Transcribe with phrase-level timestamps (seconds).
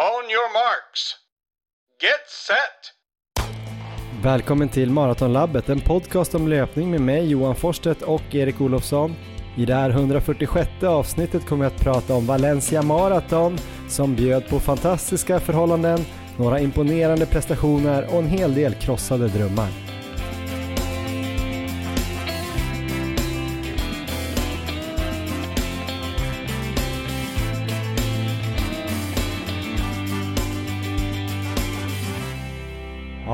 [0.00, 1.16] On your marks.
[2.02, 2.92] Get set!
[4.22, 9.14] Välkommen till Maratonlabbet, en podcast om löpning med mig Johan Forsstedt och Erik Olofsson.
[9.56, 13.58] I det här 146 avsnittet kommer jag att prata om Valencia Marathon
[13.88, 15.98] som bjöd på fantastiska förhållanden,
[16.38, 19.89] några imponerande prestationer och en hel del krossade drömmar.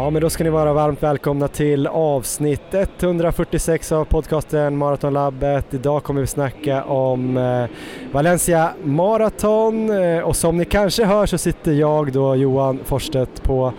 [0.06, 5.74] Ja, men då ska ni vara varmt välkomna till avsnitt 146 av podcasten Maratonlabbet.
[5.74, 7.64] Idag kommer vi snacka om eh,
[8.12, 13.72] Valencia Marathon eh, och som ni kanske hör så sitter jag då Johan Forsstedt på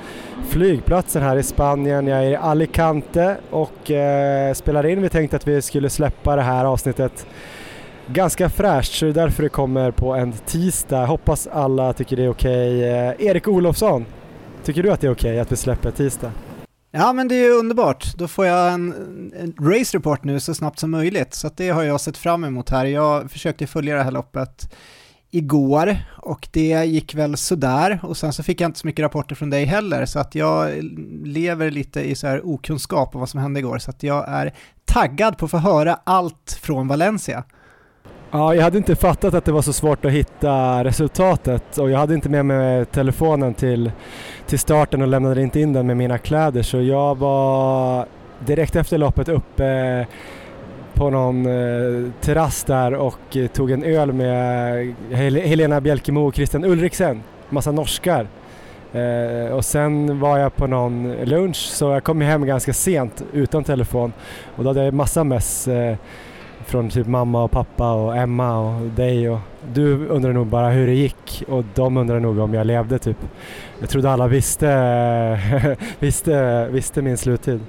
[0.49, 2.07] flygplatsen här i Spanien.
[2.07, 5.01] Jag är i Alicante och eh, spelar in.
[5.01, 7.27] Vi tänkte att vi skulle släppa det här avsnittet
[8.07, 11.05] ganska fräscht så det är därför det kommer på en tisdag.
[11.05, 12.83] Hoppas alla tycker det är okej.
[12.89, 14.05] Eh, Erik Olofsson,
[14.63, 16.31] Tycker du att det är okej okay att vi släpper tisdag?
[16.91, 18.93] Ja men det är underbart, då får jag en,
[19.39, 22.69] en race report nu så snabbt som möjligt, så det har jag sett fram emot
[22.69, 22.85] här.
[22.85, 24.73] Jag försökte följa det här loppet
[25.31, 29.35] igår och det gick väl sådär och sen så fick jag inte så mycket rapporter
[29.35, 30.83] från dig heller så att jag
[31.23, 34.53] lever lite i så här okunskap om vad som hände igår så att jag är
[34.85, 37.43] taggad på att få höra allt från Valencia.
[38.31, 41.99] Ja, jag hade inte fattat att det var så svårt att hitta resultatet och jag
[41.99, 43.91] hade inte med mig telefonen till,
[44.47, 48.05] till starten och lämnade inte in den med mina kläder så jag var
[48.45, 50.05] direkt efter loppet uppe
[50.93, 56.65] på någon eh, terrass där och eh, tog en öl med Helena Bjelkemo och Christian
[56.65, 58.27] Ulriksen, massa norskar.
[58.93, 63.63] Eh, och sen var jag på någon lunch så jag kom hem ganska sent utan
[63.63, 64.13] telefon
[64.55, 65.95] och då hade jag massa mess eh,
[66.67, 69.39] från typ mamma och pappa och Emma och dig och
[69.73, 73.17] du undrar nog bara hur det gick och de undrar nog om jag levde typ.
[73.79, 77.59] Jag trodde alla visste, visste, visste min sluttid.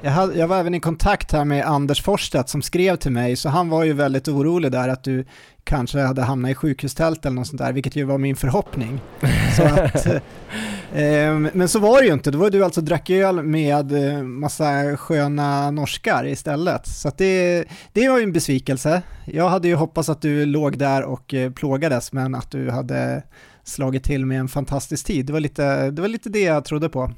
[0.00, 3.36] Jag, hade, jag var även i kontakt här med Anders Forsstedt som skrev till mig,
[3.36, 5.24] så han var ju väldigt orolig där att du
[5.66, 9.00] kanske hade hamnat i sjukhustält eller något sånt där, vilket ju var min förhoppning.
[9.56, 13.42] Så att, eh, men så var det ju inte, då var du alltså drack öl
[13.42, 16.86] med eh, massa sköna norskar istället.
[16.86, 19.02] Så det, det var ju en besvikelse.
[19.24, 23.22] Jag hade ju hoppats att du låg där och eh, plågades, men att du hade
[23.64, 25.26] slagit till med en fantastisk tid.
[25.26, 27.12] Det var lite det, var lite det jag trodde på.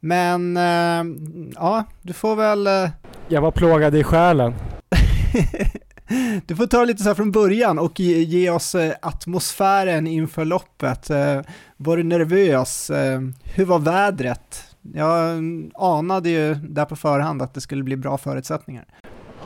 [0.00, 1.04] Men äh,
[1.54, 2.66] ja, du får väl...
[2.66, 2.90] Äh...
[3.28, 4.54] Jag var plågad i själen.
[6.46, 10.44] du får ta lite så här från början och ge, ge oss eh, atmosfären inför
[10.44, 11.10] loppet.
[11.10, 11.40] Eh,
[11.76, 12.90] var du nervös?
[12.90, 13.20] Eh,
[13.54, 14.64] hur var vädret?
[14.94, 18.84] Jag mm, anade ju där på förhand att det skulle bli bra förutsättningar.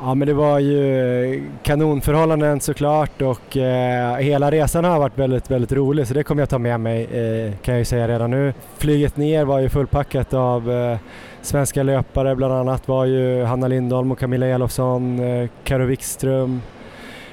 [0.01, 5.73] Ja men det var ju kanonförhållanden såklart och eh, hela resan har varit väldigt, väldigt
[5.73, 8.55] rolig så det kommer jag ta med mig eh, kan jag ju säga redan nu.
[8.79, 10.99] Flyget ner var ju fullpackat av eh,
[11.45, 16.63] svenska löpare, bland annat var ju Hanna Lindholm och Camilla Elofsson, eh, Karo Wikström,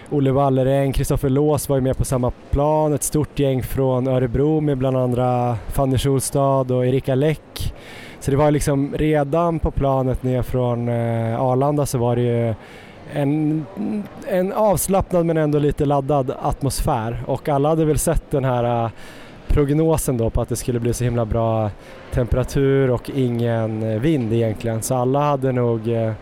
[0.10, 4.60] Olle Walleräng, Kristoffer Lås var ju med på samma plan, ett stort gäng från Örebro
[4.60, 7.74] med bland andra Fanny Schulstad och Erika Läck.
[8.20, 12.54] Så det var liksom redan på planet ner från eh, Arlanda så var det ju
[13.14, 13.66] en,
[14.28, 18.92] en avslappnad men ändå lite laddad atmosfär och alla hade väl sett den här eh,
[19.52, 21.72] prognosen då på att det skulle bli så himla bra
[22.14, 24.82] temperatur och ingen vind egentligen.
[24.82, 26.14] Så alla hade nog, eh,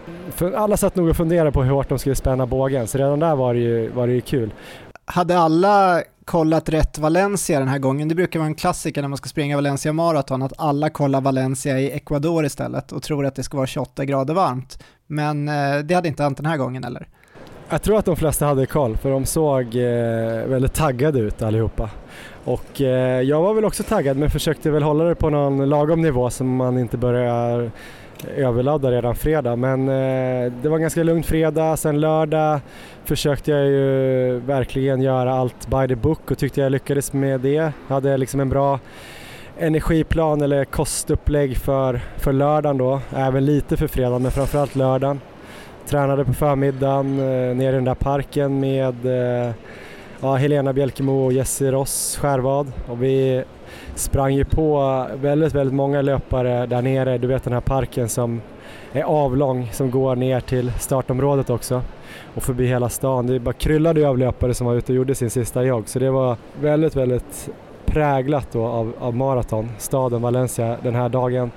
[0.55, 3.35] alla satt nog och funderade på hur hårt de skulle spänna bågen så redan där
[3.35, 4.53] var det ju, var det ju kul.
[5.05, 8.07] Hade alla kollat rätt Valencia den här gången.
[8.07, 11.79] Det brukar vara en klassiker när man ska springa Valencia Marathon att alla kollar Valencia
[11.79, 14.83] i Ecuador istället och tror att det ska vara 28 grader varmt.
[15.07, 17.07] Men eh, det hade inte hänt den här gången eller?
[17.69, 21.89] Jag tror att de flesta hade koll för de såg eh, väldigt taggade ut allihopa.
[22.43, 26.01] Och eh, jag var väl också taggad men försökte väl hålla det på någon lagom
[26.01, 27.71] nivå så man inte börjar
[28.37, 29.55] överladda redan fredag.
[29.55, 32.59] Men eh, det var en ganska lugn fredag, sen lördag
[33.05, 37.53] försökte jag ju verkligen göra allt by the book och tyckte jag lyckades med det.
[37.53, 38.79] Jag hade liksom en bra
[39.59, 45.21] energiplan eller kostupplägg för, för lördagen då, även lite för fredagen men framförallt lördagen.
[45.87, 49.53] Tränade på förmiddagen eh, nere i den där parken med eh,
[50.21, 53.43] ja, Helena Bjelkemo och Jessie Ross Skärvad och vi
[53.95, 57.17] sprang ju på väldigt, väldigt många löpare där nere.
[57.17, 58.41] Du vet den här parken som
[58.93, 61.81] är avlång som går ner till startområdet också
[62.35, 63.27] och förbi hela stan.
[63.27, 65.99] Det bara kryllade ju av löpare som var ute och gjorde sin sista jogg så
[65.99, 67.49] det var väldigt, väldigt
[67.85, 71.51] präglat då av, av maraton, staden Valencia den här dagen.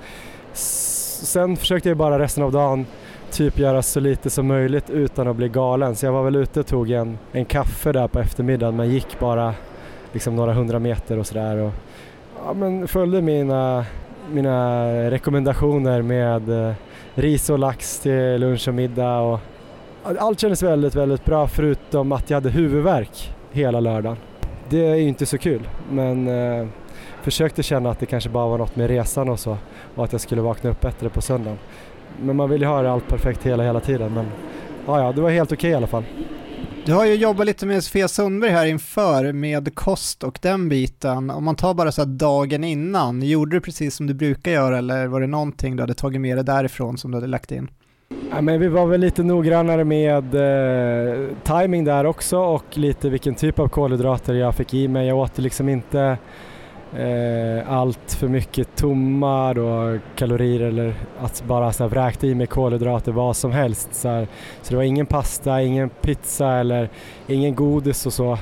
[0.53, 2.85] Sen försökte jag bara resten av dagen
[3.33, 6.59] typ göra så lite som möjligt utan att bli galen så jag var väl ute
[6.59, 9.53] och tog en, en kaffe där på eftermiddagen men gick bara
[10.11, 11.57] liksom några hundra meter och sådär.
[11.57, 11.71] Och,
[12.45, 13.85] ja, men följde mina,
[14.31, 16.73] mina rekommendationer med eh,
[17.15, 19.19] ris och lax till lunch och middag.
[19.19, 19.39] Och,
[20.17, 24.17] allt kändes väldigt, väldigt bra förutom att jag hade huvudvärk hela lördagen.
[24.69, 26.67] Det är ju inte så kul men eh,
[27.21, 29.57] försökte känna att det kanske bara var något med resan och så
[29.95, 31.57] och att jag skulle vakna upp bättre på söndagen.
[32.21, 34.25] Men man vill ju ha allt perfekt hela, hela tiden men
[34.85, 36.03] ja, ja det var helt okej okay i alla fall.
[36.85, 41.29] Du har ju jobbat lite med Sofia Sundberg här inför med kost och den biten.
[41.29, 44.77] Om man tar bara så här dagen innan, gjorde du precis som du brukar göra
[44.77, 47.69] eller var det någonting du hade tagit med dig därifrån som du hade lagt in?
[48.31, 53.35] Ja, men vi var väl lite noggrannare med eh, timing där också och lite vilken
[53.35, 55.07] typ av kolhydrater jag fick i mig.
[55.07, 56.17] Jag åt liksom inte
[56.97, 62.47] eh, allt för mycket tomma då, kalorier eller att bara så här, vräkte i mig
[62.47, 63.95] kolhydrater vad som helst.
[63.95, 64.27] Så, här.
[64.61, 66.89] så det var ingen pasta, ingen pizza eller
[67.27, 68.37] ingen godis och så.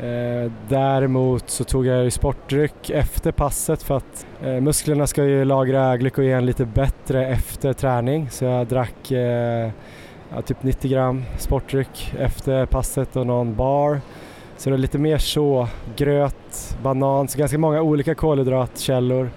[0.00, 5.44] Eh, däremot så tog jag ju sportdryck efter passet för att eh, musklerna ska ju
[5.44, 9.70] lagra glykogen lite bättre efter träning så jag drack eh,
[10.34, 14.00] ja, typ 90 gram sportdryck efter passet och någon bar
[14.62, 19.30] så det är lite mer så, gröt, banan, så ganska många olika kolhydratkällor.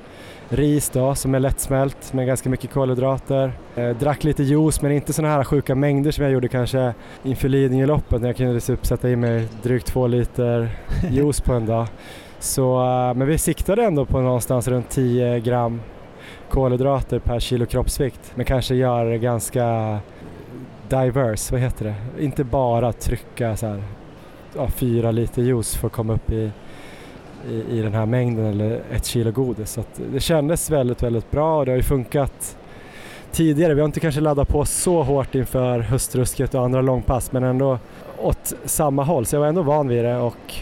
[0.50, 3.52] Ris då som är lättsmält med ganska mycket kolhydrater.
[3.76, 6.94] Eh, drack lite juice men inte sådana här sjuka mängder som jag gjorde kanske
[7.24, 10.70] inför Lidingöloppet när jag kunde sätta i mig drygt två liter
[11.12, 11.88] juice på en dag.
[12.40, 15.82] Så, eh, men vi siktade ändå på någonstans runt 10 gram
[16.50, 20.00] kolhydrater per kilo kroppsvikt men kanske gör det ganska
[20.90, 22.24] diverse, vad heter det?
[22.24, 23.84] Inte bara trycka så här
[24.56, 26.52] ja, fyra liter juice för att komma upp i,
[27.50, 29.72] i, i den här mängden eller ett kilo godis.
[29.72, 32.58] Så det kändes väldigt, väldigt bra och det har ju funkat
[33.32, 33.74] tidigare.
[33.74, 37.80] Vi har inte kanske laddat på så hårt inför höstrusket och andra långpass men ändå
[38.18, 40.54] åt samma håll så jag var ändå van vid det och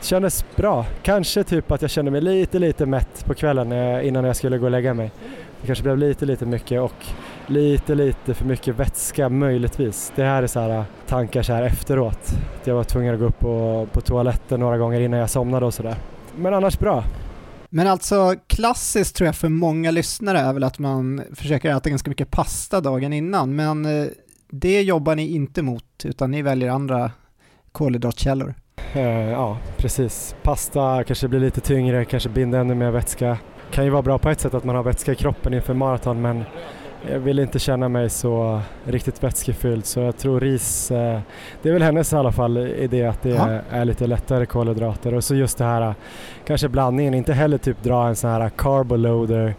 [0.00, 0.86] det kändes bra.
[1.02, 3.72] Kanske typ att jag kände mig lite, lite mätt på kvällen
[4.02, 5.10] innan jag skulle gå och lägga mig.
[5.60, 7.06] Det kanske blev lite, lite mycket och
[7.46, 10.12] lite, lite för mycket vätska möjligtvis.
[10.16, 12.30] Det här är så här äh, tankar så här efteråt.
[12.64, 15.74] Jag var tvungen att gå upp på, på toaletten några gånger innan jag somnade och
[15.74, 15.96] sådär.
[16.36, 17.04] Men annars bra.
[17.68, 22.10] Men alltså klassiskt tror jag för många lyssnare är väl att man försöker äta ganska
[22.10, 24.06] mycket pasta dagen innan, men äh,
[24.50, 27.10] det jobbar ni inte mot utan ni väljer andra
[27.72, 28.54] kolhydratkällor.
[28.96, 30.36] Uh, ja, precis.
[30.42, 33.38] Pasta kanske blir lite tyngre, kanske binder ännu mer vätska.
[33.70, 36.22] Kan ju vara bra på ett sätt att man har vätska i kroppen inför maraton
[36.22, 36.44] men
[37.10, 41.20] jag vill inte känna mig så riktigt vätskefylld så jag tror ris, eh,
[41.62, 45.14] det är väl hennes i alla fall idé att det är, är, lite lättare kolhydrater.
[45.14, 45.94] Och så just det här
[46.46, 49.54] kanske blandningen, inte heller typ dra en sån här carboloader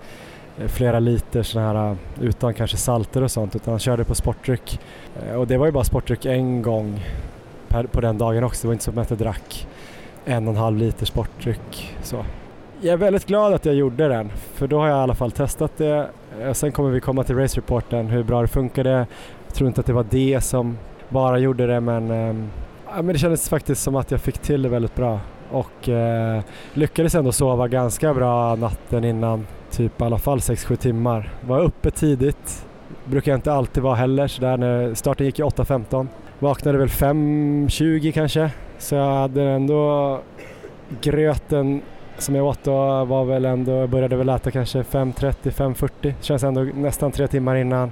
[0.59, 4.79] eh, flera liter sån här utan kanske salter och sånt utan körde på sportdryck.
[5.23, 7.05] Eh, och det var ju bara sportdryck en gång
[7.67, 9.67] per, på den dagen också, det var inte som att jag drack
[10.25, 12.25] en och en halv liter sportdryck så.
[12.85, 15.31] Jag är väldigt glad att jag gjorde den för då har jag i alla fall
[15.31, 16.09] testat det
[16.41, 19.07] eh, sen kommer vi komma till race-reporten, hur bra det funkade.
[19.45, 20.77] Jag tror inte att det var det som
[21.09, 22.49] bara gjorde det men, ähm,
[22.95, 25.19] men det kändes faktiskt som att jag fick till det väldigt bra
[25.51, 26.41] och äh,
[26.73, 31.29] lyckades ändå sova ganska bra natten innan, typ i alla fall 6-7 timmar.
[31.41, 32.65] Var uppe tidigt,
[33.05, 36.07] brukar jag inte alltid vara heller sådär när starten gick i 8.15.
[36.39, 40.19] Vaknade väl 5.20 kanske så jag hade ändå
[41.01, 41.81] gröten
[42.17, 46.13] som jag åt då var väl ändå, började väl äta kanske 5.30, 5.40.
[46.21, 47.91] Känns ändå nästan tre timmar innan.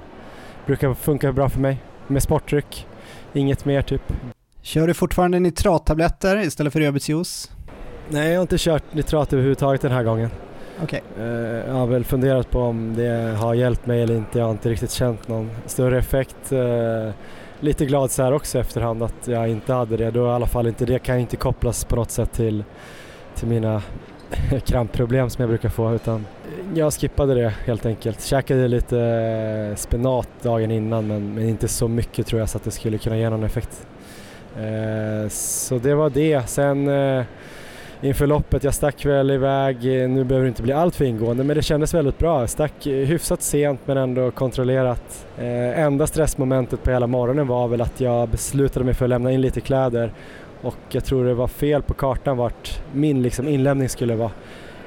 [0.66, 1.78] Brukar funka bra för mig.
[2.06, 2.86] Med sportdryck,
[3.32, 4.02] inget mer typ.
[4.62, 7.50] Kör du fortfarande nitrattabletter istället för rödbetsjuice?
[8.08, 10.30] Nej, jag har inte kört nitrat överhuvudtaget den här gången.
[10.82, 11.00] Okay.
[11.18, 11.24] Eh,
[11.68, 14.38] jag har väl funderat på om det har hjälpt mig eller inte.
[14.38, 16.52] Jag har inte riktigt känt någon större effekt.
[16.52, 17.10] Eh,
[17.60, 20.10] lite glad så här också efterhand att jag inte hade det.
[20.10, 22.64] Då i alla fall inte det kan inte kopplas på något sätt till,
[23.34, 23.82] till mina
[24.66, 26.26] krampproblem som jag brukar få utan
[26.74, 28.22] jag skippade det helt enkelt.
[28.22, 32.64] Käkade lite eh, spenat dagen innan men, men inte så mycket tror jag så att
[32.64, 33.86] det skulle kunna ge någon effekt.
[34.56, 36.48] Eh, så det var det.
[36.48, 37.24] Sen eh,
[38.00, 41.56] inför loppet, jag stack väl iväg, nu behöver det inte bli allt för ingående men
[41.56, 42.40] det kändes väldigt bra.
[42.40, 45.26] Jag stack eh, hyfsat sent men ändå kontrollerat.
[45.38, 49.32] Eh, enda stressmomentet på hela morgonen var väl att jag beslutade mig för att lämna
[49.32, 50.12] in lite kläder
[50.64, 54.30] och jag tror det var fel på kartan vart min liksom inlämning skulle vara.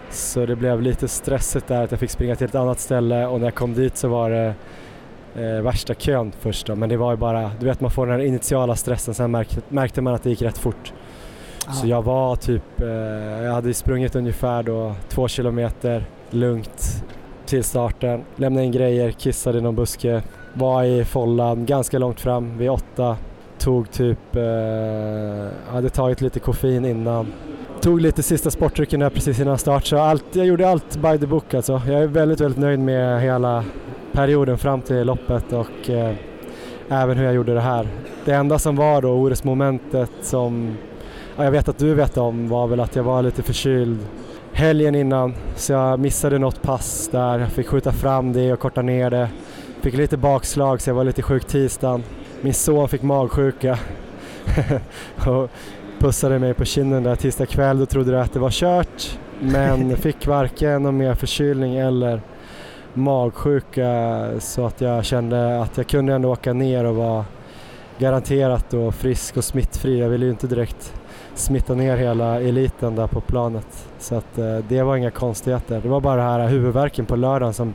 [0.09, 3.39] Så det blev lite stressigt där att jag fick springa till ett annat ställe och
[3.39, 4.53] när jag kom dit så var det
[5.35, 6.75] eh, värsta kön först då.
[6.75, 9.61] men det var ju bara, du vet man får den här initiala stressen sen märkte,
[9.69, 10.93] märkte man att det gick rätt fort.
[11.67, 11.75] Aha.
[11.75, 12.87] Så jag var typ, eh,
[13.43, 17.03] jag hade sprungit ungefär då två kilometer lugnt
[17.45, 20.21] till starten, lämnade in grejer, kissade i någon buske,
[20.53, 23.17] var i follan ganska långt fram vid åtta
[23.59, 27.27] tog typ, eh, hade tagit lite koffein innan
[27.81, 31.27] tog lite sista sportdrycken där precis innan start så allt, jag gjorde allt by the
[31.27, 31.81] book alltså.
[31.87, 33.63] Jag är väldigt, väldigt nöjd med hela
[34.11, 36.15] perioden fram till loppet och eh,
[36.89, 37.87] även hur jag gjorde det här.
[38.25, 40.77] Det enda som var då orosmomentet som
[41.37, 43.99] ja, jag vet att du vet om var väl att jag var lite förkyld
[44.53, 47.39] helgen innan så jag missade något pass där.
[47.39, 49.29] Jag fick skjuta fram det och korta ner det.
[49.81, 52.03] Fick lite bakslag så jag var lite sjuk tisdagen.
[52.41, 53.79] Min son fick magsjuka
[55.27, 55.49] och
[55.99, 57.79] pussade mig på kinden där tisdag kväll.
[57.79, 62.21] Då trodde jag att det var kört men fick varken någon mer förkylning eller
[62.93, 67.25] magsjuka så att jag kände att jag kunde ändå åka ner och vara
[67.97, 69.99] garanterat då frisk och smittfri.
[69.99, 70.93] Jag ville ju inte direkt
[71.35, 73.89] smitta ner hela eliten där på planet.
[73.99, 75.81] Så att eh, det var inga konstigheter.
[75.81, 77.73] Det var bara det här huvudvärken på lördagen som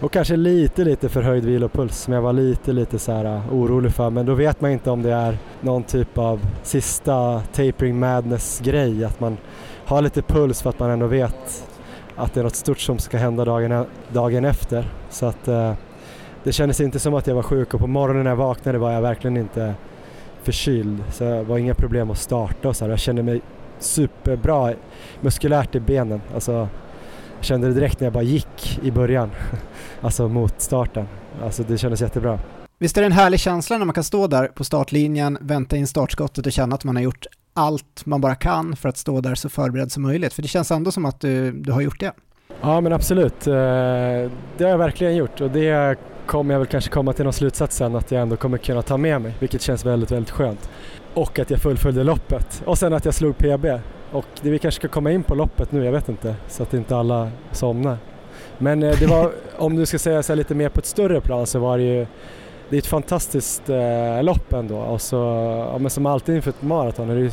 [0.00, 3.92] och kanske lite, lite förhöjd vilopuls som jag var lite, lite så här eh, orolig
[3.92, 4.10] för.
[4.10, 9.04] Men då vet man inte om det är någon typ av sista tapering madness grej.
[9.04, 9.36] Att man
[9.84, 11.68] har lite puls för att man ändå vet
[12.16, 14.90] att det är något stort som ska hända dagen, dagen efter.
[15.10, 15.72] Så att eh,
[16.44, 18.92] det kändes inte som att jag var sjuk och på morgonen när jag vaknade var
[18.92, 19.74] jag verkligen inte
[20.42, 21.04] förkyld.
[21.10, 22.90] Så det var inga problem att starta och så här.
[22.90, 23.40] Jag kände mig
[23.78, 24.72] superbra
[25.20, 26.20] muskulärt i benen.
[26.34, 26.68] Alltså,
[27.46, 29.30] kände det direkt när jag bara gick i början,
[30.00, 31.06] alltså mot starten.
[31.42, 32.38] Alltså det kändes jättebra.
[32.78, 35.86] Visst är det en härlig känsla när man kan stå där på startlinjen, vänta in
[35.86, 39.34] startskottet och känna att man har gjort allt man bara kan för att stå där
[39.34, 40.32] så förberedd som möjligt.
[40.32, 42.12] För det känns ändå som att du, du har gjort det.
[42.60, 43.52] Ja men absolut, eh,
[44.56, 47.76] det har jag verkligen gjort och det kommer jag väl kanske komma till någon slutsats
[47.76, 50.70] sen att jag ändå kommer kunna ta med mig, vilket känns väldigt, väldigt skönt.
[51.14, 53.66] Och att jag fullföljde loppet och sen att jag slog PB.
[54.16, 56.74] Och det vi kanske ska komma in på loppet nu, jag vet inte, så att
[56.74, 57.96] inte alla somnar.
[58.58, 61.46] Men eh, det var, om du ska säga så lite mer på ett större plan
[61.46, 62.06] så var det ju
[62.68, 65.16] det är ett fantastiskt eh, lopp ändå och så,
[65.72, 67.30] ja, men som alltid inför ett maraton är det ju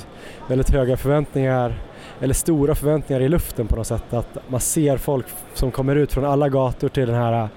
[0.47, 1.75] väldigt höga förväntningar
[2.21, 4.13] eller stora förväntningar i luften på något sätt.
[4.13, 7.49] Att man ser folk som kommer ut från alla gator till den här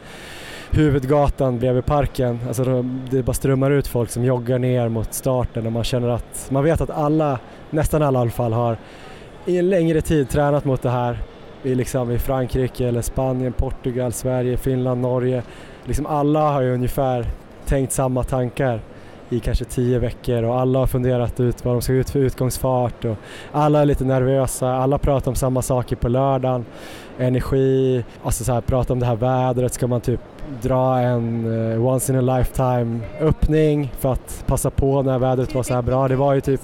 [0.70, 2.38] huvudgatan bredvid parken.
[2.46, 6.46] Alltså det bara strömmar ut folk som joggar ner mot starten och man känner att
[6.50, 7.38] man vet att alla,
[7.70, 8.76] nästan alla i alla fall, har
[9.46, 11.18] i en längre tid tränat mot det här
[11.62, 15.42] i, liksom, i Frankrike eller Spanien, Portugal, Sverige, Finland, Norge.
[15.84, 17.26] Liksom alla har ju ungefär
[17.66, 18.80] tänkt samma tankar
[19.28, 23.04] i kanske tio veckor och alla har funderat ut vad de ska ut för utgångsfart
[23.04, 23.16] och
[23.52, 26.64] alla är lite nervösa, alla pratar om samma saker på lördagen.
[27.18, 30.20] Energi, alltså så här, prata om det här vädret, ska man typ
[30.62, 35.62] dra en uh, once in a lifetime öppning för att passa på när vädret var
[35.62, 36.08] så här bra.
[36.08, 36.60] Det var ju typ,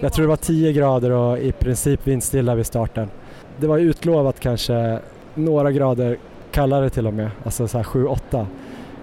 [0.00, 3.10] jag tror det var 10 grader och i princip vindstilla vid starten.
[3.56, 4.98] Det var ju utlovat kanske
[5.34, 6.18] några grader
[6.50, 8.16] kallare till och med, alltså så här 7-8.
[8.30, 8.46] Jag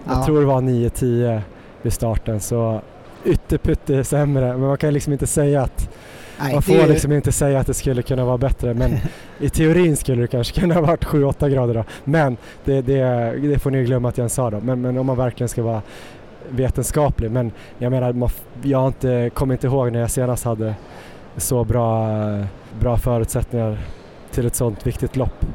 [0.05, 0.25] ja.
[0.25, 1.41] tror det var 9-10
[1.81, 2.81] vid starten så
[3.25, 5.89] ytterpytte sämre men man kan liksom inte säga att
[6.39, 6.87] Nej, man får det...
[6.87, 8.91] liksom inte säga att det skulle kunna vara bättre men
[9.39, 11.83] i teorin skulle det kanske kunna varit 7-8 grader då.
[12.03, 13.03] Men det, det,
[13.41, 14.59] det, får ni glömma att jag sa då.
[14.59, 15.81] Men, men om man verkligen ska vara
[16.49, 17.31] vetenskaplig.
[17.31, 18.31] Men jag menar,
[18.61, 20.75] jag inte, kommer inte ihåg när jag senast hade
[21.37, 22.09] så bra,
[22.79, 23.77] bra förutsättningar
[24.31, 25.45] till ett sånt viktigt lopp.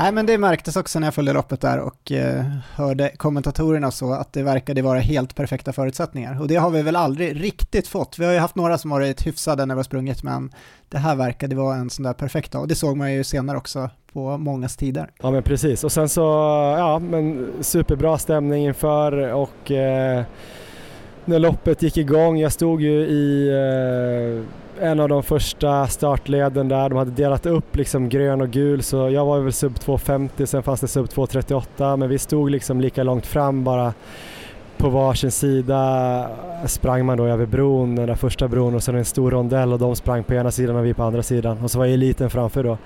[0.00, 3.94] Nej, men det märktes också när jag följde loppet där och eh, hörde kommentatorerna och
[3.94, 6.40] så att det verkade vara helt perfekta förutsättningar.
[6.40, 8.18] Och det har vi väl aldrig riktigt fått.
[8.18, 10.52] Vi har ju haft några som varit hyfsade när vi har sprungit, men
[10.88, 12.62] det här verkade vara en sån där perfekt dag.
[12.62, 15.10] Och det såg man ju senare också på mångas tider.
[15.22, 15.84] Ja, men precis.
[15.84, 16.20] Och sen så,
[16.78, 20.24] ja, men superbra stämning inför och eh,
[21.24, 24.44] när loppet gick igång, jag stod ju i eh,
[24.80, 26.88] en av de första startleden där.
[26.88, 30.62] De hade delat upp liksom grön och gul så jag var väl sub 2.50, sen
[30.62, 33.94] fanns det sub 2.38 men vi stod liksom lika långt fram bara
[34.76, 36.28] på varsin sida
[36.66, 39.78] sprang man då över bron, den där första bron och sen en stor rondell och
[39.78, 42.64] de sprang på ena sidan och vi på andra sidan och så var eliten framför
[42.64, 42.78] då.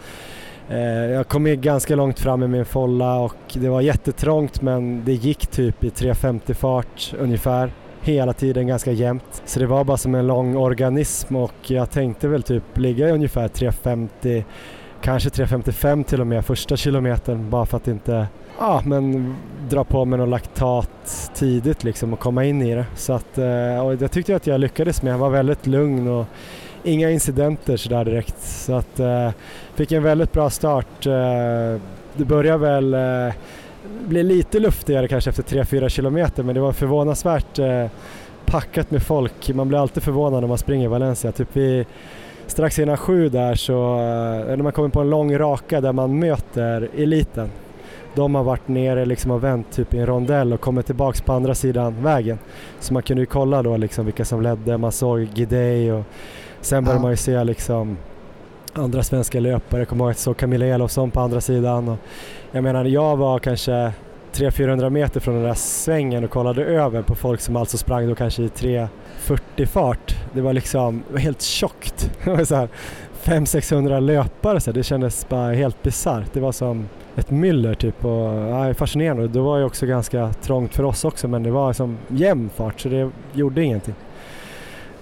[0.68, 5.12] Eh, jag kom ganska långt fram i min folla och det var jättetrångt men det
[5.12, 7.70] gick typ i 3.50 fart ungefär
[8.04, 9.42] hela tiden ganska jämnt.
[9.44, 13.12] Så det var bara som en lång organism och jag tänkte väl typ ligga i
[13.12, 14.44] ungefär 3.50
[15.00, 18.26] kanske 3.55 till och med första kilometern bara för att inte
[18.58, 19.36] ja, men
[19.68, 22.86] dra på mig någon laktat tidigt liksom och komma in i det.
[22.96, 26.26] Så att, eh, och jag tyckte att jag lyckades med, jag var väldigt lugn och
[26.82, 28.40] inga incidenter sådär direkt.
[28.40, 29.30] Så att eh,
[29.74, 31.06] fick en väldigt bra start.
[31.06, 31.80] Eh,
[32.16, 32.94] det började väl
[34.06, 37.86] bli lite luftigare kanske efter 3-4 kilometer men det var förvånansvärt eh,
[38.46, 39.50] packat med folk.
[39.54, 41.32] Man blir alltid förvånad när man springer i Valencia.
[41.32, 41.86] Typ vi,
[42.46, 46.18] strax innan sju där så, eh, när man kommer på en lång raka där man
[46.18, 47.50] möter eliten.
[48.14, 51.32] De har varit nere liksom och vänt typ i en rondell och kommit tillbaks på
[51.32, 52.38] andra sidan vägen.
[52.80, 56.04] Så man kunde ju kolla då liksom vilka som ledde, man såg Gidey och
[56.60, 57.02] sen började ja.
[57.02, 57.96] man ju se liksom
[58.72, 59.80] andra svenska löpare.
[59.80, 61.88] Jag kommer ihåg att jag såg Camilla Elofsson på andra sidan.
[61.88, 61.98] Och
[62.54, 63.92] jag menar, jag var kanske
[64.32, 68.14] 300-400 meter från den där svängen och kollade över på folk som alltså sprang då
[68.14, 70.16] kanske i 3.40 fart.
[70.32, 72.10] Det var liksom helt tjockt.
[72.24, 72.68] Det var så här
[73.24, 76.32] 500-600 löpare så det kändes bara helt bisarrt.
[76.32, 79.28] Det var som ett myller typ och ja, fascinerande.
[79.28, 82.80] Det var ju också ganska trångt för oss också men det var som jämn fart
[82.80, 83.94] så det gjorde ingenting.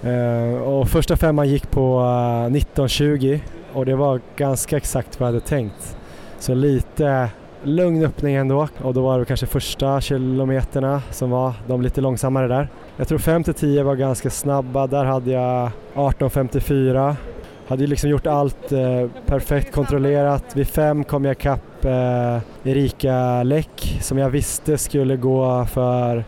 [0.04, 3.40] Uh, och första femman gick på eh, uh, 19.20
[3.73, 5.97] och det var ganska exakt vad jag hade tänkt.
[6.38, 7.30] Så lite
[7.64, 12.49] lugn öppning ändå och då var det kanske första kilometerna som var de lite långsammare
[12.49, 12.69] där.
[12.97, 17.14] Jag tror 5 10 var ganska snabba, där hade jag 18.54.
[17.66, 20.57] Hade ju liksom gjort allt eh, perfekt kontrollerat.
[20.57, 26.25] Vid 5 kom jag ikapp eh, Erika Läck som jag visste skulle gå för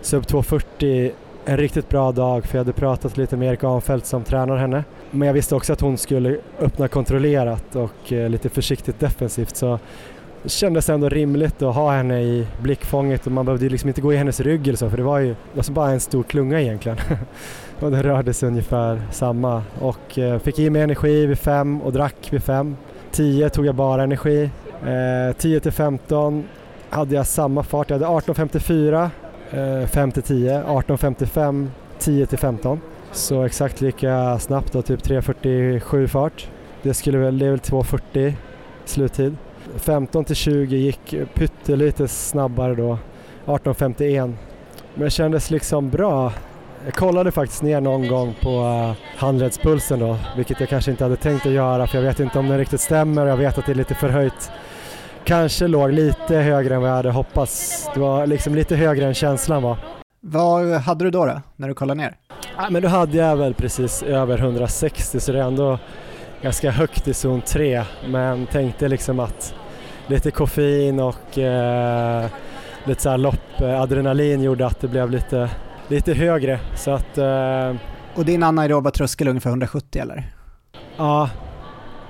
[0.00, 1.12] sub 2.40
[1.48, 4.84] en riktigt bra dag för jag hade pratat lite med Erik Ahnfeldt som tränar henne.
[5.10, 9.78] Men jag visste också att hon skulle öppna kontrollerat och eh, lite försiktigt defensivt så
[10.42, 14.12] det kändes ändå rimligt att ha henne i blickfånget och man behövde liksom inte gå
[14.12, 16.98] i hennes rygg eller så för det var ju alltså bara en stor klunga egentligen.
[17.80, 21.92] och den rörde sig ungefär samma och eh, fick i mig energi vid fem och
[21.92, 22.76] drack vid fem.
[23.10, 24.50] 10 tog jag bara energi.
[24.86, 26.44] Eh, till 15
[26.90, 29.10] hade jag samma fart, jag hade 18.54
[29.50, 32.80] eh, 5 till 10, 18.55 10 till 15.
[33.12, 36.48] Så exakt lika snabbt då, typ 3.47 fart.
[36.82, 38.32] Det skulle väl, det är väl 2.40
[38.84, 39.36] sluttid.
[39.76, 42.98] 15 till 20 gick pyttelite snabbare då,
[43.44, 44.34] 18.51.
[44.94, 46.32] Men det kändes liksom bra.
[46.84, 51.16] Jag kollade faktiskt ner någon gång på uh, handledspulsen då, vilket jag kanske inte hade
[51.16, 53.72] tänkt att göra för jag vet inte om den riktigt stämmer jag vet att det
[53.72, 54.50] är lite förhöjt.
[55.24, 57.84] Kanske låg lite högre än vad jag hade hoppats.
[57.94, 59.76] Det var liksom lite högre än känslan var.
[60.20, 62.16] Vad hade du då, då när du kollade ner?
[62.56, 65.78] Ja, men då hade jag väl precis över 160 så det är ändå
[66.42, 69.54] ganska högt i zon 3 men tänkte liksom att
[70.06, 72.26] lite koffein och eh,
[72.84, 75.50] lite så här lopp, eh, gjorde att det blev lite,
[75.88, 76.60] lite högre.
[76.76, 77.74] Så att, eh,
[78.14, 80.24] och din anaeroba tröskel ungefär 170 eller?
[80.96, 81.30] Ja,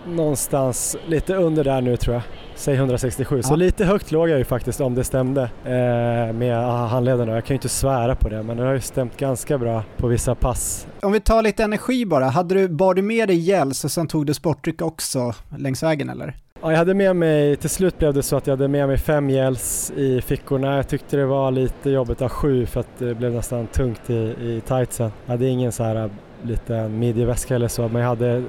[0.07, 2.23] någonstans lite under där nu tror jag.
[2.57, 3.43] Säg 167, ja.
[3.43, 6.57] så lite högt låg jag ju faktiskt om det stämde eh, med
[6.89, 7.35] handledarna.
[7.35, 10.07] Jag kan ju inte svära på det men det har ju stämt ganska bra på
[10.07, 10.87] vissa pass.
[11.03, 14.07] Om vi tar lite energi bara, hade du, bar du med dig gels och sen
[14.07, 16.37] tog du sportdryck också längs vägen eller?
[16.63, 18.99] Ja, jag hade med mig, till slut blev det så att jag hade med mig
[18.99, 20.77] fem gels i fickorna.
[20.77, 24.11] Jag tyckte det var lite jobbigt att ha sju för att det blev nästan tungt
[24.11, 25.11] i, i tightsen.
[25.27, 26.11] Jag hade ingen så här
[26.43, 28.43] liten midjeväska eller så men jag hade eh,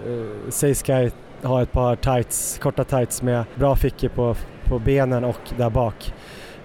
[0.50, 1.10] Seisky
[1.44, 6.14] ha ett par tights, korta tights med bra fickor på, på benen och där bak.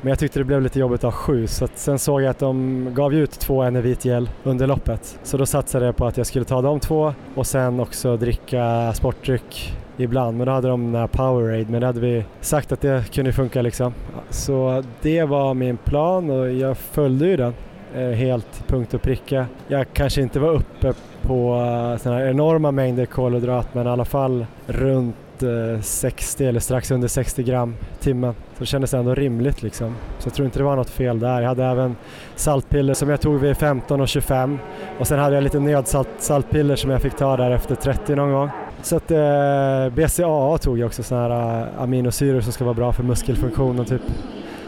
[0.01, 2.31] Men jag tyckte det blev lite jobbigt att ha sju så att sen såg jag
[2.31, 5.19] att de gav ut två Enervit gel under loppet.
[5.23, 8.93] Så då satsade jag på att jag skulle ta de två och sen också dricka
[8.93, 10.37] sportdryck ibland.
[10.39, 13.33] Men då hade de den här Powerade men det hade vi sagt att det kunde
[13.33, 13.95] funka liksom.
[14.31, 17.55] Så det var min plan och jag följde ju den
[17.95, 19.47] eh, helt punkt och pricka.
[19.69, 24.05] Jag kanske inte var uppe på eh, såna här enorma mängder kolhydrat men i alla
[24.05, 28.35] fall runt eh, 60 eller strax under 60 gram timmen.
[28.55, 29.95] Så det kändes ändå rimligt liksom.
[30.19, 31.41] Så jag tror inte det var något fel där.
[31.41, 31.97] Jag hade även
[32.37, 34.59] saltpiller som jag tog vid 15 och 25
[34.99, 38.51] och sen hade jag lite nödsaltpiller som jag fick ta där efter 30 någon gång.
[38.83, 42.93] Så att eh, BCAA tog jag också sådana här eh, aminosyror som ska vara bra
[42.93, 44.03] för muskelfunktionen typ.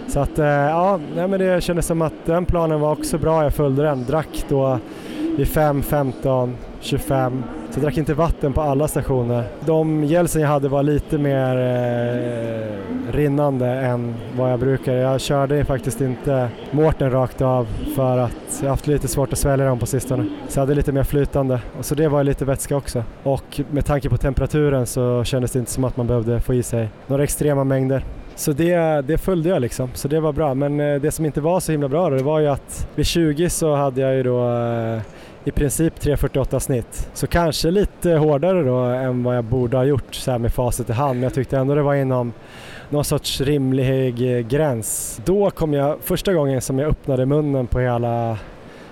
[0.08, 3.42] Så att eh, ja, nej, men det kändes som att den planen var också bra.
[3.42, 4.04] Jag följde den.
[4.04, 4.78] Drack då
[5.36, 7.42] vid 5, 15, 25.
[7.70, 9.44] Så jag drack inte vatten på alla stationer.
[9.66, 14.92] De gelsen jag hade var lite mer eh, rinnande än vad jag brukar.
[14.92, 17.66] Jag körde faktiskt inte Mårten rakt av
[17.96, 20.26] för att jag haft lite svårt att svälja dem på sistone.
[20.48, 21.60] Så jag hade lite mer flytande.
[21.78, 23.04] Och så det var lite vätska också.
[23.22, 26.62] Och med tanke på temperaturen så kändes det inte som att man behövde få i
[26.62, 28.04] sig några extrema mängder.
[28.36, 30.54] Så det, det följde jag liksom, så det var bra.
[30.54, 33.06] Men eh, det som inte var så himla bra då, det var ju att vid
[33.06, 35.00] 20 så hade jag ju då eh,
[35.44, 37.10] i princip 3.48 snitt.
[37.14, 40.90] Så kanske lite hårdare då än vad jag borde ha gjort så här med facit
[40.90, 41.14] i hand.
[41.14, 42.32] Men jag tyckte ändå det var inom
[42.90, 45.20] någon sorts rimlig eh, gräns.
[45.24, 48.38] Då kom jag, första gången som jag öppnade munnen på hela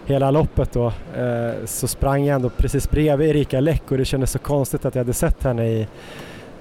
[0.07, 4.31] hela loppet då eh, så sprang jag ändå precis bredvid Erika Läck och det kändes
[4.31, 5.87] så konstigt att jag hade sett henne i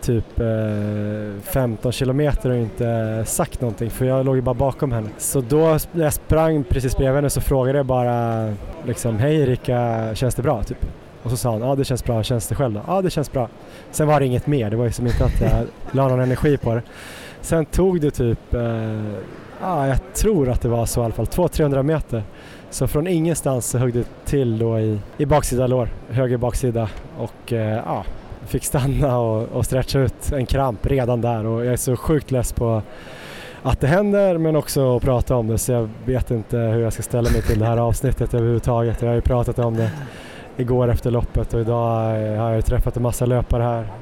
[0.01, 5.09] typ eh, 15 kilometer och inte sagt någonting för jag låg ju bara bakom henne.
[5.17, 8.47] Så då när jag sprang precis bredvid henne så frågade jag bara
[8.85, 10.63] liksom Hej Erika, känns det bra?
[10.63, 10.85] Typ.
[11.23, 12.81] Och så sa hon, ja det känns bra, känns det själv då?
[12.87, 13.49] Ja det känns bra.
[13.91, 16.57] Sen var det inget mer, det var ju som inte att jag la någon energi
[16.57, 16.81] på det.
[17.41, 18.61] Sen tog det typ, eh,
[19.61, 22.23] ja jag tror att det var så i alla fall, 200-300 meter.
[22.69, 27.53] Så från ingenstans så högg det till då i, i baksida lår, höger baksida och
[27.53, 28.05] eh, ja,
[28.51, 31.45] fick stanna och, och stretcha ut en kramp redan där.
[31.45, 32.81] Och jag är så sjukt less på
[33.63, 35.57] att det händer men också att prata om det.
[35.57, 39.01] Så jag vet inte hur jag ska ställa mig till det här avsnittet överhuvudtaget.
[39.01, 39.91] Jag har ju pratat om det
[40.57, 41.95] igår efter loppet och idag
[42.37, 44.00] har jag träffat en massa löpare här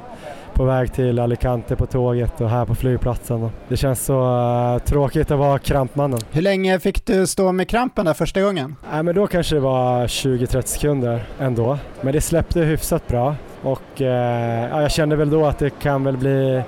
[0.60, 3.50] på väg till Alicante på tåget och här på flygplatsen.
[3.67, 6.19] Det känns så uh, tråkigt att vara krampmannen.
[6.32, 8.76] Hur länge fick du stå med krampen där första gången?
[8.91, 11.78] Nej, men då kanske det var 20-30 sekunder ändå.
[12.02, 16.17] Men det släppte hyfsat bra och ja, jag kände väl då att det kan väl
[16.17, 16.62] bli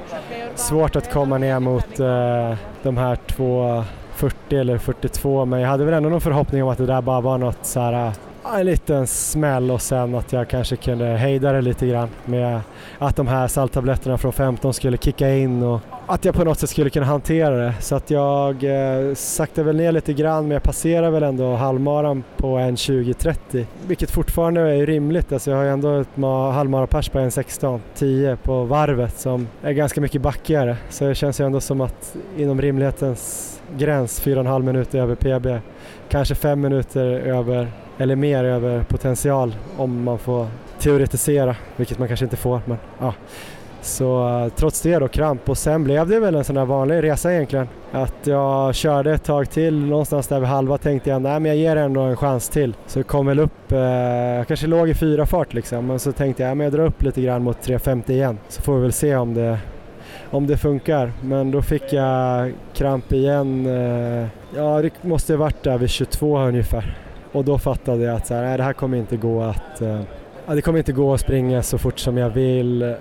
[0.55, 3.83] svårt att komma ner mot uh, de här två
[4.15, 7.21] 40 eller 42 men jag hade väl ändå någon förhoppning om att det där bara
[7.21, 8.11] var något så här
[8.45, 12.61] en liten smäll och sen att jag kanske kunde hejda det lite grann med
[12.99, 16.69] att de här salttabletterna från 15 skulle kicka in och att jag på något sätt
[16.69, 17.73] skulle kunna hantera det.
[17.79, 22.23] Så att jag eh, saktade väl ner lite grann men jag passerade väl ändå halvmaran
[22.37, 25.31] på en 20.30 vilket fortfarande är rimligt.
[25.31, 26.07] Alltså jag har ju ändå ett
[26.53, 31.45] halvmarapers på en 16.10 på varvet som är ganska mycket backigare så det känns ju
[31.45, 35.61] ändå som att inom rimlighetens gräns 4,5 minuter över PB
[36.11, 40.47] kanske fem minuter över eller mer över potential om man får
[40.79, 42.61] teoretisera, vilket man kanske inte får.
[42.65, 43.13] Men, ja.
[43.81, 47.03] Så eh, trots det då kramp och sen blev det väl en sån där vanlig
[47.03, 47.67] resa egentligen.
[47.91, 51.57] Att jag körde ett tag till, någonstans där vid halva tänkte jag nej men jag
[51.57, 52.75] ger ändå en chans till.
[52.87, 56.11] Så jag kom väl upp, eh, jag kanske låg i fyra fart liksom, men så
[56.11, 58.37] tänkte jag men jag drar upp lite grann mot 3.50 igen.
[58.49, 59.59] Så får vi väl se om det,
[60.31, 61.13] om det funkar.
[61.23, 66.97] Men då fick jag kramp igen, eh, ja det måste varit där vid 22 ungefär.
[67.31, 70.01] Och då fattade jag att så här, nej, det här kommer inte gå att eh,
[70.47, 72.95] ja det kommer inte gå att springa så fort som jag vill.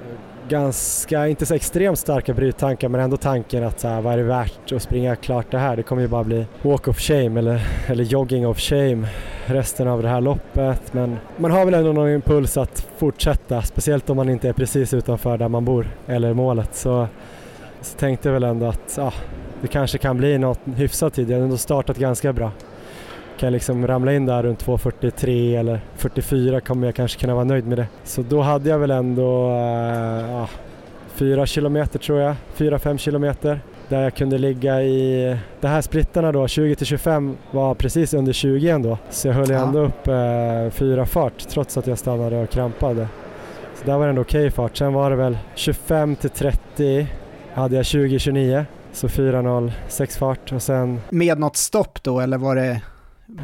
[0.51, 4.23] Ganska, inte så extremt starka bryttankar men ändå tanken att så här, vad är det
[4.23, 5.77] värt att springa klart det här?
[5.77, 9.09] Det kommer ju bara bli walk of shame eller, eller jogging of shame
[9.47, 10.93] resten av det här loppet.
[10.93, 14.95] Men man har väl ändå någon impuls att fortsätta, speciellt om man inte är precis
[14.95, 16.75] utanför där man bor eller målet.
[16.75, 17.07] Så,
[17.81, 19.13] så tänkte jag väl ändå att ah,
[19.61, 21.31] det kanske kan bli något hyfsat tid.
[21.31, 22.51] Jag har ändå startat ganska bra
[23.41, 27.45] kan jag liksom ramla in där runt 2.43 eller 44 kommer jag kanske kunna vara
[27.45, 27.87] nöjd med det.
[28.05, 30.49] Så då hade jag väl ändå äh, ja,
[31.15, 36.49] 4 kilometer tror jag, 4-5 kilometer där jag kunde ligga i, de här splittarna då,
[36.49, 38.99] 20 till 25 var precis under 20 ändå.
[39.11, 39.67] Så jag höll ja.
[39.67, 43.09] ändå upp eh, fyra fart trots att jag stannade och krampade.
[43.75, 44.77] Så där var det ändå okej okay fart.
[44.77, 47.07] Sen var det väl 25 till 30
[47.55, 48.65] hade jag 20-29.
[48.93, 51.01] Så 4.06 fart och sen...
[51.11, 52.81] Med något stopp då eller var det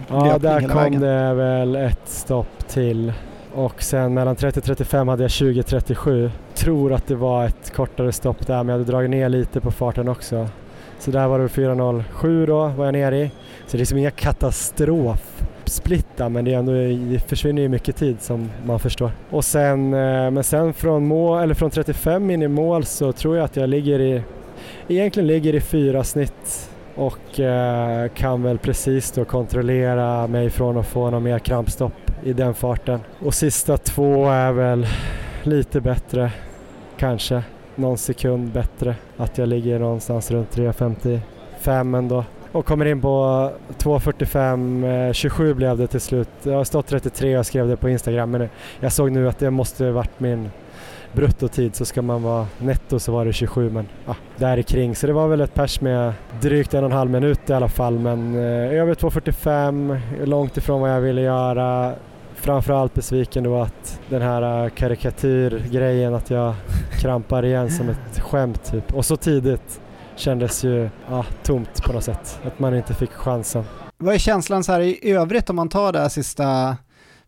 [0.08, 1.00] Ja, där kom vägen.
[1.00, 3.12] det väl ett stopp till.
[3.54, 6.30] Och sen mellan 30-35 hade jag 20-37.
[6.54, 9.70] Tror att det var ett kortare stopp där men jag hade dragit ner lite på
[9.70, 10.48] farten också.
[10.98, 13.30] Så där var det 4.07 då var jag nere i.
[13.66, 16.72] Så det är liksom inga katastrofsplittar men det, är ändå,
[17.12, 19.10] det försvinner ju mycket tid som man förstår.
[19.30, 23.36] Och sen, eh, men sen från, mål, eller från 35 in i mål så tror
[23.36, 24.22] jag att jag ligger i,
[24.88, 30.86] egentligen ligger i fyra snitt och eh, kan väl precis då kontrollera mig från att
[30.86, 33.00] få någon mer krampstopp i den farten.
[33.18, 34.86] Och sista två är väl
[35.42, 36.32] lite bättre,
[36.96, 37.42] kanske
[37.74, 38.94] någon sekund bättre.
[39.16, 42.24] Att jag ligger någonstans runt 3.55 ändå.
[42.52, 46.28] Och kommer in på 2.45, 27 eh, blev det till slut.
[46.42, 48.48] Jag har stått 33 och skrev det på Instagram men
[48.80, 50.50] jag såg nu att det måste varit min
[51.16, 54.96] bruttotid så ska man vara netto så var det 27 men ja, där kring.
[54.96, 57.68] Så det var väl ett pers med drygt en och en halv minut i alla
[57.68, 61.92] fall men eh, över 2.45, långt ifrån vad jag ville göra.
[62.34, 66.54] Framförallt besviken då att den här eh, karikatyrgrejen att jag
[67.00, 68.94] krampar igen som ett skämt typ.
[68.94, 69.80] Och så tidigt
[70.16, 73.64] kändes ju ja, tomt på något sätt, att man inte fick chansen.
[73.98, 76.76] Vad är känslan så här i övrigt om man tar det här sista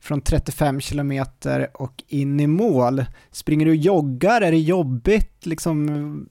[0.01, 3.05] från 35 kilometer och in i mål.
[3.31, 4.41] Springer du och joggar?
[4.41, 6.29] Är det jobbigt liksom?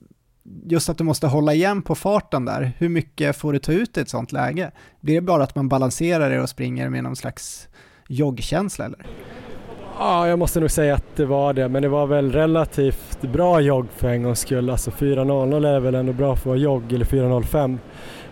[0.64, 2.72] Just att du måste hålla igen på farten där.
[2.78, 4.70] Hur mycket får du ta ut i ett sånt läge?
[5.00, 7.68] Blir det bara att man balanserar det och springer med någon slags
[8.08, 9.06] joggkänsla eller?
[9.98, 13.60] Ja, jag måste nog säga att det var det, men det var väl relativt bra
[13.60, 14.70] jogg för en gångs skull.
[14.70, 17.78] Alltså 4.00 är väl ändå bra för att vara jogg, eller 4.05.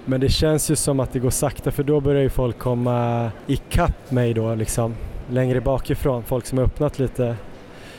[0.05, 3.31] Men det känns ju som att det går sakta för då börjar ju folk komma
[3.46, 4.94] ikapp mig då liksom
[5.31, 7.37] längre bakifrån, folk som har öppnat lite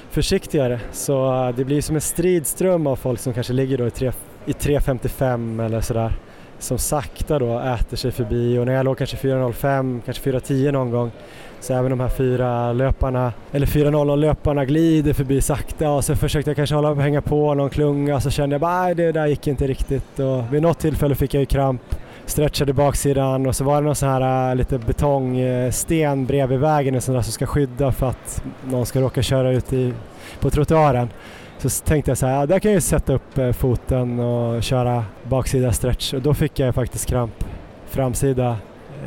[0.10, 0.80] försiktigare.
[0.92, 5.66] Så eh, det blir som en stridström av folk som kanske ligger då i 3.55
[5.66, 6.14] eller sådär
[6.60, 8.58] som sakta då äter sig förbi.
[8.58, 11.12] Och när jag låg kanske 4.05, kanske 4.10 någon gång
[11.60, 15.90] så även de här fyra löparna, eller 4.00 löparna glider förbi sakta.
[15.92, 19.12] Och så försökte jag kanske hålla hänga på någon klunga så kände jag bara det
[19.12, 20.20] där gick inte riktigt.
[20.20, 21.82] Och vid något tillfälle fick jag ju kramp
[22.30, 27.04] stretchade baksidan och så var det någon sån här äh, lite betongsten bredvid vägen och
[27.04, 29.94] sån där som ska skydda för att någon ska råka köra ut i,
[30.40, 31.10] på trottoaren.
[31.58, 34.64] Så tänkte jag så här, ja, där kan jag ju sätta upp äh, foten och
[34.64, 37.44] köra baksida stretch och då fick jag faktiskt kramp
[37.90, 38.58] framsida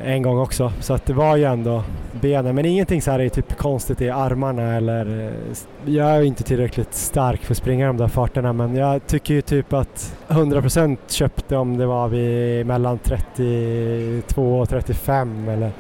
[0.04, 0.72] en gång också.
[0.80, 1.84] Så att det var ju ändå
[2.20, 6.42] benen, men ingenting så här är typ konstigt i armarna eller eh, jag är inte
[6.42, 10.96] tillräckligt stark för att springa de där farterna men jag tycker ju typ att 100%
[11.08, 15.70] köpte om det var vid mellan 32 och 35 eller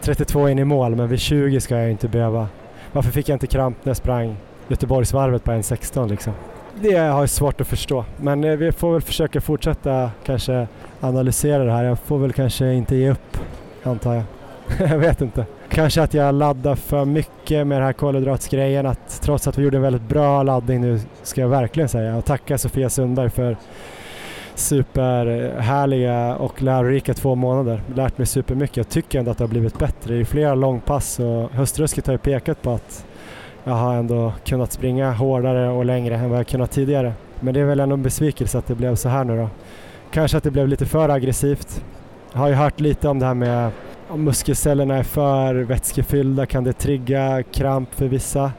[0.00, 2.48] 32 in i mål men vid 20 ska jag inte behöva.
[2.92, 4.36] Varför fick jag inte kramp när jag sprang
[4.68, 6.32] Göteborgsvarvet på 1.16 liksom?
[6.80, 10.66] Det har jag svårt att förstå men eh, vi får väl försöka fortsätta kanske
[11.00, 11.84] analysera det här.
[11.84, 13.38] Jag får väl kanske inte ge upp
[13.82, 14.24] antar jag.
[14.90, 15.46] jag vet inte.
[15.68, 18.86] Kanske att jag laddar för mycket med den här kolhydratsgrejen.
[18.86, 22.24] Att trots att vi gjorde en väldigt bra laddning nu ska jag verkligen säga och
[22.24, 23.56] tacka Sofia Sundberg för
[24.54, 27.82] superhärliga och lärorika två månader.
[27.94, 28.76] Lärt mig supermycket.
[28.76, 30.14] Jag tycker ändå att det har blivit bättre.
[30.14, 33.06] Det är flera långpass och höstrusket har ju pekat på att
[33.68, 37.12] jag har ändå kunnat springa hårdare och längre än vad jag kunnat tidigare.
[37.40, 39.48] Men det är väl ändå en besvikelse att det blev så här nu då.
[40.10, 41.84] Kanske att det blev lite för aggressivt.
[42.32, 43.70] Jag har ju hört lite om det här med
[44.08, 48.52] om muskelcellerna är för vätskefyllda kan det trigga kramp för vissa.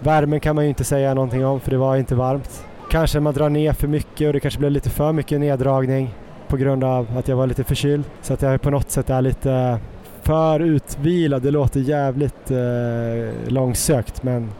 [0.00, 2.66] Värmen kan man ju inte säga någonting om för det var inte varmt.
[2.90, 6.14] Kanske man drar ner för mycket och det kanske blev lite för mycket neddragning
[6.48, 8.04] på grund av att jag var lite förkyld.
[8.22, 9.78] Så att jag på något sätt är lite
[10.22, 11.42] för utvilad.
[11.42, 14.50] Det låter jävligt eh, långsökt men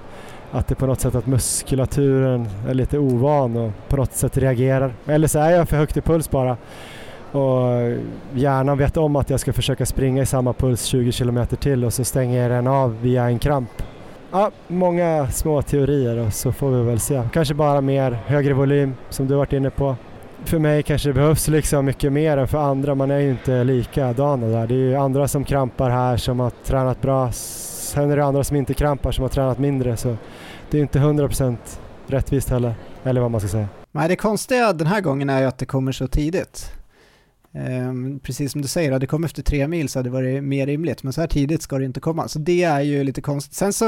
[0.53, 4.95] att det på något sätt att muskulaturen är lite ovan och på något sätt reagerar.
[5.07, 6.57] Eller så är jag för högt i puls bara
[7.33, 7.93] och
[8.35, 11.93] hjärnan vet om att jag ska försöka springa i samma puls 20 km till och
[11.93, 13.83] så stänger jag den av via en kramp.
[14.31, 17.23] Ja, många små teorier och så får vi väl se.
[17.33, 19.97] Kanske bara mer högre volym som du varit inne på.
[20.45, 22.95] För mig kanske det behövs liksom mycket mer än för andra.
[22.95, 24.67] Man är ju inte likadana där.
[24.67, 27.33] Det är ju andra som krampar här som har tränat bra.
[27.33, 29.97] Sen är det andra som inte krampar som har tränat mindre.
[29.97, 30.17] Så
[30.71, 31.57] det är inte 100%
[32.07, 32.75] rättvist heller.
[33.05, 33.69] Eller vad man ska säga.
[33.93, 36.73] Nej, det konstiga den här gången är ju att det kommer så tidigt.
[37.55, 40.45] Um, precis som du säger, hade det kommit efter tre mil så hade det varit
[40.45, 42.29] mer rimligt, men så här tidigt ska det inte komma.
[42.29, 43.55] Så det är ju lite konstigt.
[43.55, 43.85] Sen så,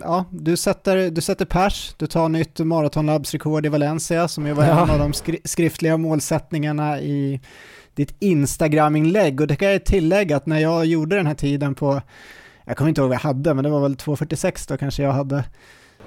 [0.00, 4.64] ja, du sätter, du sätter pers, du tar nytt maratonlabbsrekord i Valencia, som ju var
[4.64, 4.84] ja.
[4.84, 7.40] en av de skri skriftliga målsättningarna i
[7.94, 9.40] ditt Instagram-inlägg.
[9.40, 12.02] Och det kan jag tillägga att när jag gjorde den här tiden på,
[12.64, 15.12] jag kommer inte ihåg vad jag hade, men det var väl 2.46 då kanske jag
[15.12, 15.44] hade.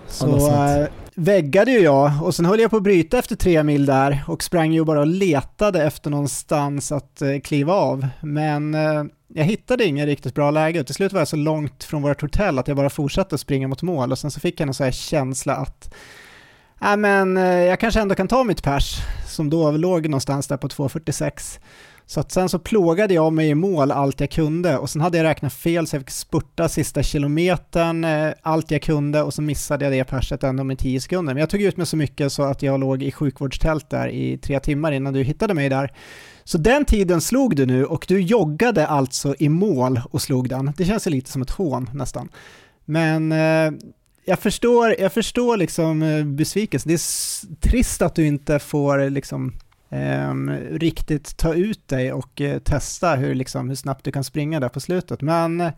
[0.09, 3.85] Så äh, väggade ju jag och sen höll jag på att bryta efter tre mil
[3.85, 8.07] där och sprang ju bara och letade efter någonstans att äh, kliva av.
[8.21, 11.83] Men äh, jag hittade inget riktigt bra läge och till slut var jag så långt
[11.83, 14.59] från vårt hotell att jag bara fortsatte att springa mot mål och sen så fick
[14.59, 15.93] jag en sån här känsla att
[16.81, 20.67] äh, men, jag kanske ändå kan ta mitt pers som då låg någonstans där på
[20.67, 21.59] 2.46
[22.09, 25.17] så att sen så plågade jag mig i mål allt jag kunde och sen hade
[25.17, 29.41] jag räknat fel så jag fick spurta sista kilometern eh, allt jag kunde och så
[29.41, 31.33] missade jag det perset ändå med 10 sekunder.
[31.33, 34.37] Men jag tog ut mig så mycket så att jag låg i sjukvårdstält där i
[34.37, 35.93] tre timmar innan du hittade mig där.
[36.43, 40.73] Så den tiden slog du nu och du joggade alltså i mål och slog den.
[40.77, 42.29] Det känns ju lite som ett hån nästan.
[42.85, 43.71] Men eh,
[44.25, 46.89] jag förstår, jag förstår liksom eh, besvikelsen.
[46.89, 49.53] Det är trist att du inte får liksom
[49.91, 54.59] Ehm, riktigt ta ut dig och eh, testa hur, liksom, hur snabbt du kan springa
[54.59, 55.21] där på slutet.
[55.21, 55.71] Men eh,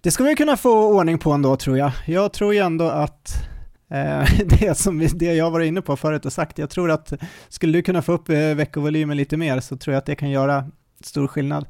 [0.00, 1.92] det ska vi kunna få ordning på ändå tror jag.
[2.06, 3.48] Jag tror ju ändå att
[3.90, 7.12] eh, det som vi, det jag var inne på förut och sagt, jag tror att
[7.48, 10.30] skulle du kunna få upp eh, veckovolymen lite mer så tror jag att det kan
[10.30, 10.70] göra
[11.00, 11.66] stor skillnad.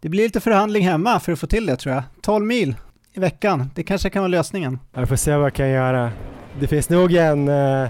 [0.00, 2.04] Det blir lite förhandling hemma för att få till det tror jag.
[2.20, 2.74] 12 mil
[3.12, 4.78] i veckan, det kanske kan vara lösningen.
[4.94, 6.12] Jag får se vad jag kan göra.
[6.60, 7.88] Det finns nog en eh,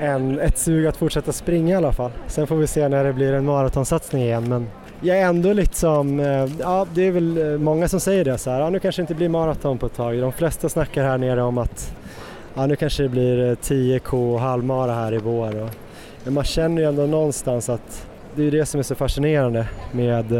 [0.00, 2.10] en, ett sug att fortsätta springa i alla fall.
[2.26, 4.66] Sen får vi se när det blir en maratonsatsning igen men
[5.00, 6.18] jag är ändå liksom,
[6.60, 9.04] ja det är väl eh, många som säger det så här, ja, nu kanske det
[9.04, 10.18] inte blir maraton på ett tag.
[10.18, 11.94] De flesta snackar här nere om att
[12.54, 15.62] ja, nu kanske det blir eh, 10k och halvmara här i vår.
[15.62, 15.70] Och,
[16.24, 20.32] men man känner ju ändå någonstans att det är det som är så fascinerande med,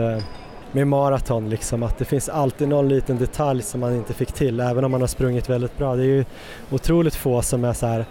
[0.73, 4.61] med maraton, liksom, att det finns alltid någon liten detalj som man inte fick till
[4.61, 5.97] även om man har sprungit väldigt bra.
[5.97, 6.25] Det är ju
[6.71, 8.05] otroligt få som är så här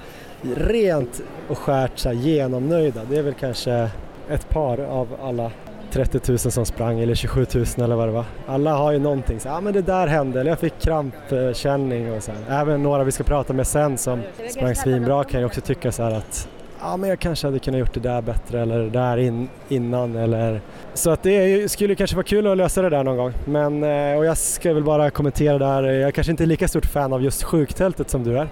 [0.56, 3.02] rent och skärt så här, genomnöjda.
[3.10, 3.90] Det är väl kanske
[4.30, 5.52] ett par av alla
[5.92, 8.26] 30 000 som sprang eller 27 000 eller vad det var.
[8.48, 12.24] Alla har ju någonting, ja ah, men det där hände eller jag fick krampkänning och
[12.24, 12.62] så här.
[12.62, 16.04] Även några vi ska prata med sen som sprang svinbra kan ju också tycka så
[16.04, 16.50] här att
[16.82, 20.16] ja men jag kanske hade kunnat gjort det där bättre eller det där in, innan
[20.16, 20.62] eller
[20.94, 24.18] så att det skulle kanske vara kul att lösa det där någon gång men eh,
[24.18, 27.14] och jag ska väl bara kommentera där, jag är kanske inte är lika stort fan
[27.14, 28.48] av just sjuktältet som du är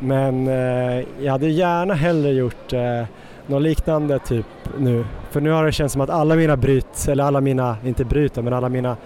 [0.00, 3.02] men eh, jag hade gärna hellre gjort eh,
[3.46, 4.46] något liknande typ
[4.78, 5.04] nu.
[5.30, 8.36] För nu har det känts som att alla mina bryt, eller alla mina, inte bryt
[8.36, 8.96] men alla mina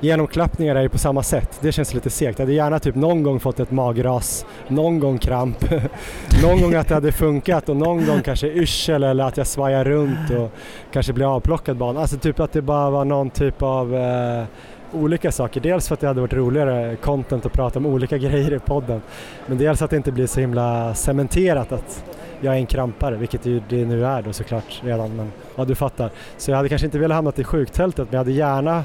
[0.00, 1.58] genomklappningar är ju på samma sätt.
[1.60, 2.38] Det känns lite segt.
[2.38, 5.70] Jag hade gärna typ någon gång fått ett magras, någon gång kramp,
[6.42, 9.84] någon gång att det hade funkat och någon gång kanske yrsel eller att jag svajar
[9.84, 10.52] runt och
[10.92, 12.00] kanske blir avplockad bara.
[12.00, 14.44] Alltså typ att det bara var någon typ av eh,
[14.92, 15.60] olika saker.
[15.60, 19.02] Dels för att det hade varit roligare content att prata om olika grejer i podden.
[19.46, 22.04] Men dels att det inte blir så himla cementerat att
[22.40, 25.16] jag är en krampare, vilket det nu är då såklart redan.
[25.16, 26.10] Men ja, du fattar.
[26.36, 28.84] Så jag hade kanske inte velat hamna i sjuktältet men jag hade gärna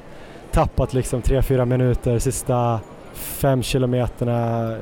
[0.52, 2.80] tappat liksom 3-4 minuter sista
[3.14, 4.78] fem kilometerna eh,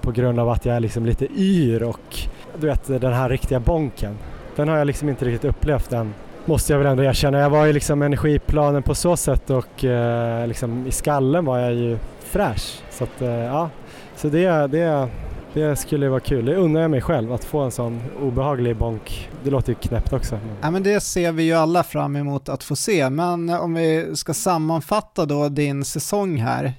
[0.00, 2.18] på grund av att jag är liksom lite yr och
[2.60, 4.18] du vet den här riktiga bonken.
[4.56, 6.14] Den har jag liksom inte riktigt upplevt än
[6.48, 7.38] måste jag väl ändå erkänna.
[7.38, 11.74] Jag var ju liksom energiplanen på så sätt och eh, liksom i skallen var jag
[11.74, 12.80] ju fräsch.
[12.90, 13.70] Så att, eh, ja,
[14.16, 15.08] så det, det,
[15.58, 16.44] det skulle vara kul.
[16.44, 19.28] Det unnar jag mig själv att få en sån obehaglig bonk.
[19.44, 20.38] Det låter ju knäppt också.
[20.60, 23.10] Ja men det ser vi ju alla fram emot att få se.
[23.10, 26.72] Men om vi ska sammanfatta då din säsong här,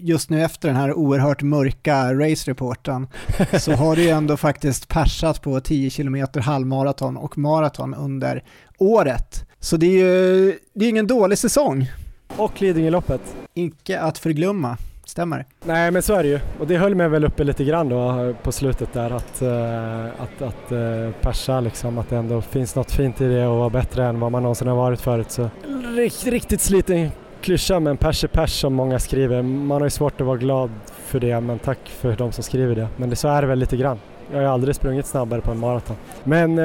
[0.00, 3.06] just nu efter den här oerhört mörka race-reporten,
[3.58, 8.44] så har du ju ändå faktiskt persat på 10 km halvmaraton och maraton under
[8.78, 9.46] året.
[9.60, 11.90] Så det är ju det är ingen dålig säsong.
[12.36, 13.36] Och Lidingöloppet.
[13.54, 14.76] Icke att förglömma.
[15.04, 15.44] Stämmer.
[15.64, 18.34] Nej men så är det ju och det höll mig väl uppe lite grann då
[18.42, 22.92] på slutet där att, eh, att, att eh, persa liksom, att det ändå finns något
[22.92, 25.30] fint i det och vara bättre än vad man någonsin har varit förut.
[25.30, 25.50] Så
[25.96, 29.42] Rikt, riktigt sliten klyscha men pers är pers som många skriver.
[29.42, 32.74] Man har ju svårt att vara glad för det men tack för de som skriver
[32.74, 32.88] det.
[32.96, 33.98] Men det, så är det väl lite grann.
[34.30, 35.96] Jag har ju aldrig sprungit snabbare på en maraton.
[36.24, 36.64] Men eh,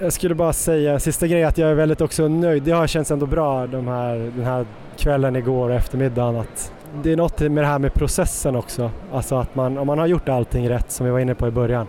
[0.00, 2.62] jag skulle bara säga en sista grej att jag är väldigt också nöjd.
[2.62, 4.66] Det har känts ändå bra de här, den här
[4.96, 8.90] kvällen igår och eftermiddagen att det är något med det här med processen också.
[9.12, 11.50] Alltså att man, om man har gjort allting rätt som vi var inne på i
[11.50, 11.86] början.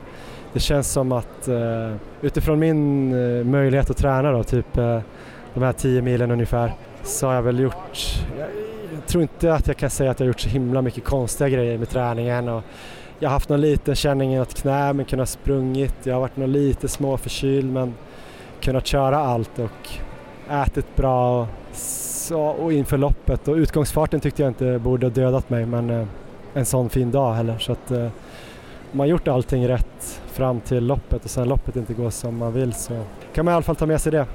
[0.54, 5.00] Det känns som att eh, utifrån min eh, möjlighet att träna då, typ eh,
[5.54, 8.48] de här 10 milen ungefär, så har jag väl gjort, jag,
[8.94, 11.50] jag, tror inte att jag kan säga att jag har gjort så himla mycket konstiga
[11.50, 12.50] grejer med träningen.
[12.50, 12.64] Och
[13.20, 15.96] jag har haft någon liten känning i något knä men kunnat sprungit.
[16.04, 17.94] Jag har varit någon lite småförkyld men
[18.62, 19.90] kunnat köra allt och
[20.50, 21.42] ätit bra.
[21.42, 21.48] Och
[22.28, 26.08] så, och inför loppet och utgångsfarten tyckte jag inte borde ha dödat mig men eh,
[26.54, 27.58] en sån fin dag heller.
[27.58, 28.08] Så att, eh,
[28.92, 32.54] om man gjort allting rätt fram till loppet och sen loppet inte går som man
[32.54, 34.26] vill så kan man i alla fall ta med sig det.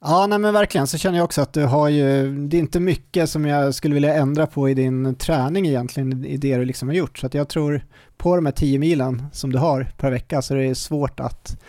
[0.00, 2.80] Ja, nej men verkligen så känner jag också att du har ju, det är inte
[2.80, 6.88] mycket som jag skulle vilja ändra på i din träning egentligen, i det du liksom
[6.88, 7.18] har gjort.
[7.18, 7.80] Så att jag tror
[8.16, 11.60] på de här 10 milen som du har per vecka så är det svårt att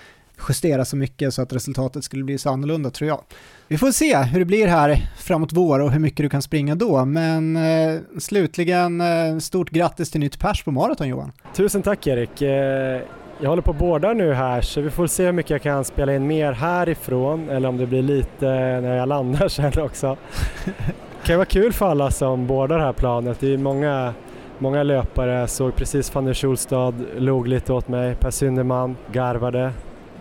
[0.50, 3.21] justera så mycket så att resultatet skulle bli så annorlunda tror jag.
[3.67, 6.76] Vi får se hur det blir här framåt vår och hur mycket du kan springa
[6.76, 11.32] då, men eh, slutligen eh, stort grattis till nytt pers på maraton Johan.
[11.56, 12.41] Tusen tack Erik.
[12.41, 13.02] Eh,
[13.41, 15.86] jag håller på att båda nu här så vi får se hur mycket jag kan
[15.86, 18.45] spela in mer härifrån eller om det blir lite
[18.82, 20.17] när jag landar sen också.
[20.65, 23.39] Det kan vara kul för alla som bådar det här planet.
[23.39, 24.13] Det är många,
[24.60, 25.32] många löpare.
[25.32, 28.15] Jag såg precis Fanny Schulstad log lite åt mig.
[28.15, 29.71] Per Synderman garvade.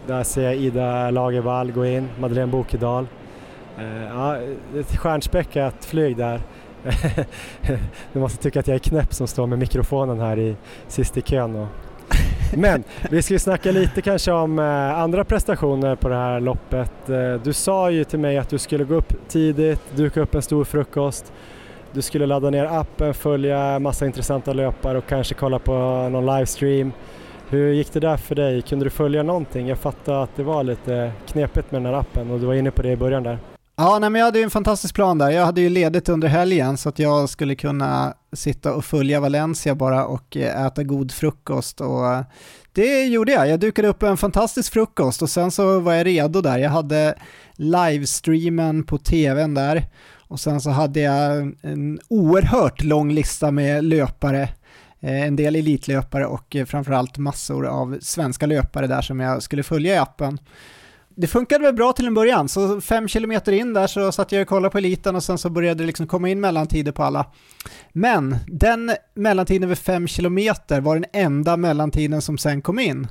[0.07, 3.07] Där ser jag Ida Lagervall gå in, Madeleine Bokedal.
[3.79, 4.37] Eh, ja,
[4.79, 6.41] ett stjärnspäckat flyg där.
[8.13, 10.57] du måste tycka att jag är knäpp som står med mikrofonen här i,
[10.89, 11.57] sist i kön.
[11.57, 11.67] Och...
[12.57, 17.09] Men vi ska ju snacka lite kanske om eh, andra prestationer på det här loppet.
[17.09, 20.43] Eh, du sa ju till mig att du skulle gå upp tidigt, duka upp en
[20.43, 21.33] stor frukost.
[21.93, 25.73] Du skulle ladda ner appen, följa massa intressanta löpare och kanske kolla på
[26.13, 26.93] någon livestream.
[27.49, 28.63] Hur gick det där för dig?
[28.63, 29.69] Kunde du följa någonting?
[29.69, 32.71] Jag fattade att det var lite knepigt med den här appen och du var inne
[32.71, 33.39] på det i början där.
[33.77, 35.31] Ja, nej, men jag hade ju en fantastisk plan där.
[35.31, 39.75] Jag hade ju ledigt under helgen så att jag skulle kunna sitta och följa Valencia
[39.75, 42.23] bara och eh, äta god frukost och eh,
[42.73, 43.49] det gjorde jag.
[43.49, 46.59] Jag dukade upp en fantastisk frukost och sen så var jag redo där.
[46.59, 47.15] Jag hade
[47.55, 49.85] livestreamen på tvn där
[50.29, 54.49] och sen så hade jag en oerhört lång lista med löpare
[55.05, 59.63] Eh, en del elitlöpare och eh, framförallt massor av svenska löpare där som jag skulle
[59.63, 60.39] följa i appen
[61.17, 64.43] det funkade väl bra till en början, så fem kilometer in där så satt jag
[64.43, 67.27] och kollade på eliten och sen så började det liksom komma in mellantider på alla.
[67.93, 73.07] Men den mellantiden vid fem kilometer var den enda mellantiden som sen kom in.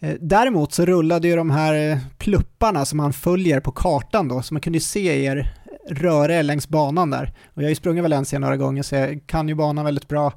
[0.00, 4.54] Eh, däremot så rullade ju de här plupparna som man följer på kartan då, så
[4.54, 5.54] man kunde se er
[5.88, 7.32] röra er längs banan där.
[7.54, 10.32] Och jag har ju sprungit Valencia några gånger så jag kan ju banan väldigt bra.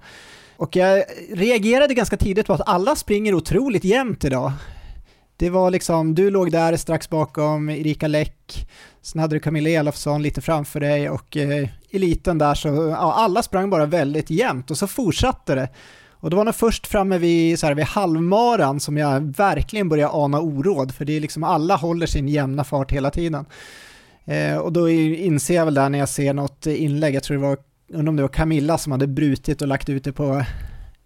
[0.64, 4.52] Och jag reagerade ganska tidigt på att alla springer otroligt jämnt idag.
[5.38, 8.68] Det var liksom, du låg där strax bakom Erika Läck,
[9.02, 13.44] sen hade du Camilla Elofsson lite framför dig och eh, eliten där så, ja, alla
[13.44, 15.70] sprang bara väldigt jämnt och så fortsatte det.
[16.12, 20.14] Och det var nog först framme vid, så här, vid halvmaran som jag verkligen började
[20.14, 23.46] ana oråd, för det är liksom alla håller sin jämna fart hela tiden.
[24.26, 27.44] Eh, och då inser jag väl där när jag ser något inlägg, jag tror det
[27.44, 27.58] var,
[27.90, 30.44] undrar om det var Camilla som hade brutit och lagt ut det på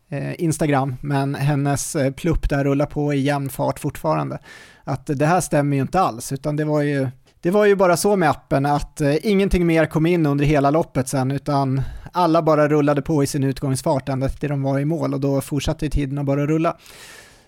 [0.09, 4.39] eh, Instagram, men hennes eh, plupp där rullar på i jämn fart fortfarande.
[4.83, 7.07] Att det här stämmer ju inte alls, utan det var ju
[7.41, 10.71] det var ju bara så med appen att eh, ingenting mer kom in under hela
[10.71, 14.85] loppet sen, utan alla bara rullade på i sin utgångsfart ända till de var i
[14.85, 16.77] mål och då fortsatte tiden att bara rulla.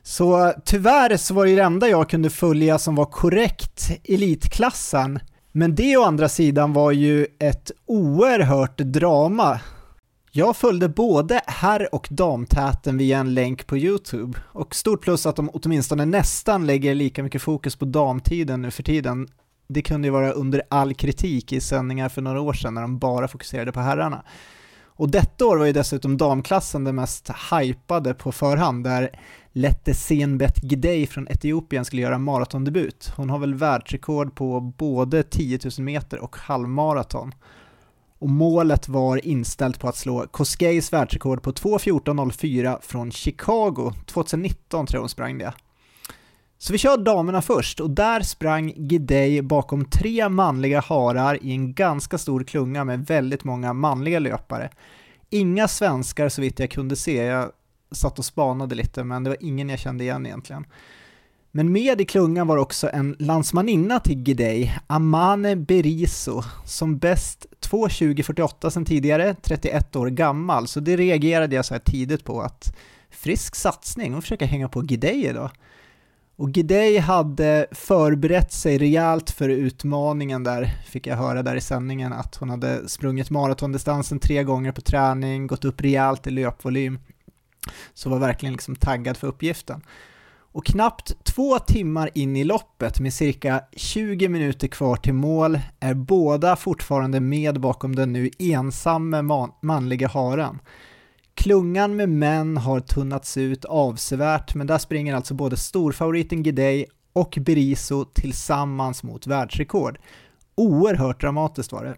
[0.03, 5.19] Så tyvärr så var det det enda jag kunde följa som var korrekt elitklassen.
[5.59, 9.59] Men det å andra sidan var ju ett oerhört drama.
[10.31, 15.35] Jag följde både herr och damtäten via en länk på YouTube och stort plus att
[15.35, 19.27] de åtminstone nästan lägger lika mycket fokus på damtiden nu för tiden
[19.69, 22.99] det kunde ju vara under all kritik i sändningar för några år sedan när de
[22.99, 24.23] bara fokuserade på herrarna.
[24.85, 29.09] Och detta år var ju dessutom damklassen det mest hypade på förhand, där
[29.59, 33.13] Lette Senbet Gidey från Etiopien skulle göra maratondebut.
[33.15, 37.33] Hon har väl världsrekord på både 10 000 meter och halvmaraton.
[38.19, 43.93] Och målet var inställt på att slå Koskeis världsrekord på 2.14.04 från Chicago.
[44.05, 45.53] 2019 tror jag hon sprang det.
[46.57, 51.73] Så vi kör damerna först och där sprang Gidey bakom tre manliga harar i en
[51.73, 54.69] ganska stor klunga med väldigt många manliga löpare.
[55.29, 57.51] Inga svenskar så vitt jag kunde se, jag
[57.91, 60.65] satt och spanade lite men det var ingen jag kände igen egentligen.
[61.51, 68.69] Men med i klungan var också en landsmaninna till Gidey, Amane Beriso, som bäst 2.20.48
[68.69, 72.75] sen tidigare, 31 år gammal, så det reagerade jag så här tidigt på att
[73.09, 75.49] frisk satsning, och försöka hänga på Gidey idag.
[76.35, 82.13] Och Gidey hade förberett sig rejält för utmaningen där, fick jag höra där i sändningen,
[82.13, 86.99] att hon hade sprungit maratondistansen tre gånger på träning, gått upp rejält i löpvolym,
[87.93, 89.81] så var verkligen liksom taggad för uppgiften.
[90.51, 95.93] Och knappt två timmar in i loppet med cirka 20 minuter kvar till mål är
[95.93, 100.59] båda fortfarande med bakom den nu ensamme man manliga haren.
[101.33, 107.37] Klungan med män har tunnats ut avsevärt, men där springer alltså både storfavoriten Gidey och
[107.41, 109.99] Beriso tillsammans mot världsrekord.
[110.55, 111.95] Oerhört dramatiskt var det.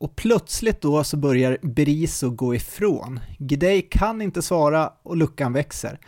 [0.00, 3.20] Och plötsligt då så börjar Beriso gå ifrån.
[3.38, 5.98] Gidey kan inte svara och luckan växer.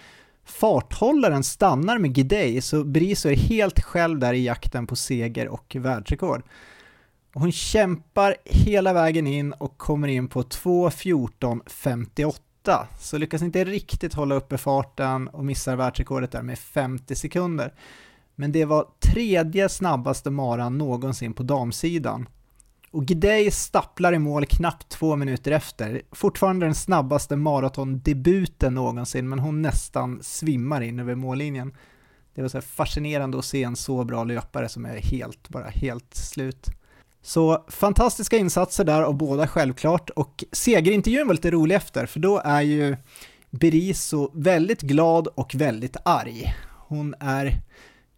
[0.44, 5.76] Farthållaren stannar med Gidey, så Beriso är helt själv där i jakten på seger och
[5.78, 6.42] världsrekord.
[7.34, 14.34] Hon kämpar hela vägen in och kommer in på 2.14.58, så lyckas inte riktigt hålla
[14.34, 17.74] uppe farten och missar världsrekordet där med 50 sekunder.
[18.34, 22.26] Men det var tredje snabbaste maran någonsin på damsidan.
[22.92, 26.02] Och Gidey stapplar i mål knappt två minuter efter.
[26.12, 31.74] Fortfarande den snabbaste maratondebuten någonsin, men hon nästan svimmar in över mållinjen.
[32.34, 36.14] Det var så fascinerande att se en så bra löpare som är helt, bara helt
[36.14, 36.66] slut.
[37.22, 42.38] Så fantastiska insatser där av båda självklart och segerintervjun var lite rolig efter för då
[42.44, 42.96] är ju
[43.50, 46.54] Beriso väldigt glad och väldigt arg.
[46.88, 47.60] Hon är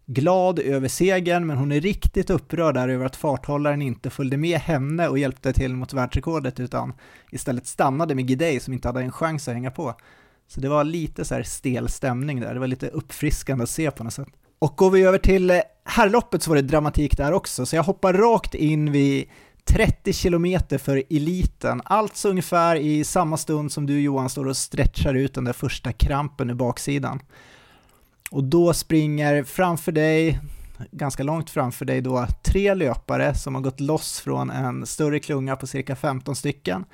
[0.05, 4.59] glad över segern men hon är riktigt upprörd där över att farthållaren inte följde med
[4.59, 6.93] henne och hjälpte till mot världsrekordet utan
[7.31, 9.95] istället stannade med Gidey som inte hade en chans att hänga på.
[10.47, 13.91] Så det var lite så här stel stämning där, det var lite uppfriskande att se
[13.91, 14.27] på något sätt.
[14.59, 17.83] Och går vi över till eh, herrloppet så var det dramatik där också, så jag
[17.83, 19.29] hoppar rakt in vid
[19.65, 25.13] 30 km för eliten, alltså ungefär i samma stund som du Johan står och stretchar
[25.13, 27.19] ut den där första krampen i baksidan.
[28.31, 30.39] Och då springer framför dig,
[30.91, 35.55] ganska långt framför dig då, tre löpare som har gått loss från en större klunga
[35.55, 36.85] på cirka 15 stycken.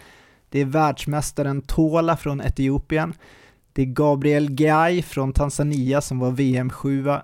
[0.50, 3.14] Det är världsmästaren Tola från Etiopien,
[3.74, 7.24] det är Gabriel Gai från Tanzania som var VM-sjua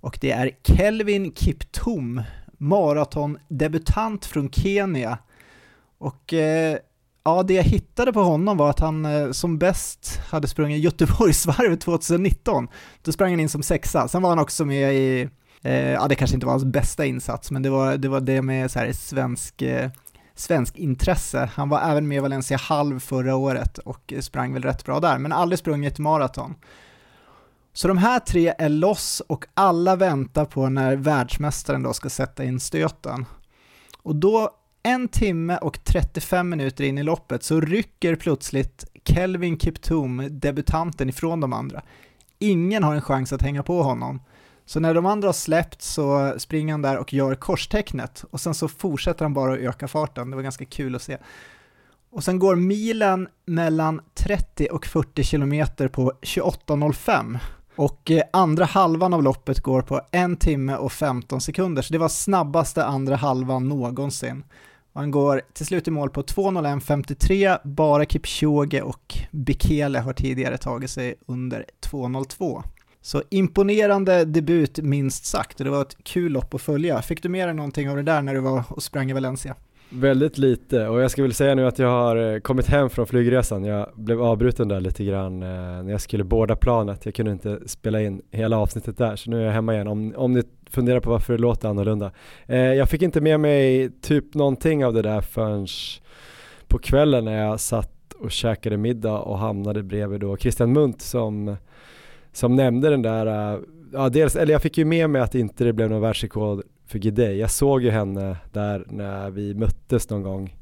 [0.00, 2.22] och det är Kelvin Kiptum,
[2.58, 5.18] maratondebutant från Kenya.
[5.98, 6.78] Och eh,
[7.36, 11.80] ja, det jag hittade på honom var att han eh, som bäst hade sprungit Göteborgsvarvet
[11.84, 12.68] 2019.
[13.02, 15.28] Då sprang han in som sexa, sen var han också med i,
[15.62, 18.42] eh, ja det kanske inte var hans bästa insats, men det var det, var det
[18.42, 19.90] med så här svensk eh,
[20.34, 21.50] svensk intresse.
[21.54, 25.00] Han var även med i Valencia halv förra året och eh, sprang väl rätt bra
[25.00, 26.54] där, men aldrig sprungit maraton.
[27.72, 32.44] Så de här tre är loss och alla väntar på när världsmästaren då ska sätta
[32.44, 33.26] in stöten.
[34.02, 34.50] Och då
[34.82, 41.40] en timme och 35 minuter in i loppet så rycker plötsligt Kelvin Kiptum, debutanten, ifrån
[41.40, 41.82] de andra.
[42.38, 44.20] Ingen har en chans att hänga på honom.
[44.64, 48.54] Så när de andra har släppt så springer han där och gör korstecknet och sen
[48.54, 50.30] så fortsätter han bara att öka farten.
[50.30, 51.18] Det var ganska kul att se.
[52.10, 57.38] Och sen går milen mellan 30 och 40 kilometer på 28.05.
[57.76, 61.98] Och eh, andra halvan av loppet går på en timme och 15 sekunder, så det
[61.98, 64.44] var snabbaste andra halvan någonsin.
[64.98, 70.58] Och han går till slut i mål på 2.01.53, bara Kipchoge och Bekele har tidigare
[70.58, 72.62] tagit sig under 2.02.
[73.00, 77.02] Så imponerande debut minst sagt och det var ett kul lopp att följa.
[77.02, 79.54] Fick du med dig någonting av det där när du var och sprang i Valencia?
[79.90, 83.06] Väldigt lite och jag ska väl säga nu att jag har eh, kommit hem från
[83.06, 83.64] flygresan.
[83.64, 87.04] Jag blev avbruten där lite grann eh, när jag skulle båda planet.
[87.04, 90.14] Jag kunde inte spela in hela avsnittet där så nu är jag hemma igen om,
[90.16, 92.10] om ni funderar på varför det låter annorlunda.
[92.46, 95.66] Eh, jag fick inte med mig typ någonting av det där förrän
[96.66, 101.56] på kvällen när jag satt och käkade middag och hamnade bredvid då Christian Munt som,
[102.32, 103.58] som nämnde den där
[103.92, 106.98] Ja, dels, eller jag fick ju med mig att inte det blev någon världsrekord för
[106.98, 107.38] Gidey.
[107.38, 110.56] Jag såg ju henne där när vi möttes någon gång.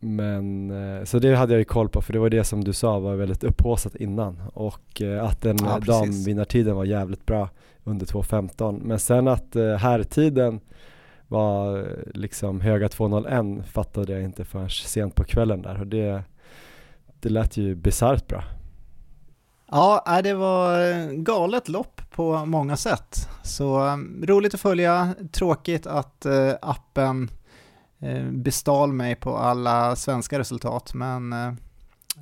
[0.00, 2.72] Men, eh, så det hade jag ju koll på för det var det som du
[2.72, 7.48] sa var väldigt upphåsat innan och eh, att den ja, damvinnartiden var jävligt bra
[7.84, 10.60] under 2.15 men sen att eh, herrtiden
[11.28, 16.22] var liksom höga 2.01 fattade jag inte förrän sent på kvällen där och det,
[17.20, 18.44] det lät ju bisarrt bra.
[19.70, 23.28] Ja, det var galet lopp på många sätt.
[23.42, 27.30] Så ehm, roligt att följa, tråkigt att eh, appen
[28.00, 31.52] eh, bestal mig på alla svenska resultat, men eh,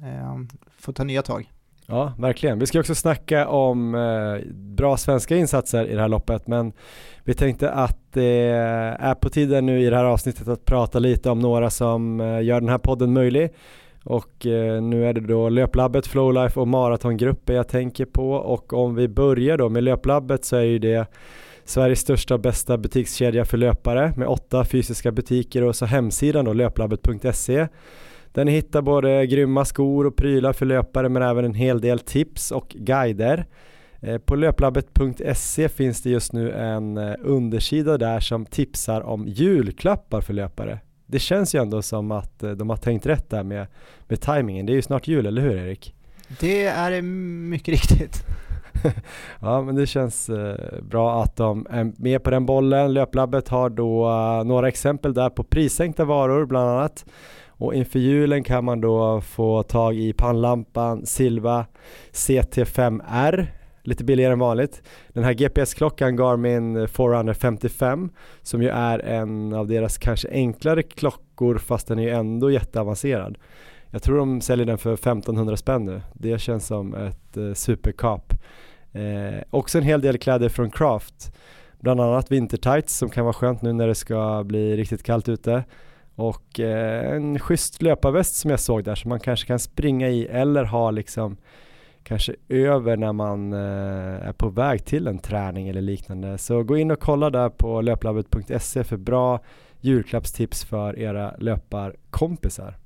[0.04, 1.50] ehm, får ta nya tag.
[1.86, 2.58] Ja, verkligen.
[2.58, 3.92] Vi ska också snacka om
[4.54, 6.72] bra svenska insatser i det här loppet, men
[7.24, 8.48] vi tänkte att det
[8.98, 12.60] är på tiden nu i det här avsnittet att prata lite om några som gör
[12.60, 13.50] den här podden möjlig.
[14.04, 18.32] Och eh, nu är det då löplabbet, Flowlife och maratongrupper jag tänker på.
[18.32, 21.06] Och om vi börjar då med löplabbet så är ju det
[21.64, 26.52] Sveriges största och bästa butikskedja för löpare med åtta fysiska butiker och så hemsidan då
[26.52, 27.68] löplabbet.se
[28.32, 31.98] där ni hittar både grymma skor och prylar för löpare men även en hel del
[31.98, 33.46] tips och guider.
[34.00, 40.20] Eh, på löplabbet.se finns det just nu en eh, undersida där som tipsar om julklappar
[40.20, 40.78] för löpare
[41.10, 43.66] det känns ju ändå som att eh, de har tänkt rätt där med,
[44.08, 44.66] med tajmingen.
[44.66, 45.94] Det är ju snart jul, eller hur Erik?
[46.40, 48.24] Det är mycket riktigt.
[49.40, 52.92] ja, men det känns eh, bra att de är med på den bollen.
[52.92, 57.04] Löplabbet har då uh, några exempel där på prissänkta varor bland annat.
[57.48, 61.66] Och inför julen kan man då få tag i pannlampan Silva
[62.12, 63.46] CT5R
[63.90, 64.82] lite billigare än vanligt.
[65.08, 68.10] Den här GPS-klockan Garmin eh, Forerunner 55
[68.42, 73.38] som ju är en av deras kanske enklare klockor fast den är ju ändå jätteavancerad.
[73.90, 76.02] Jag tror de säljer den för 1500 spänn nu.
[76.14, 78.34] Det känns som ett eh, superkap.
[78.92, 81.32] Eh, också en hel del kläder från Craft.
[81.80, 85.64] Bland annat vintertights som kan vara skönt nu när det ska bli riktigt kallt ute.
[86.14, 90.26] Och eh, en schysst löparväst som jag såg där som man kanske kan springa i
[90.26, 91.36] eller ha liksom
[92.10, 96.38] kanske över när man eh, är på väg till en träning eller liknande.
[96.38, 99.40] Så gå in och kolla där på löplabbet.se för bra
[99.80, 102.76] julklappstips för era löparkompisar.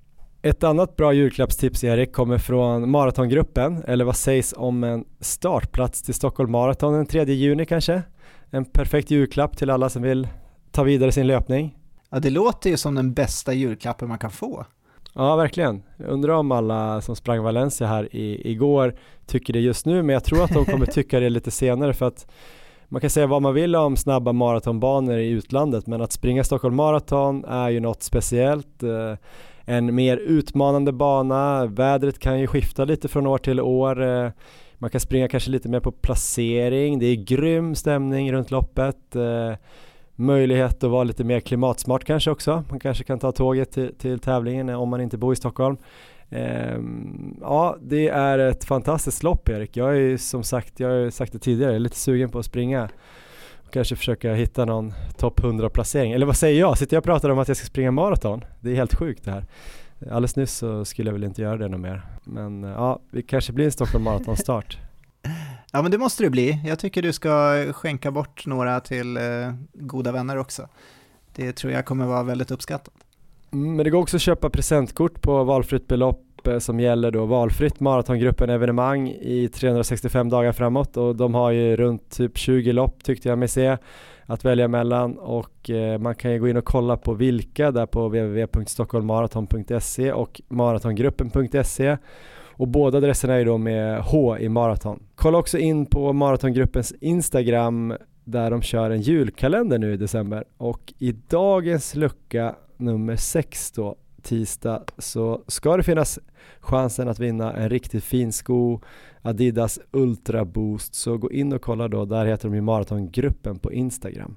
[0.43, 6.15] Ett annat bra julklappstips Erik kommer från maratongruppen, eller vad sägs om en startplats till
[6.15, 8.03] Stockholm Marathon den 3 juni kanske?
[8.51, 10.29] En perfekt julklapp till alla som vill
[10.71, 11.79] ta vidare sin löpning.
[12.11, 14.67] Ja, det låter ju som den bästa julklappen man kan få.
[15.17, 15.83] Ja, verkligen.
[15.97, 18.95] Jag undrar om alla som sprang Valencia här i, igår
[19.27, 22.07] tycker det just nu, men jag tror att de kommer tycka det lite senare för
[22.07, 22.27] att
[22.89, 26.77] man kan säga vad man vill om snabba maratonbanor i utlandet, men att springa Stockholm
[26.77, 28.83] Marathon är ju något speciellt.
[28.83, 29.15] Eh,
[29.65, 34.03] en mer utmanande bana, vädret kan ju skifta lite från år till år.
[34.03, 34.31] Eh,
[34.75, 39.17] man kan springa kanske lite mer på placering, det är grym stämning runt loppet.
[40.17, 42.65] Möjlighet att vara lite mer klimatsmart kanske också.
[42.71, 45.77] Man kanske kan ta tåget till, till tävlingen eh, om man inte bor i Stockholm.
[46.31, 49.77] Ehm, ja, det är ett fantastiskt lopp Erik.
[49.77, 52.45] Jag är som sagt, jag har sagt det tidigare, jag är lite sugen på att
[52.45, 52.89] springa
[53.67, 56.13] och kanske försöka hitta någon topp 100 placering.
[56.13, 56.79] Eller vad säger jag?
[56.79, 58.45] Sitter jag och pratar om att jag ska springa maraton?
[58.61, 59.45] Det är helt sjukt det här.
[60.01, 62.03] Alldeles nyss så skulle jag väl inte göra det något mer.
[62.25, 64.79] Men eh, ja, det kanske blir en Stockholm Marathon start.
[65.75, 66.61] Ja men det måste det bli.
[66.65, 69.23] Jag tycker du ska skänka bort några till eh,
[69.73, 70.69] goda vänner också.
[71.35, 72.95] Det tror jag kommer vara väldigt uppskattat.
[73.53, 77.27] Mm, men det går också att köpa presentkort på valfritt belopp eh, som gäller då
[77.27, 83.05] valfritt maratongruppen evenemang i 365 dagar framåt och de har ju runt typ 20 lopp
[83.05, 83.77] tyckte jag mig se
[84.27, 87.87] att välja mellan och eh, man kan ju gå in och kolla på vilka där
[87.87, 91.97] på www.stockholmmaraton.se och maratongruppen.se
[92.57, 95.03] och båda adresserna är då med H i maraton.
[95.15, 97.95] Kolla också in på maratongruppens Instagram
[98.25, 103.97] där de kör en julkalender nu i december och i dagens lucka nummer 6 då
[104.23, 106.19] tisdag så ska det finnas
[106.61, 108.81] chansen att vinna en riktigt fin sko
[109.23, 113.73] Adidas Ultra Boost så gå in och kolla då, där heter de ju Maratongruppen på
[113.73, 114.37] Instagram.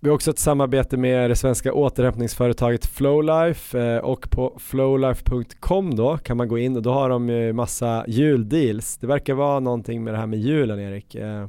[0.00, 6.16] Vi har också ett samarbete med det svenska återhämtningsföretaget Flowlife eh, och på flowlife.com då
[6.16, 8.96] kan man gå in och då har de ju massa juldeals.
[8.96, 11.14] Det verkar vara någonting med det här med julen Erik.
[11.14, 11.46] Eh,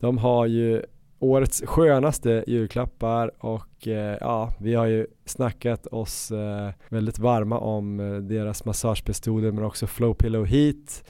[0.00, 0.82] de har ju
[1.18, 7.96] årets skönaste julklappar och eh, ja, vi har ju snackat oss eh, väldigt varma om
[8.28, 11.04] deras massagepistoler men också Flow Pillow Heat.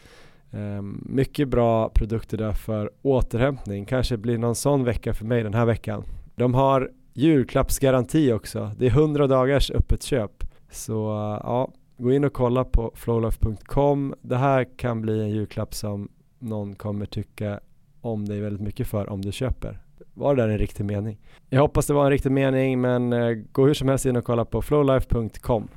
[1.03, 3.85] Mycket bra produkter där för återhämtning.
[3.85, 6.05] Kanske blir någon sån vecka för mig den här veckan.
[6.35, 8.71] De har julklappsgaranti också.
[8.79, 10.45] Det är 100 dagars öppet köp.
[10.71, 14.15] Så eh, ja, gå in och kolla på flowlife.com.
[14.23, 16.09] Det här kan bli en julklapp som
[16.39, 17.61] någon kommer tycka
[18.01, 19.79] om dig väldigt mycket för om du köper.
[20.15, 21.19] Var det där en riktig mening?
[21.51, 24.25] Jag hoppas det var en riktig mening men eh, gå hur som helst in och
[24.25, 25.69] kolla på flowlife.com.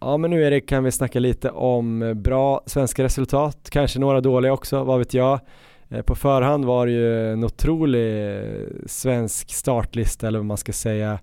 [0.00, 4.20] Ja men nu Erik kan vi snacka lite om eh, bra svenska resultat, kanske några
[4.20, 5.40] dåliga också, vad vet jag.
[5.92, 8.32] Eh, på förhand var det ju en otrolig
[8.86, 11.18] svensk startlista eller vad man ska säga.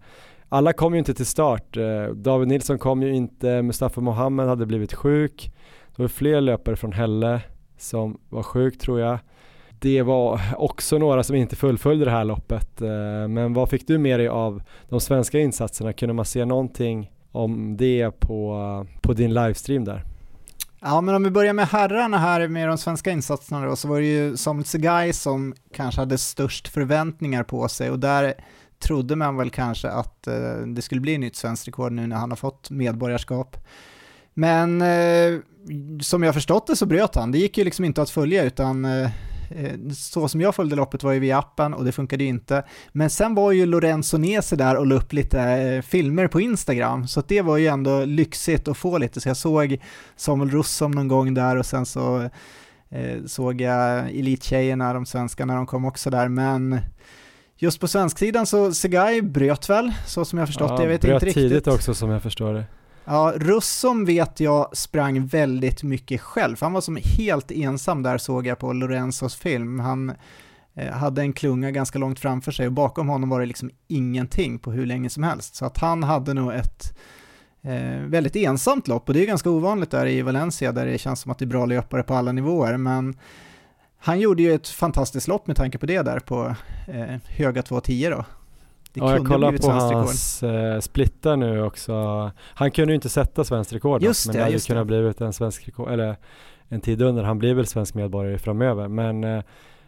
[0.50, 1.78] Alla kom ju inte till start.
[1.78, 5.52] Eh, David Nilsson kom ju inte, Mustafa Mohamed hade blivit sjuk.
[5.96, 7.42] Det var fler löpare från Hälle
[7.78, 9.20] som var sjuk tror jag.
[9.80, 12.82] Det var också några som inte fullföljde det här loppet.
[12.82, 15.94] Eh, men vad fick du med dig av de svenska insatserna?
[15.94, 20.04] Kunde man se någonting om det på, på din livestream där?
[20.82, 24.00] Ja, men om vi börjar med herrarna här med de svenska insatserna då, så var
[24.00, 28.34] det ju Samuel Segai som kanske hade störst förväntningar på sig och där
[28.80, 32.32] trodde man väl kanske att eh, det skulle bli nytt svenskt rekord nu när han
[32.32, 33.58] har fått medborgarskap.
[34.34, 35.40] Men eh,
[36.02, 38.86] som jag förstått det så bröt han, det gick ju liksom inte att följa utan
[38.86, 39.29] eh, Eh,
[39.96, 42.64] så som jag följde loppet var ju via appen och det funkade ju inte.
[42.92, 47.08] Men sen var ju Lorenzo Nese där och la upp lite eh, filmer på Instagram,
[47.08, 49.22] så det var ju ändå lyxigt att få lite.
[49.22, 49.78] Så jag såg
[50.16, 52.30] Samuel Russom någon gång där och sen så
[52.90, 56.80] eh, såg jag Elittjejerna, de svenska, när de kom också där, men
[57.62, 60.84] Just på svensksidan så Segai bröt väl, så som jag förstått ja, det.
[60.84, 61.34] Jag vet inte riktigt.
[61.34, 62.66] bröt tidigt också som jag förstår det.
[63.12, 66.58] Ja, Russom vet jag sprang väldigt mycket själv.
[66.62, 69.80] Han var som helt ensam där såg jag på Lorenzos film.
[69.80, 70.12] Han
[70.74, 74.60] eh, hade en klunga ganska långt framför sig och bakom honom var det liksom ingenting
[74.60, 75.56] på hur länge som helst.
[75.56, 76.98] Så att han hade nog ett
[77.62, 81.20] eh, väldigt ensamt lopp och det är ganska ovanligt där i Valencia där det känns
[81.20, 82.78] som att det är bra löpare på alla nivåer.
[82.78, 83.18] Men
[84.00, 86.56] han gjorde ju ett fantastiskt lopp med tanke på det där på
[86.88, 88.26] eh, höga 2.10 då.
[88.94, 92.32] Det ja, jag kollar på hans eh, splittar nu också.
[92.38, 95.34] Han kunde ju inte sätta svenskt rekord just men det, hade just kunnat blivit en
[95.34, 96.16] svensk rekord, eller
[96.68, 97.24] en tid under.
[97.24, 99.44] Han blir väl svensk medborgare framöver men eh,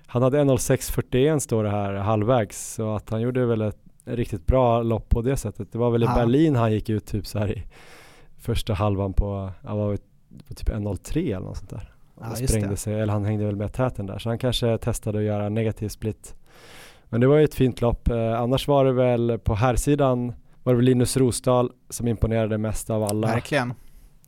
[0.07, 4.83] han hade 1.06.41 står det här halvvägs så att han gjorde väl ett riktigt bra
[4.83, 5.71] lopp på det sättet.
[5.71, 6.15] Det var väl i ja.
[6.15, 7.63] Berlin han gick ut typ så här i
[8.37, 9.97] första halvan på, ja, var
[10.47, 11.93] på typ 1.03 eller något sånt där.
[12.19, 15.23] Ja, sprängde sig, eller han hängde väl med täten där så han kanske testade att
[15.23, 16.35] göra negativ split
[17.11, 18.09] men det var ju ett fint lopp.
[18.09, 20.33] Eh, annars var det väl på här sidan
[20.63, 23.27] var det väl Linus Rosdahl som imponerade mest av alla.
[23.27, 23.73] Verkligen.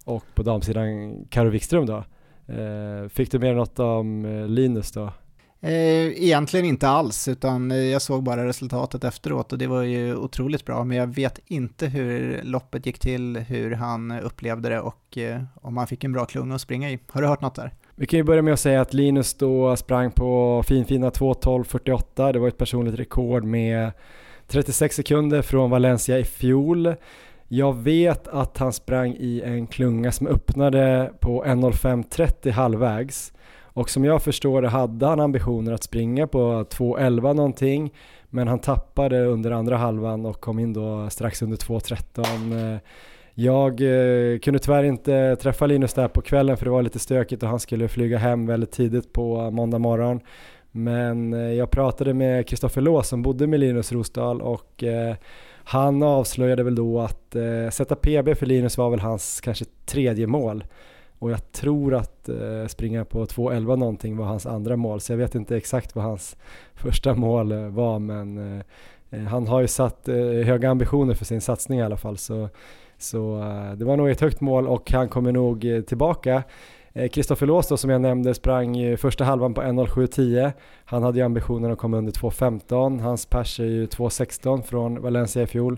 [0.05, 2.03] Och på damsidan Karo Wikström då.
[2.53, 5.11] Eh, fick du med något om eh, Linus då?
[5.65, 10.83] Egentligen inte alls, utan jag såg bara resultatet efteråt och det var ju otroligt bra.
[10.83, 15.17] Men jag vet inte hur loppet gick till, hur han upplevde det och
[15.55, 16.99] om han fick en bra klunga att springa i.
[17.07, 17.73] Har du hört något där?
[17.95, 22.33] Vi kan ju börja med att säga att Linus då sprang på finfina 2.12.48.
[22.33, 23.91] Det var ett personligt rekord med
[24.47, 26.95] 36 sekunder från Valencia i fjol.
[27.47, 33.33] Jag vet att han sprang i en klunga som öppnade på 1.05.30 halvvägs.
[33.61, 37.93] Och som jag förstår det hade han ambitioner att springa på 2.11 någonting.
[38.29, 42.79] Men han tappade under andra halvan och kom in då strax under 2.13.
[43.35, 47.43] Jag eh, kunde tyvärr inte träffa Linus där på kvällen för det var lite stökigt
[47.43, 50.19] och han skulle flyga hem väldigt tidigt på måndag morgon.
[50.71, 55.15] Men eh, jag pratade med Kristoffer Lås som bodde med Linus Rosdahl och eh,
[55.63, 60.27] han avslöjade väl då att eh, sätta PB för Linus var väl hans kanske tredje
[60.27, 60.63] mål.
[61.19, 65.17] Och jag tror att eh, springa på 2.11 någonting var hans andra mål så jag
[65.17, 66.37] vet inte exakt vad hans
[66.73, 68.63] första mål eh, var men eh,
[69.09, 72.49] eh, han har ju satt eh, höga ambitioner för sin satsning i alla fall så
[73.03, 76.43] så uh, det var nog ett högt mål och han kommer nog eh, tillbaka.
[76.93, 80.51] Eh, Kristoffer Lås då, som jag nämnde sprang ju första halvan på 1.07.10.
[80.85, 82.99] Han hade ju ambitionen att komma under 2.15.
[83.01, 85.77] Hans pers är ju 2.16 från Valencia i fjol.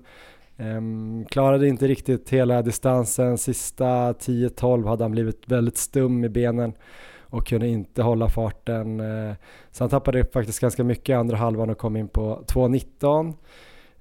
[0.57, 3.38] Um, klarade inte riktigt hela distansen.
[3.38, 6.73] Sista 10-12 hade han blivit väldigt stum i benen
[7.19, 8.99] och kunde inte hålla farten.
[8.99, 9.34] Uh,
[9.71, 13.34] så han tappade faktiskt ganska mycket i andra halvan och kom in på 2.19.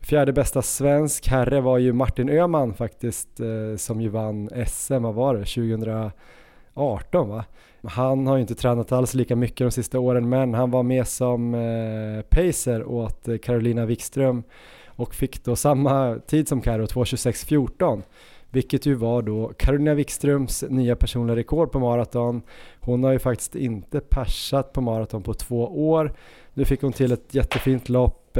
[0.04, 5.14] Fjärde bästa svensk herre var ju Martin Öhman faktiskt eh, som ju vann SM, vad
[5.14, 7.44] var det, 2018 va?
[7.82, 11.08] Han har ju inte tränat alls lika mycket de sista åren men han var med
[11.08, 14.42] som eh, pacer åt eh, Carolina Wikström
[14.86, 18.02] och fick då samma tid som Karo, 2.26.14
[18.50, 22.42] vilket ju var då Carolina Wikströms nya personliga rekord på maraton.
[22.80, 26.12] Hon har ju faktiskt inte persat på maraton på två år.
[26.54, 28.38] Nu fick hon till ett jättefint lopp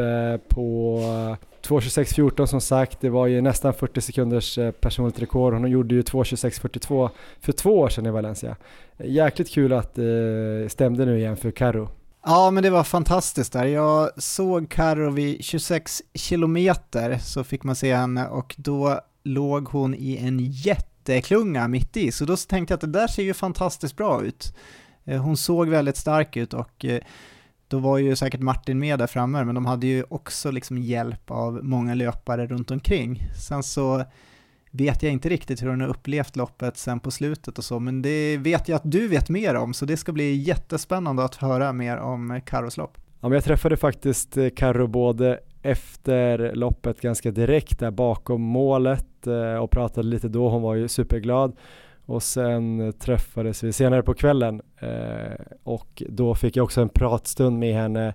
[0.49, 1.01] på
[1.65, 5.53] 2.26.14 som sagt, det var ju nästan 40 sekunders eh, personligt rekord.
[5.53, 7.11] Hon gjorde ju 2.26.42
[7.41, 8.57] för två år sedan i Valencia.
[8.99, 11.89] Jäkligt kul att det stämde nu igen för Karo.
[12.25, 13.65] Ja, men det var fantastiskt där.
[13.65, 19.95] Jag såg Karo vid 26 kilometer så fick man se henne och då låg hon
[19.95, 23.97] i en jätteklunga mitt i, så då tänkte jag att det där ser ju fantastiskt
[23.97, 24.55] bra ut.
[25.05, 26.85] Eh, hon såg väldigt stark ut och
[27.75, 31.31] då var ju säkert Martin med där framme, men de hade ju också liksom hjälp
[31.31, 33.22] av många löpare runt omkring.
[33.49, 34.05] Sen så
[34.70, 38.03] vet jag inte riktigt hur hon har upplevt loppet sen på slutet och så, men
[38.03, 41.72] det vet jag att du vet mer om, så det ska bli jättespännande att höra
[41.72, 42.99] mer om Carros lopp.
[43.20, 49.27] Ja, men jag träffade faktiskt eh, Carro både efter loppet ganska direkt där bakom målet
[49.27, 51.57] eh, och pratade lite då, hon var ju superglad
[52.07, 57.59] och sen träffades vi senare på kvällen eh, och då fick jag också en pratstund
[57.59, 58.14] med henne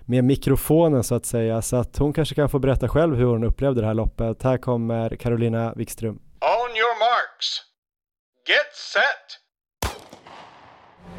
[0.00, 3.44] med mikrofonen så att säga så att hon kanske kan få berätta själv hur hon
[3.44, 4.42] upplevde det här loppet.
[4.42, 6.14] Här kommer Carolina Wikström.
[6.40, 7.46] On your marks.
[8.48, 9.40] Get set.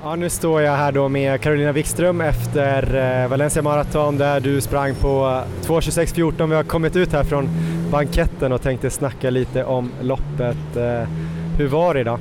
[0.03, 4.61] Ja, nu står jag här då med Carolina Wikström efter eh, Valencia Marathon där du
[4.61, 6.47] sprang på 2.26.14.
[6.47, 7.49] Vi har kommit ut här från
[7.91, 10.78] banketten och tänkte snacka lite om loppet.
[11.62, 12.20] Eh, hur var det idag?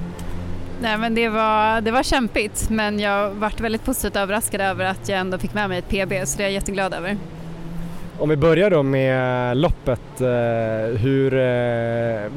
[0.82, 5.08] Nej, men det, var, det var kämpigt men jag varit väldigt positivt överraskad över att
[5.08, 7.16] jag ändå fick med mig ett PB så det är jag jätteglad över.
[8.18, 11.30] Om vi börjar då med loppet, eh, hur,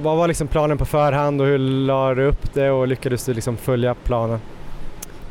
[0.01, 3.33] vad var liksom planen på förhand och hur la du upp det och lyckades du
[3.33, 4.39] liksom följa planen?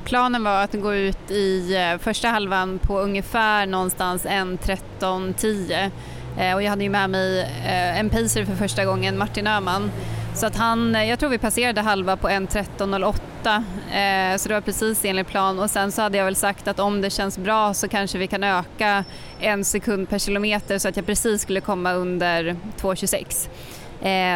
[0.04, 5.90] Planen var att gå ut i eh, första halvan på ungefär någonstans 1.13.10 eh,
[6.38, 9.90] Eh, och jag hade ju med mig eh, en pacer för första gången, Martin Öhman.
[10.34, 15.04] Så att han, eh, jag tror vi passerade halva på 1.13.08 så det var precis
[15.04, 17.88] enligt plan och sen så hade jag väl sagt att om det känns bra så
[17.88, 19.04] kanske vi kan öka
[19.40, 23.48] en sekund per kilometer så att jag precis skulle komma under 2.26.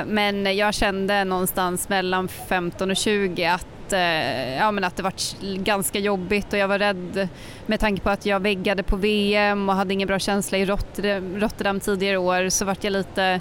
[0.07, 5.13] Men jag kände någonstans mellan 15 och 20 att eh, ja, men att det var
[5.57, 7.29] ganska jobbigt och jag var rädd
[7.67, 11.81] med tanke på att jag väggade på VM och hade ingen bra känsla i Rotterdam
[11.81, 13.41] tidigare år så vart jag lite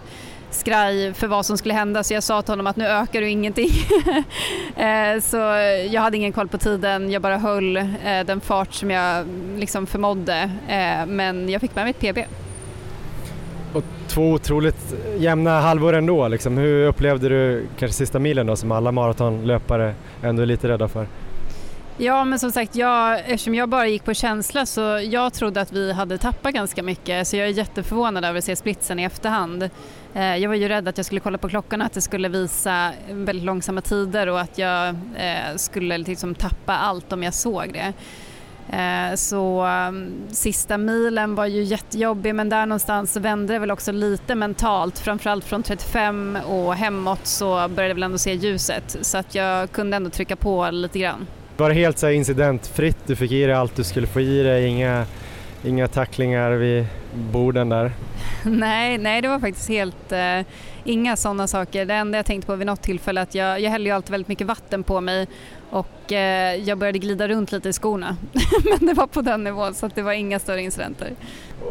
[0.56, 2.04] skraj för vad som skulle hända.
[2.04, 3.70] Så jag sa till honom att nu ökar du ingenting.
[4.78, 5.38] Eh, så
[5.92, 9.28] jag hade ingen koll på tiden, jag bara höll eh, den fart som jag
[9.58, 10.52] liksom förmådde.
[10.68, 12.45] Eh, men jag fick med mig ett PB
[14.08, 16.28] två otroligt jämna halvor ändå.
[16.28, 16.58] Liksom.
[16.58, 19.94] Hur upplevde du kanske sista milen då som alla maratonlöpare
[20.24, 21.08] ändå är lite rädda för?
[21.98, 25.72] Ja men som sagt, jag, eftersom jag bara gick på känsla så jag trodde att
[25.72, 29.70] vi hade tappat ganska mycket så jag är jätteförvånad över att se splitsen i efterhand.
[30.14, 32.92] Eh, jag var ju rädd att jag skulle kolla på klockan att det skulle visa
[33.10, 37.94] väldigt långsamma tider och att jag eh, skulle liksom tappa allt om jag såg det.
[38.70, 43.92] Eh, så um, sista milen var ju jättejobbig men där någonstans vände det väl också
[43.92, 45.00] lite mentalt.
[45.00, 49.72] Framförallt från 35 och hemåt så började jag väl ändå se ljuset så att jag
[49.72, 51.28] kunde ändå trycka på lite grann.
[51.58, 52.98] Var det helt så incidentfritt?
[53.06, 54.66] Du fick i dig allt du skulle få i dig?
[54.66, 55.06] Inga,
[55.64, 57.92] inga tacklingar vid borden där?
[58.44, 60.46] nej, nej, det var faktiskt helt uh,
[60.84, 61.86] inga sådana saker.
[61.86, 64.28] Det enda jag tänkte på vid något tillfälle att jag, jag häller ju alltid väldigt
[64.28, 65.28] mycket vatten på mig
[65.76, 68.18] och eh, jag började glida runt lite i skorna.
[68.64, 71.12] Men det var på den nivån så det var inga större incidenter.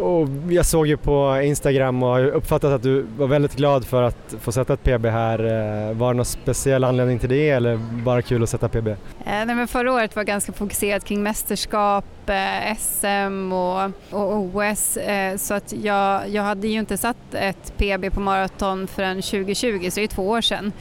[0.01, 4.03] Och jag såg ju på Instagram och har uppfattat att du var väldigt glad för
[4.03, 5.39] att få sätta ett PB här.
[5.39, 8.89] Eh, var det någon speciell anledning till det eller bara kul att sätta PB?
[8.89, 14.97] Eh, nej, men förra året var ganska fokuserat kring mästerskap, eh, SM och, och OS
[14.97, 19.91] eh, så att jag, jag hade ju inte satt ett PB på maraton förrän 2020
[19.91, 20.73] så det är två år sedan.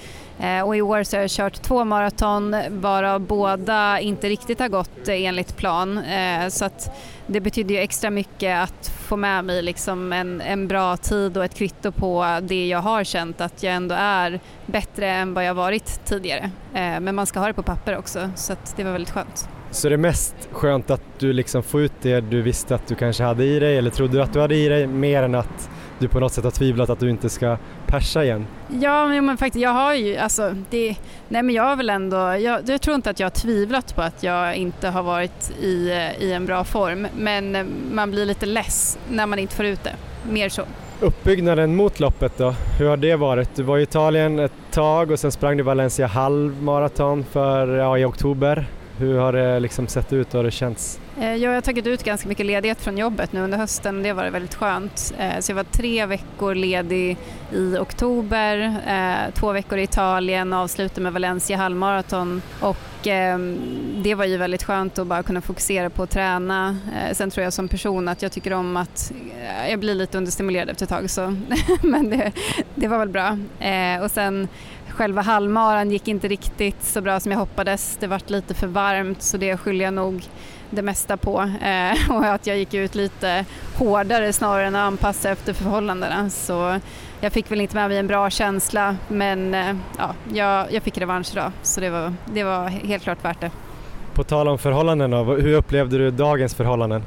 [0.43, 4.67] Eh, och i år så har jag kört två maraton varav båda inte riktigt har
[4.67, 5.97] gått eh, enligt plan.
[5.97, 10.67] Eh, så att det betyder ju extra mycket att få med mig liksom en, en
[10.67, 15.09] bra tid och ett kvitto på det jag har känt att jag ändå är bättre
[15.09, 16.51] än vad jag varit tidigare.
[16.73, 19.49] Men man ska ha det på papper också så att det var väldigt skönt.
[19.71, 22.95] Så det är mest skönt att du liksom får ut det du visste att du
[22.95, 25.69] kanske hade i dig eller trodde du att du hade i dig mer än att
[26.03, 28.47] du på något sätt har tvivlat att du inte ska persa igen?
[28.81, 30.95] Ja, men faktiskt jag har ju, alltså, det,
[31.27, 34.01] nej men jag har väl ändå, jag, jag, tror inte att jag har tvivlat på
[34.01, 35.89] att jag inte har varit i,
[36.19, 39.95] i en bra form, men man blir lite less när man inte får ut det,
[40.31, 40.61] mer så.
[40.99, 43.55] Uppbyggnaden mot loppet då, hur har det varit?
[43.55, 48.05] Du var i Italien ett tag och sen sprang du Valencia halvmaraton för, ja, i
[48.05, 48.65] oktober.
[48.97, 50.99] Hur har det liksom sett ut och har det känts?
[51.20, 54.03] Ja, jag har tagit ut ganska mycket ledighet från jobbet nu under hösten.
[54.03, 55.14] Det var väldigt skönt.
[55.18, 57.18] Eh, så jag var tre veckor ledig
[57.51, 62.41] i oktober, eh, två veckor i Italien och avslutade med Valencia halvmaraton.
[62.59, 63.57] Och ehm,
[64.03, 66.78] det var ju väldigt skönt att bara kunna fokusera på att träna.
[67.14, 69.11] Sen tror jag som person att jag tycker om att
[69.70, 71.36] jag blir lite understimulerad efter ett tag så
[71.82, 72.32] men det,
[72.76, 73.38] det var väl bra.
[74.03, 74.47] Och sen
[74.93, 77.97] Själva halvmaran gick inte riktigt så bra som jag hoppades.
[77.99, 80.24] Det vart lite för varmt så det skyller jag nog
[80.76, 83.45] det mesta på eh, och att jag gick ut lite
[83.78, 86.30] hårdare snarare än att anpassa efter förhållandena.
[86.30, 86.80] Så
[87.21, 90.97] jag fick väl inte med mig en bra känsla men eh, ja, jag, jag fick
[90.97, 93.51] revansch idag så det var, det var helt klart värt det.
[94.13, 97.03] På tal om förhållanden då, hur upplevde du dagens förhållanden?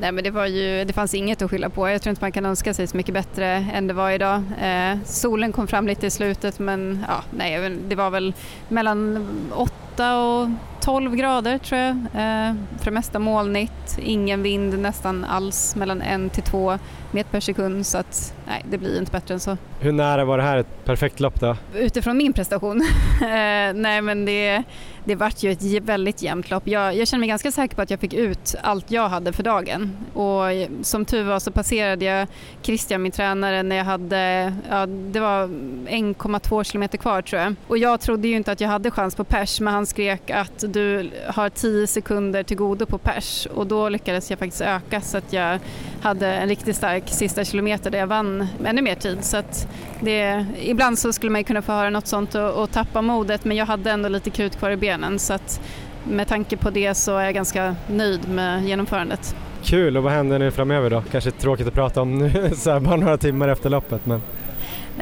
[0.00, 1.88] Nej men det var ju, det fanns inget att skylla på.
[1.88, 4.42] Jag tror inte man kan önska sig så mycket bättre än det var idag.
[4.62, 8.34] Eh, solen kom fram lite i slutet men ja, nej, det var väl
[8.68, 10.48] mellan 8 och
[10.80, 11.90] 12 grader tror jag.
[11.90, 16.78] Eh, för det mesta molnigt, ingen vind nästan alls, mellan 1 till 2
[17.10, 19.56] meter per sekund så att nej, det blir inte bättre än så.
[19.80, 21.56] Hur nära var det här ett perfekt lopp då?
[21.74, 22.80] Utifrån min prestation?
[23.20, 24.64] eh, nej men det
[25.04, 26.68] det vart ju ett väldigt jämnt lopp.
[26.68, 29.42] Jag, jag känner mig ganska säker på att jag fick ut allt jag hade för
[29.42, 29.96] dagen.
[30.14, 30.42] Och
[30.82, 32.28] som tur var så passerade jag
[32.62, 37.54] Christian, min tränare, när jag hade, ja, det var 1,2 kilometer kvar tror jag.
[37.68, 40.64] Och jag trodde ju inte att jag hade chans på pers, men han skrek att
[40.68, 43.46] du har 10 sekunder till godo på pers.
[43.54, 45.58] Och då lyckades jag faktiskt öka så att jag
[46.02, 49.24] hade en riktigt stark sista kilometer där jag vann ännu mer tid.
[49.24, 49.68] Så att
[50.00, 53.56] det, ibland så skulle man kunna få höra något sånt och, och tappa modet, men
[53.56, 55.60] jag hade ändå lite krut kvar i benen benen så att
[56.04, 59.36] med tanke på det så är jag ganska nöjd med genomförandet.
[59.62, 61.02] Kul, och vad händer nu framöver då?
[61.10, 64.22] Kanske tråkigt att prata om nu så här bara några timmar efter loppet men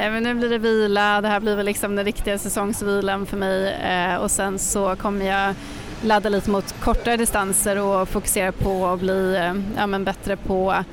[0.01, 3.36] Nej men nu blir det vila, det här blir väl liksom den riktiga säsongsvilan för
[3.36, 5.55] mig eh, och sen så kommer jag
[6.03, 10.84] ladda lite mot kortare distanser och fokusera på att bli eh, ja, men bättre på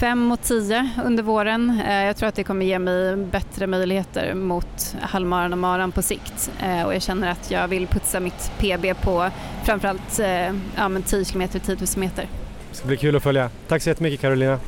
[0.00, 1.80] 5 och 10 under våren.
[1.88, 6.02] Eh, jag tror att det kommer ge mig bättre möjligheter mot halvmaran och maran på
[6.02, 9.30] sikt eh, och jag känner att jag vill putsa mitt PB på
[9.64, 12.28] framförallt eh, ja, 10 km 10 000 meter.
[12.70, 13.50] Det ska bli kul att följa.
[13.68, 14.58] Tack så jättemycket Carolina.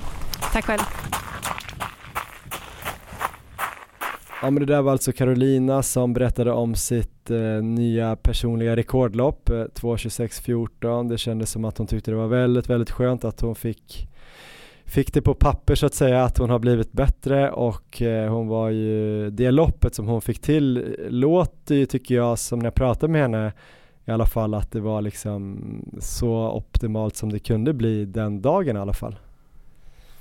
[0.53, 0.83] Tack själv.
[4.43, 9.49] Ja men det där var alltså Carolina som berättade om sitt eh, nya personliga rekordlopp,
[9.51, 11.09] eh, 2.26.14.
[11.09, 14.09] Det kändes som att hon tyckte det var väldigt, väldigt skönt att hon fick
[14.85, 18.49] fick det på papper så att säga att hon har blivit bättre och eh, hon
[18.49, 22.67] var ju, det loppet som hon fick till eh, låter ju tycker jag som när
[22.67, 23.53] jag pratade med henne
[24.05, 25.59] i alla fall att det var liksom
[26.01, 29.17] så optimalt som det kunde bli den dagen i alla fall.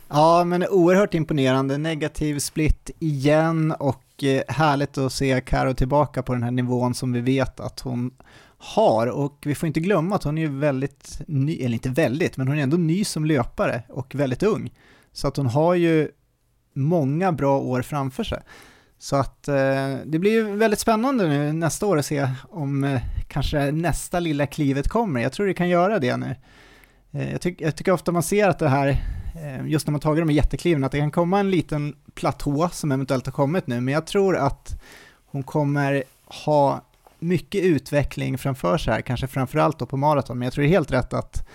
[0.10, 1.78] Ja, men oerhört imponerande.
[1.78, 6.94] Negativ split igen och och eh, härligt att se Karo tillbaka på den här nivån
[6.94, 8.12] som vi vet att hon
[8.58, 12.48] har och vi får inte glömma att hon är väldigt ny, eller inte väldigt, men
[12.48, 14.74] hon är ändå ny som löpare och väldigt ung.
[15.12, 16.10] Så att hon har ju
[16.74, 18.42] många bra år framför sig.
[18.98, 23.02] Så att eh, det blir ju väldigt spännande nu nästa år att se om eh,
[23.28, 25.22] kanske nästa lilla klivet kommer.
[25.22, 26.36] Jag tror det kan göra det nu.
[27.12, 28.98] Eh, jag, tyck, jag, tycker ofta man ser att det här,
[29.46, 32.70] Eh, just när man tagit de här jättekliven, att det kan komma en liten platå
[32.72, 34.82] som eventuellt har kommit nu, men jag tror att
[35.26, 36.04] hon kommer
[36.46, 36.82] ha
[37.20, 40.72] mycket utveckling framför sig här, kanske framförallt då på maraton, men jag tror det är
[40.72, 41.48] helt rätt att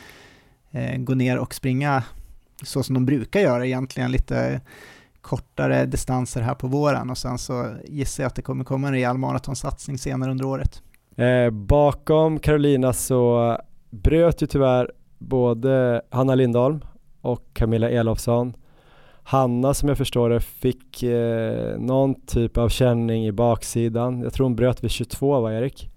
[0.70, 2.02] eh, gå ner och springa
[2.62, 4.60] så som de brukar göra egentligen, lite
[5.20, 7.10] kortare distanser här på våren.
[7.10, 10.82] Och sen så gissar jag att det kommer komma en rejäl maratonsatsning senare under året.
[11.16, 13.56] Eh, bakom Carolina så
[13.90, 16.80] bröt ju tyvärr både Hanna Lindholm
[17.20, 18.54] och Camilla Elofsson
[19.30, 24.20] Hanna som jag förstår det fick eh, någon typ av känning i baksidan.
[24.20, 25.90] Jag tror hon bröt vid 22 va Erik?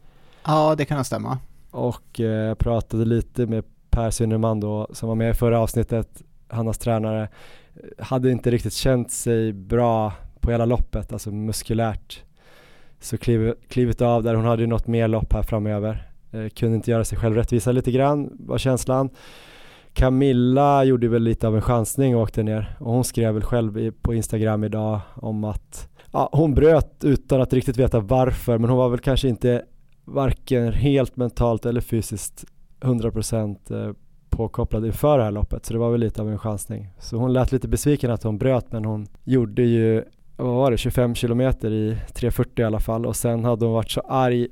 [0.45, 1.37] Ja det kan stämma.
[1.71, 6.21] Och eh, jag pratade lite med Per Synnerman då som var med i förra avsnittet,
[6.47, 7.29] Hannas tränare.
[7.99, 12.23] Hade inte riktigt känt sig bra på hela loppet, alltså muskulärt.
[12.99, 16.09] Så kliv, klivit av där, hon hade ju något mer lopp här framöver.
[16.31, 19.09] Eh, kunde inte göra sig själv rättvisa lite grann var känslan.
[19.93, 22.77] Camilla gjorde väl lite av en chansning och åkte ner.
[22.79, 27.53] Och hon skrev väl själv på Instagram idag om att ja, hon bröt utan att
[27.53, 28.57] riktigt veta varför.
[28.57, 29.63] Men hon var väl kanske inte
[30.05, 32.45] varken helt mentalt eller fysiskt
[32.81, 33.93] 100% eh,
[34.29, 35.65] påkopplad inför det här loppet.
[35.65, 36.89] Så det var väl lite av en chansning.
[36.99, 40.03] Så hon lät lite besviken att hon bröt men hon gjorde ju,
[40.37, 43.05] vad var det, 25 kilometer i 3.40 i alla fall.
[43.05, 44.47] Och sen hade hon varit så arg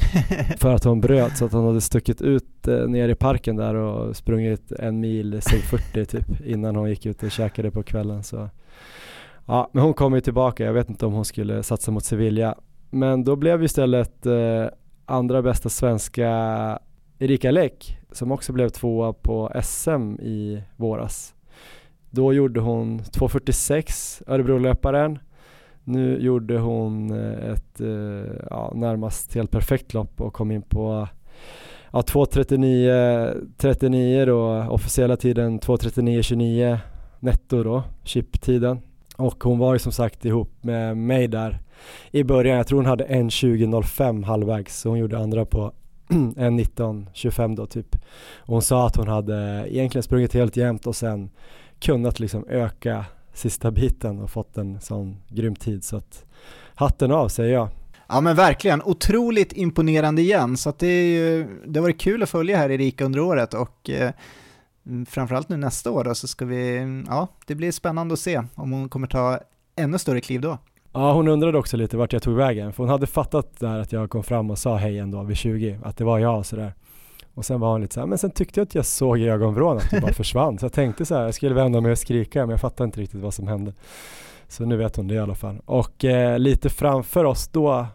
[0.58, 3.74] för att hon bröt så att hon hade stuckit ut eh, ner i parken där
[3.74, 8.22] och sprungit en mil sub 40 typ innan hon gick ut och käkade på kvällen.
[8.22, 8.48] Så.
[9.46, 10.64] Ja, men hon kom ju tillbaka.
[10.64, 12.54] Jag vet inte om hon skulle satsa mot Sevilla.
[12.90, 14.66] Men då blev istället eh,
[15.06, 16.28] andra bästa svenska
[17.18, 21.34] Erika Läck som också blev tvåa på SM i våras.
[22.10, 25.18] Då gjorde hon 2.46 Örebrolöparen.
[25.88, 31.08] Nu gjorde hon eh, ett eh, ja, närmast helt perfekt lopp och kom in på
[31.92, 36.78] ja, 2.39 39 då, officiella tiden 2.39.29
[37.20, 38.80] netto då, chip-tiden.
[39.16, 41.58] Och hon var ju som sagt ihop med mig där
[42.10, 42.56] i början.
[42.56, 45.72] Jag tror hon hade 1.20.05 halvvägs så hon gjorde andra på
[46.08, 47.94] 1.19.25 då typ.
[48.36, 51.30] Och hon sa att hon hade egentligen sprungit helt jämnt och sen
[51.78, 53.04] kunnat liksom öka
[53.36, 56.24] sista biten och fått en sån grym tid så att
[56.74, 57.68] hatten av säger jag.
[58.08, 62.30] Ja men verkligen, otroligt imponerande igen så det, är ju, det har varit kul att
[62.30, 64.10] följa här Erika under året och eh,
[65.08, 66.78] framförallt nu nästa år då så ska vi,
[67.08, 69.40] ja det blir spännande att se om hon kommer ta
[69.76, 70.58] ännu större kliv då.
[70.92, 73.92] Ja hon undrade också lite vart jag tog vägen för hon hade fattat där att
[73.92, 76.74] jag kom fram och sa hej ändå vid 20 att det var jag och sådär.
[77.36, 79.28] Och sen var hon lite så här, men sen tyckte jag att jag såg i
[79.28, 80.58] ögonvrån att det bara försvann.
[80.58, 83.00] Så jag tänkte så här, jag skulle vända mig och skrika men jag fattade inte
[83.00, 83.72] riktigt vad som hände.
[84.48, 85.60] Så nu vet hon det i alla fall.
[85.64, 87.86] Och eh, lite framför oss då,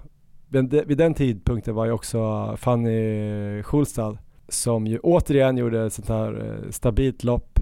[0.85, 4.17] vid den tidpunkten var ju också Fanny Schulstad
[4.47, 7.59] som ju återigen gjorde ett sånt här eh, stabilt lopp.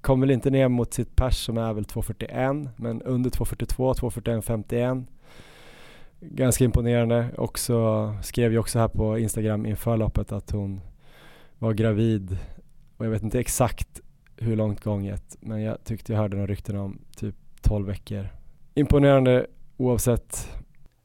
[0.00, 5.04] Kom väl inte ner mot sitt pers som är väl 2.41 men under 2.42, 2.41.51
[6.20, 7.26] ganska imponerande.
[7.36, 10.80] Också, skrev ju också här på Instagram inför loppet att hon
[11.58, 12.38] var gravid
[12.96, 14.00] och jag vet inte exakt
[14.36, 18.28] hur långt gånget men jag tyckte jag hörde några rykten om typ 12 veckor.
[18.74, 19.46] Imponerande
[19.76, 20.48] oavsett.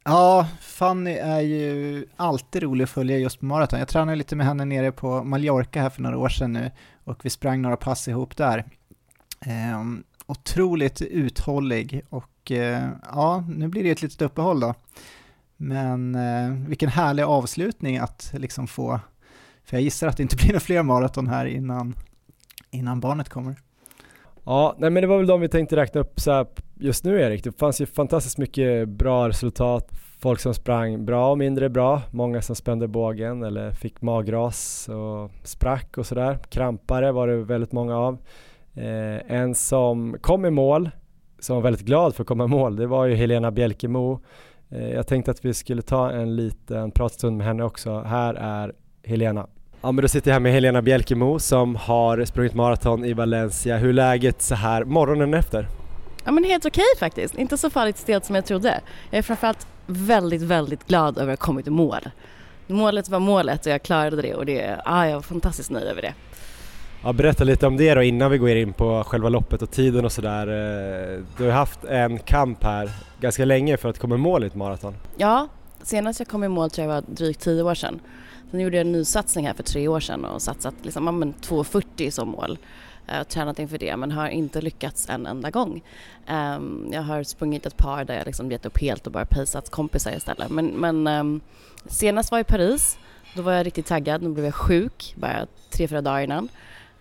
[0.04, 3.80] Ja, Fanny är ju alltid rolig att följa just på maraton.
[3.80, 6.72] Jag tränade lite med henne nere på Mallorca här för några år sedan nu
[7.04, 8.66] och vi sprang några pass ihop där.
[9.46, 9.84] Eh,
[10.26, 14.74] otroligt uthållig och eh, ja, nu blir det ett litet uppehåll då.
[15.58, 19.00] Men eh, vilken härlig avslutning att liksom få
[19.66, 21.96] för jag gissar att det inte blir några fler maraton här innan,
[22.72, 23.56] innan barnet kommer.
[24.46, 26.48] Ja, nej men det var väl de vi tänkte räkna upp så här
[26.80, 27.44] just nu Erik.
[27.44, 29.92] Det fanns ju fantastiskt mycket bra resultat.
[30.20, 32.02] Folk som sprang bra och mindre bra.
[32.12, 36.40] Många som spände bågen eller fick magras och sprack och sådär.
[36.50, 38.18] Krampare var det väldigt många av.
[38.74, 40.90] Eh, en som kom i mål,
[41.40, 44.20] som var väldigt glad för att komma i mål, det var ju Helena Bjelkemo.
[44.70, 48.00] Eh, jag tänkte att vi skulle ta en liten pratstund med henne också.
[48.00, 48.74] Här är
[49.06, 49.48] Helena.
[49.82, 53.78] Ja men då sitter jag här med Helena Bjelkemo som har sprungit maraton i Valencia.
[53.78, 55.68] Hur är läget så här morgonen efter?
[56.26, 57.36] Ja men helt okej faktiskt.
[57.36, 58.82] Inte så farligt stelt som jag trodde.
[59.10, 62.10] Jag är framförallt väldigt, väldigt glad över att ha kommit i mål.
[62.68, 66.02] Målet var målet och jag klarade det och det, ja, jag var fantastiskt nöjd över
[66.02, 66.14] det.
[67.04, 70.06] Ja, berätta lite om det då innan vi går in på själva loppet och tiden
[70.06, 70.48] och sådär.
[70.48, 72.90] Eh, du har haft en kamp här
[73.22, 74.96] ganska länge för att komma i mål i ett maraton.
[75.18, 75.48] Ja,
[75.84, 78.00] senast jag kom i mål tror jag var drygt tio år sedan.
[78.54, 81.34] Sen gjorde jag en ny satsning här för tre år sedan och satsat liksom, men
[81.34, 82.58] 2,40 som mål.
[83.08, 85.84] Eh, jag har tränat inför det men har inte lyckats en enda gång.
[86.30, 89.70] Um, jag har sprungit ett par där jag liksom gett upp helt och bara paceat
[89.70, 90.50] kompisar istället.
[90.50, 91.42] Men, men um,
[91.86, 92.98] senast var i Paris,
[93.36, 96.50] då var jag riktigt taggad, nu blev jag sjuk bara tre, fyra dagar innan.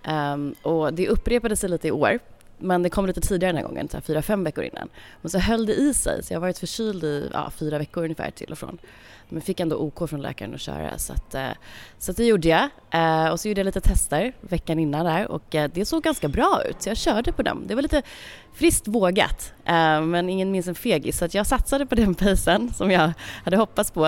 [0.08, 2.18] Um, och det upprepade sig lite i år.
[2.62, 4.88] Men det kom lite tidigare den här gången, fyra, fem veckor innan.
[5.22, 8.04] Men så höll det i sig, så jag har varit förkyld i ja, fyra veckor
[8.04, 8.78] ungefär till och från.
[9.32, 11.48] Men fick ändå OK från läkaren att köra så att, eh,
[11.98, 12.68] så att det gjorde jag.
[12.90, 16.28] Eh, och så gjorde jag lite tester veckan innan där och eh, det såg ganska
[16.28, 17.64] bra ut så jag körde på dem.
[17.66, 18.02] Det var lite
[18.54, 19.52] friskt vågat
[20.02, 23.12] men ingen minns en fegis så att jag satsade på den pacen som jag
[23.44, 24.00] hade hoppats på,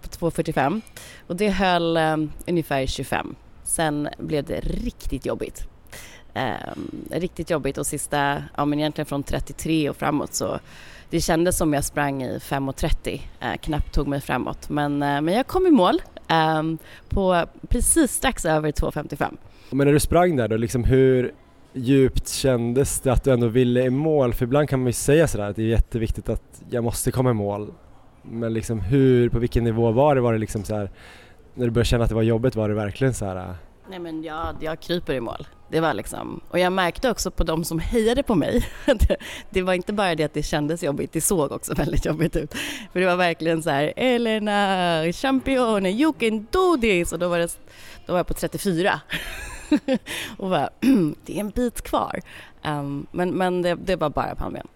[0.00, 0.80] på 2.45
[1.26, 1.98] och det höll
[2.46, 3.34] ungefär 25.
[3.64, 5.71] Sen blev det riktigt jobbigt.
[6.34, 10.58] Ehm, riktigt jobbigt och sista, ja men egentligen från 33 och framåt så
[11.10, 14.68] det kändes som jag sprang i 5.30, eh, knappt tog mig framåt.
[14.68, 16.62] Men, eh, men jag kom i mål eh,
[17.08, 19.36] på precis strax över 2.55.
[19.70, 21.32] Men när du sprang där då, liksom hur
[21.72, 24.34] djupt kändes det att du ändå ville i mål?
[24.34, 27.30] För ibland kan man ju säga sådär att det är jätteviktigt att jag måste komma
[27.30, 27.72] i mål.
[28.22, 30.20] Men liksom hur, på vilken nivå var det?
[30.20, 30.90] Var det liksom så här,
[31.54, 33.36] när du började känna att det var jobbigt, var det verkligen så här?
[33.36, 33.54] Eh,
[33.88, 35.46] Nej men jag, jag kryper i mål.
[35.68, 39.16] Det var liksom, och jag märkte också på de som hejade på mig, det,
[39.50, 42.54] det var inte bara det att det kändes jobbigt, det såg också väldigt jobbigt ut.
[42.92, 47.12] För det var verkligen så här, Elena, champion, you can do this!
[47.12, 47.58] Och då var, det,
[48.06, 49.00] då var jag på 34.
[50.36, 50.70] och bara,
[51.26, 52.20] det är en bit kvar.
[52.64, 54.66] Um, men men det, det var bara pannben.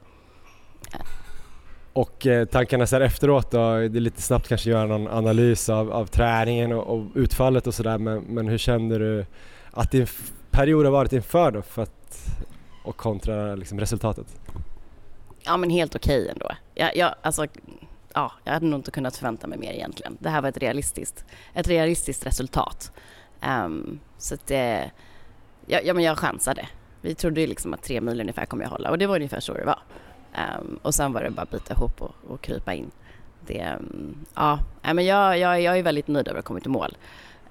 [1.96, 5.68] Och eh, tankarna så här efteråt då, det är lite snabbt kanske göra någon analys
[5.68, 9.26] av, av träningen och, och utfallet och sådär men, men hur kände du
[9.70, 10.06] att din
[10.50, 12.28] period har varit inför då för att,
[12.84, 14.26] och kontra liksom resultatet?
[15.42, 16.50] Ja men helt okej ändå.
[16.74, 17.46] Jag, jag, alltså,
[18.14, 20.16] ja, jag hade nog inte kunnat förvänta mig mer egentligen.
[20.20, 21.24] Det här var ett realistiskt,
[21.54, 22.92] ett realistiskt resultat.
[23.64, 24.90] Um, så att det,
[25.66, 26.68] ja, ja men jag chansade.
[27.00, 29.40] Vi trodde ju liksom att tre mil ungefär kommer jag hålla och det var ungefär
[29.40, 29.78] så det var.
[30.36, 32.90] Ehm, och sen var det bara att bita ihop och, och krypa in.
[33.46, 36.68] Det, ehm, ja, men jag, jag, jag är väldigt nöjd över att ha kommit i
[36.68, 36.96] mål.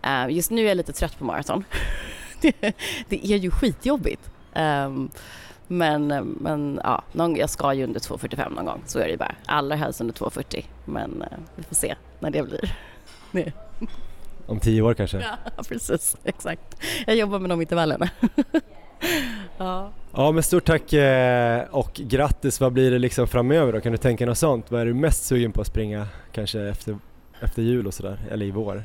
[0.02, 1.64] Ehm, just nu är jag lite trött på maraton.
[2.42, 2.76] det,
[3.10, 4.30] det är ju skitjobbigt.
[4.54, 5.10] Ehm,
[5.68, 6.08] men,
[6.42, 9.36] men ja, någon, jag ska ju under 2.45 någon gång, så är det ju bara.
[9.46, 12.76] Allra helst under 2.40, men eh, vi får se när det blir.
[14.46, 15.18] Om tio år kanske?
[15.58, 16.78] Ja, precis, exakt.
[17.08, 18.10] Jag jobbar med de intervallerna.
[19.58, 19.92] ja.
[20.12, 23.82] Ja men stort tack eh, och grattis, vad blir det liksom framöver då?
[23.82, 24.72] Kan du tänka något sånt?
[24.72, 26.98] Vad är du mest sugen på att springa kanske efter,
[27.42, 28.84] efter jul och sådär, eller i vår?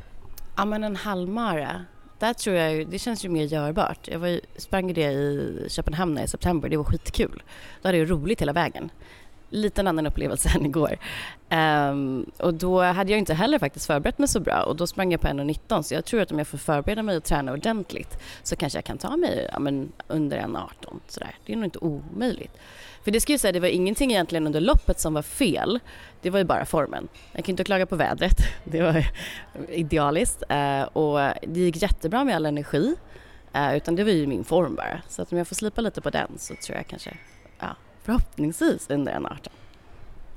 [0.60, 1.84] ja, men en halvmara,
[2.18, 4.08] där tror jag ju, det känns ju mer görbart.
[4.08, 7.42] Jag var ju, sprang ju det i Köpenhamn i september, det var skitkul.
[7.82, 8.90] Då hade jag roligt hela vägen.
[9.50, 10.98] Liten annan upplevelse än igår.
[11.50, 15.12] Um, och då hade jag inte heller faktiskt förberett mig så bra och då sprang
[15.12, 18.18] jag på 1.19 så jag tror att om jag får förbereda mig och träna ordentligt
[18.42, 20.68] så kanske jag kan ta mig ja, men under 1.18
[21.08, 21.34] sådär.
[21.46, 22.56] Det är nog inte omöjligt.
[23.04, 25.80] För det ska jag säga, det var ingenting egentligen under loppet som var fel.
[26.22, 27.08] Det var ju bara formen.
[27.32, 28.36] Jag kan inte klaga på vädret.
[28.64, 29.06] Det var
[29.68, 32.94] idealiskt uh, och det gick jättebra med all energi.
[33.56, 35.02] Uh, utan det var ju min form bara.
[35.08, 37.10] Så att om jag får slipa lite på den så tror jag kanske,
[38.02, 39.48] förhoppningsvis under 1.18.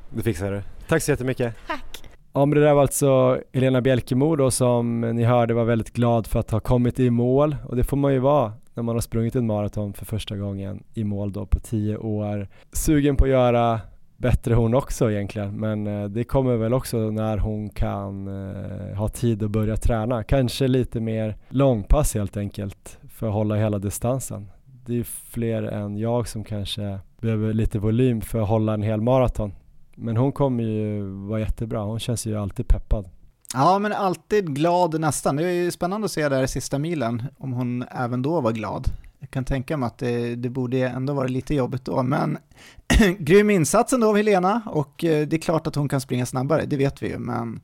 [0.09, 0.61] Det fixar du.
[0.87, 1.55] Tack så jättemycket.
[1.67, 2.09] Tack!
[2.33, 6.27] Ja men det där var alltså Helena Bjälkemo då som ni hörde var väldigt glad
[6.27, 9.01] för att ha kommit i mål och det får man ju vara när man har
[9.01, 12.47] sprungit en maraton för första gången i mål då på tio år.
[12.71, 13.79] Sugen på att göra
[14.17, 19.07] bättre hon också egentligen men eh, det kommer väl också när hon kan eh, ha
[19.09, 20.23] tid att börja träna.
[20.23, 24.49] Kanske lite mer långpass helt enkelt för att hålla hela distansen.
[24.85, 29.01] Det är fler än jag som kanske behöver lite volym för att hålla en hel
[29.01, 29.53] maraton.
[29.95, 33.09] Men hon kommer ju vara jättebra, hon känns ju alltid peppad.
[33.53, 35.35] Ja, men alltid glad nästan.
[35.35, 38.51] Det är ju spännande att se där i sista milen, om hon även då var
[38.51, 38.87] glad.
[39.19, 42.37] Jag kan tänka mig att det, det borde ändå vara lite jobbigt då, men
[43.19, 46.65] grym insats ändå av Helena och eh, det är klart att hon kan springa snabbare,
[46.65, 47.61] det vet vi ju, men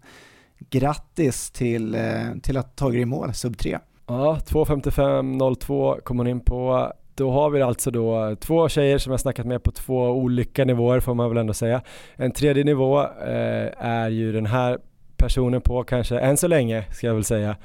[0.69, 3.79] grattis till, eh, till att ta i mål, sub 3.
[4.07, 6.91] Ja, 2.55.02 kom hon in på.
[7.19, 10.99] Då har vi alltså då två tjejer som jag snackat med på två olika nivåer
[10.99, 11.81] får man väl ändå säga.
[12.15, 14.79] En tredje nivå eh, är ju den här
[15.17, 17.55] personen på kanske än så länge ska jag väl säga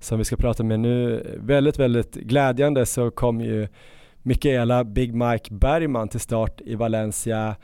[0.00, 1.26] som vi ska prata med nu.
[1.40, 3.68] Väldigt, väldigt glädjande så kom ju
[4.22, 7.56] Mikaela Big Mike Bergman till start i Valencia.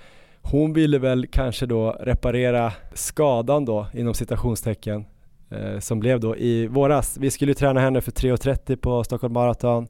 [0.43, 5.05] Hon ville väl kanske då reparera skadan då inom citationstecken
[5.51, 7.19] eh, som blev då i våras.
[7.21, 9.89] Vi skulle ju träna henne för 3.30 på Stockholm Marathon.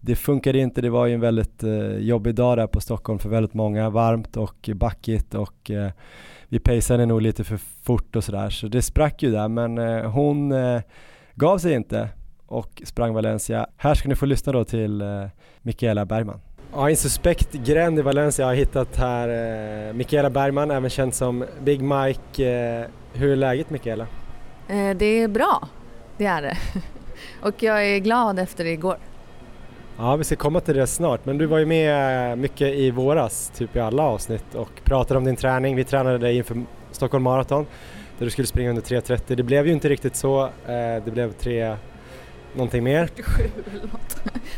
[0.00, 3.28] Det funkade inte, det var ju en väldigt eh, jobbig dag där på Stockholm för
[3.28, 5.90] väldigt många, varmt och backigt och eh,
[6.48, 10.10] vi paceade nog lite för fort och sådär så det sprack ju där men eh,
[10.10, 10.80] hon eh,
[11.34, 12.08] gav sig inte
[12.46, 13.66] och sprang Valencia.
[13.76, 15.24] Här ska ni få lyssna då till eh,
[15.62, 16.40] Mikaela Bergman.
[16.74, 19.28] Ja, en suspekt gränd i Valencia har jag hittat här
[19.88, 22.50] eh, Mikaela Bergman, även känd som Big Mike.
[22.50, 24.06] Eh, hur är läget Mikaela?
[24.68, 25.68] Eh, Det är bra,
[26.16, 26.56] det är det.
[27.42, 28.96] Och jag är glad efter igår.
[29.98, 33.52] Ja, vi ska komma till det snart, men du var ju med mycket i våras,
[33.56, 35.76] typ i alla avsnitt och pratade om din träning.
[35.76, 37.66] Vi tränade dig inför Stockholm Marathon
[38.18, 39.34] där du skulle springa under 3.30.
[39.34, 41.76] Det blev ju inte riktigt så, eh, det blev 3
[42.54, 43.10] någonting mer.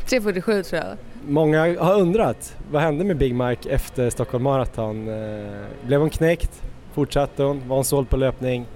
[0.07, 0.97] 3.47 tror jag.
[1.27, 5.09] Många har undrat, vad hände med Big Mike efter Stockholm Marathon?
[5.09, 5.51] Eh,
[5.87, 6.63] Blev hon knäckt?
[6.93, 7.69] Fortsatte hon?
[7.69, 8.67] Var hon såld på löpning?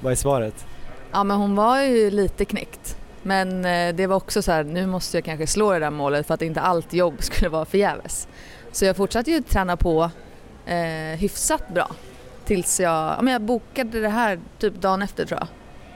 [0.00, 0.66] Vad är svaret?
[1.12, 2.96] Ja men hon var ju lite knäckt.
[3.22, 6.26] Men eh, det var också så här, nu måste jag kanske slå det där målet
[6.26, 8.28] för att inte allt jobb skulle vara förgäves.
[8.72, 10.10] Så jag fortsatte ju träna på
[10.66, 11.90] eh, hyfsat bra.
[12.44, 15.48] Tills jag, ja, men jag bokade det här typ dagen efter tror jag.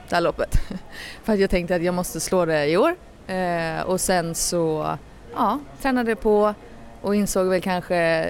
[0.09, 0.49] Det här loppet.
[1.23, 2.95] för att jag tänkte att jag måste slå det i år.
[3.27, 4.97] Eh, och sen så,
[5.35, 6.53] ja, tränade på
[7.01, 8.29] och insåg väl kanske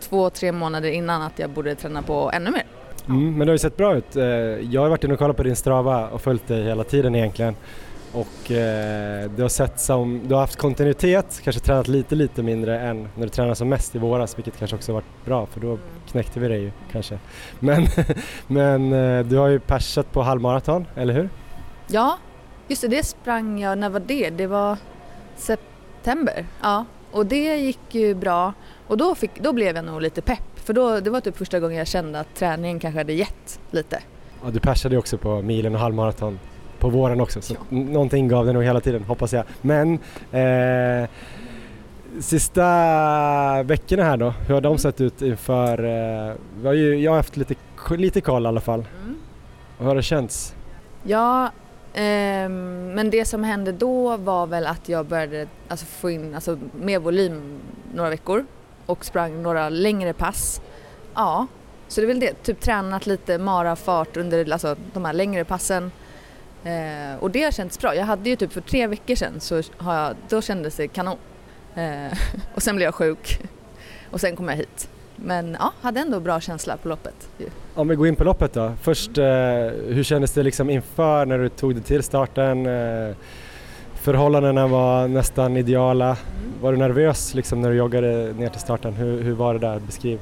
[0.00, 2.64] två, tre månader innan att jag borde träna på ännu mer.
[3.08, 4.16] Mm, men det har ju sett bra ut.
[4.16, 7.14] Eh, jag har varit inne och kollat på din Strava och följt dig hela tiden
[7.14, 7.56] egentligen.
[8.14, 12.80] Och eh, det har sett som, du har haft kontinuitet, kanske tränat lite lite mindre
[12.80, 15.78] än när du tränade som mest i våras vilket kanske också varit bra för då
[16.10, 17.18] knäckte vi dig ju kanske.
[17.60, 17.86] Men,
[18.46, 21.28] men eh, du har ju persat på halvmaraton, eller hur?
[21.86, 22.18] Ja,
[22.68, 24.30] just det, det sprang jag, när var det?
[24.30, 24.78] Det var
[25.36, 26.46] september.
[26.62, 28.52] Ja, och det gick ju bra
[28.86, 31.60] och då, fick, då blev jag nog lite pepp för då, det var typ första
[31.60, 34.02] gången jag kände att träningen kanske hade gett lite.
[34.44, 36.38] Ja, du persade ju också på milen och halvmaraton
[36.84, 37.60] på våren också så ja.
[37.70, 39.44] någonting gav det nog hela tiden hoppas jag.
[39.60, 39.98] Men
[40.32, 41.08] eh,
[42.20, 44.78] sista veckorna här då, hur har de mm.
[44.78, 47.54] sett ut inför, eh, vi har ju, jag har haft lite,
[47.90, 48.84] lite koll i alla fall.
[49.02, 49.16] Mm.
[49.78, 50.54] Hur har det känts?
[51.02, 51.44] Ja,
[51.94, 56.58] eh, men det som hände då var väl att jag började alltså, få in alltså,
[56.80, 57.60] mer volym
[57.94, 58.44] några veckor
[58.86, 60.60] och sprang några längre pass.
[61.14, 61.46] Ja,
[61.88, 65.90] så det är väl det, typ tränat lite marafart under alltså, de här längre passen.
[66.64, 67.94] Eh, och det har känts bra.
[67.94, 71.18] Jag hade ju typ för tre veckor sedan så har jag, då kändes det kanon.
[71.74, 72.18] Eh,
[72.54, 73.40] och sen blev jag sjuk
[74.10, 74.88] och sen kom jag hit.
[75.16, 77.28] Men ja, hade ändå bra känsla på loppet.
[77.74, 78.72] Om vi går in på loppet då.
[78.82, 79.24] Först, eh,
[79.88, 82.66] hur kändes det liksom inför när du tog dig till starten?
[82.66, 83.16] Eh,
[83.94, 86.06] förhållandena var nästan ideala.
[86.06, 86.52] Mm.
[86.60, 88.92] Var du nervös liksom när du joggade ner till starten?
[88.92, 89.80] Hur, hur var det där?
[89.80, 90.20] Beskriv.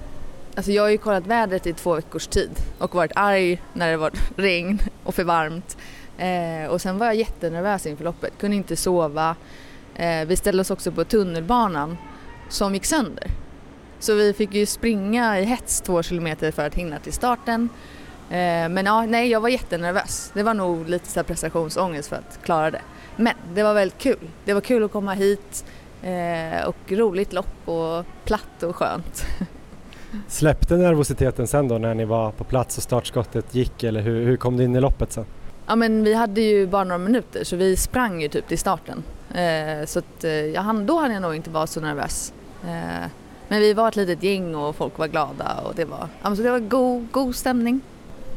[0.54, 3.96] Alltså jag har ju kollat vädret i två veckors tid och varit arg när det
[3.96, 5.76] var regn och för varmt.
[6.18, 9.36] Eh, och sen var jag jättenervös inför loppet, kunde inte sova.
[9.94, 11.96] Eh, vi ställde oss också på tunnelbanan
[12.48, 13.30] som gick sönder.
[13.98, 17.68] Så vi fick ju springa i hets två kilometer för att hinna till starten.
[18.30, 20.30] Eh, men ja, nej, jag var jättenervös.
[20.34, 22.82] Det var nog lite så prestationsångest för att klara det.
[23.16, 24.28] Men det var väldigt kul.
[24.44, 25.64] Det var kul att komma hit
[26.02, 29.26] eh, och roligt lopp och platt och skönt.
[30.28, 34.36] Släppte nervositeten sen då när ni var på plats och startskottet gick eller hur, hur
[34.36, 35.24] kom du in i loppet sen?
[35.66, 39.02] Ja men vi hade ju bara några minuter så vi sprang ju typ till starten.
[39.34, 42.32] Eh, så att, eh, jag, då hann jag nog inte vara så nervös.
[42.64, 43.08] Eh,
[43.48, 46.42] men vi var ett litet gäng och folk var glada och det var, ja, så
[46.42, 47.80] det var god, god stämning.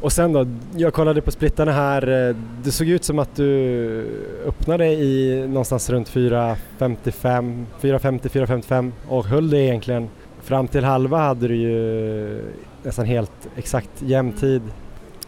[0.02, 4.88] Och sen då, jag kollade på splittarna här, det såg ut som att du öppnade
[4.88, 10.10] i någonstans runt 4.55, 4.50, 4.55 och höll det egentligen.
[10.42, 12.42] Fram till halva hade du ju
[12.84, 14.62] nästan helt exakt jämn tid.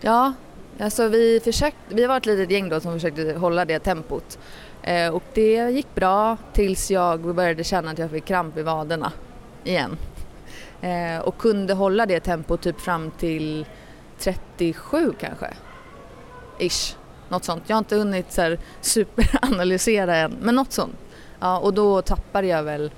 [0.01, 0.33] Ja,
[0.79, 4.39] alltså vi, försökt, vi var ett litet gäng då som försökte hålla det tempot.
[4.83, 9.11] Eh, och det gick bra tills jag började känna att jag fick kramp i vaderna
[9.63, 9.97] igen.
[10.81, 13.65] Eh, och kunde hålla det tempot typ fram till
[14.19, 15.53] 37 kanske.
[16.59, 16.95] Ish.
[17.29, 17.63] Något sånt.
[17.67, 20.95] Jag har inte hunnit så här superanalysera än, men något sånt.
[21.39, 22.91] Ja, och då tappade jag väl,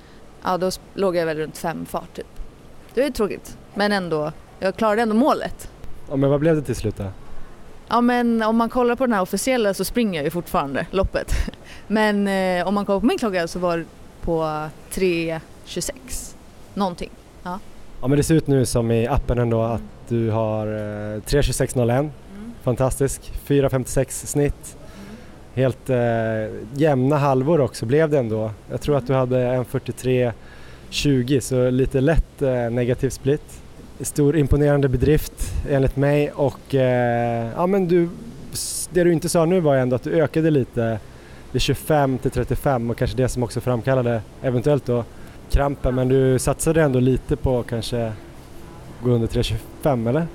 [0.44, 2.26] ja då låg jag väl runt fem fart typ.
[2.94, 5.70] Det var tråkigt, men ändå, jag klarade ändå målet.
[6.08, 7.04] Ja, men vad blev det till slut då?
[7.92, 11.34] Ja men om man kollar på den här officiella så springer jag ju fortfarande loppet.
[11.86, 13.84] Men eh, om man kollar på min klocka så var det
[14.20, 14.42] på
[14.92, 16.34] 3.26
[16.74, 17.10] någonting.
[17.42, 17.58] Ja.
[18.00, 21.98] ja men det ser ut nu som i appen ändå att du har eh, 3.26.01,
[21.98, 22.10] mm.
[22.62, 24.76] fantastisk, 4.56 snitt.
[24.96, 25.06] Mm.
[25.54, 25.98] Helt eh,
[26.80, 28.50] jämna halvor också blev det ändå.
[28.70, 33.62] Jag tror att du hade 1.43.20 så lite lätt eh, negativ split.
[34.02, 38.08] Stor imponerande bedrift enligt mig och eh, ja men du,
[38.90, 40.98] det du inte sa nu var ändå att du ökade lite
[41.52, 45.04] vid 25 till 35 och kanske det som också framkallade eventuellt då
[45.50, 48.12] krampen men du satsade ändå lite på kanske
[49.02, 50.26] gå under 3.25 eller?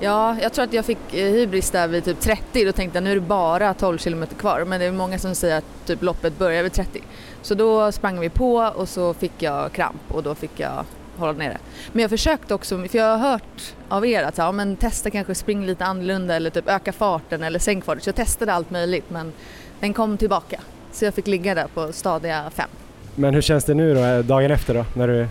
[0.00, 3.04] Ja, jag tror att jag fick eh, hybris där vid typ 30 då tänkte jag
[3.04, 6.02] nu är det bara 12 kilometer kvar men det är många som säger att typ
[6.02, 7.02] loppet börjar vid 30.
[7.42, 10.84] Så då sprang vi på och så fick jag kramp och då fick jag
[11.20, 11.58] hålla nere.
[11.92, 15.34] Men jag försökte också, för jag har hört av er att ja, men testa kanske
[15.34, 18.02] spring lite annorlunda eller typ öka farten eller sänk farten.
[18.02, 19.32] Så jag testade allt möjligt men
[19.80, 20.60] den kom tillbaka.
[20.92, 22.68] Så jag fick ligga där på stadiga 5.
[23.14, 25.28] Men hur känns det nu då, dagen efter då, när du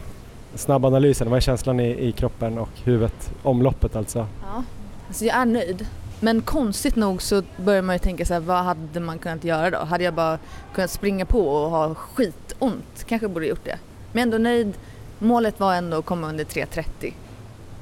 [0.56, 4.28] snabbanalysen, vad är känslan i, i kroppen och huvudet, omloppet alltså?
[4.42, 4.64] Ja,
[5.08, 5.88] alltså jag är nöjd.
[6.20, 9.70] Men konstigt nog så börjar man ju tänka så här, vad hade man kunnat göra
[9.70, 9.78] då?
[9.78, 10.40] Hade jag bara
[10.74, 13.06] kunnat springa på och ha skitont?
[13.08, 13.78] Kanske borde gjort det.
[14.12, 14.74] Men ändå nöjd.
[15.20, 17.14] Målet var ändå att komma under 3.30.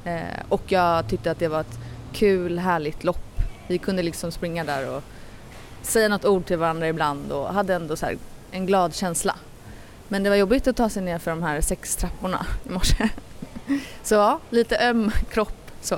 [0.03, 1.80] Eh, och jag tyckte att det var ett
[2.14, 3.41] kul, härligt lopp.
[3.68, 5.03] Vi kunde liksom springa där och
[5.81, 8.07] säga något ord till varandra ibland och hade ändå så
[8.51, 9.35] en glad känsla.
[10.07, 13.09] Men det var jobbigt att ta sig ner för de här sex trapporna i morse.
[14.03, 15.97] Så ja, lite öm kropp så.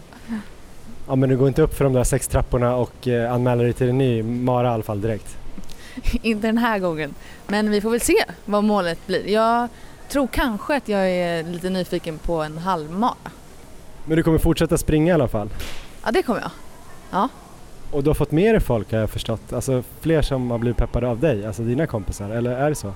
[1.08, 3.74] Ja men du går inte upp för de där sex trapporna och eh, anmäler dig
[3.74, 5.38] till en ny mara i alla fall direkt?
[6.22, 7.16] inte den här gången.
[7.48, 9.28] Men vi får väl se vad målet blir.
[9.28, 9.68] Jag
[10.10, 13.16] tror kanske att jag är lite nyfiken på en halvmara.
[14.06, 15.50] Men du kommer fortsätta springa i alla fall?
[16.06, 16.52] Ja det kommer jag.
[17.12, 17.30] Ja.
[17.92, 20.78] Och du har fått med dig folk har jag förstått, alltså fler som har blivit
[20.78, 22.94] peppade av dig, alltså dina kompisar, eller är det så?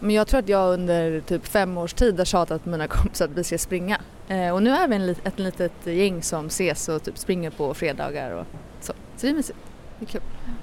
[0.00, 3.24] Men jag tror att jag under typ fem års tid har tjatat med mina kompisar
[3.24, 4.00] att vi ska springa.
[4.28, 7.74] Eh, och nu är vi en, ett litet gäng som ses och typ springer på
[7.74, 8.46] fredagar och
[8.80, 8.92] så.
[9.16, 9.58] Så det är mysigt.
[9.98, 10.20] Det är kul.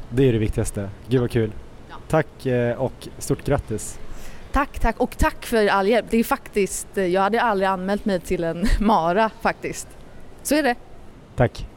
[0.09, 0.89] Det är det viktigaste.
[1.07, 1.51] Gud vad kul.
[1.89, 1.95] Ja.
[2.07, 3.99] Tack eh, och stort grattis.
[4.57, 6.05] Tack, tack och tack för all hjälp.
[6.09, 9.87] Det är faktiskt, jag hade aldrig anmält mig till en mara faktiskt.
[10.43, 10.75] Så är det.
[11.35, 11.67] Tack.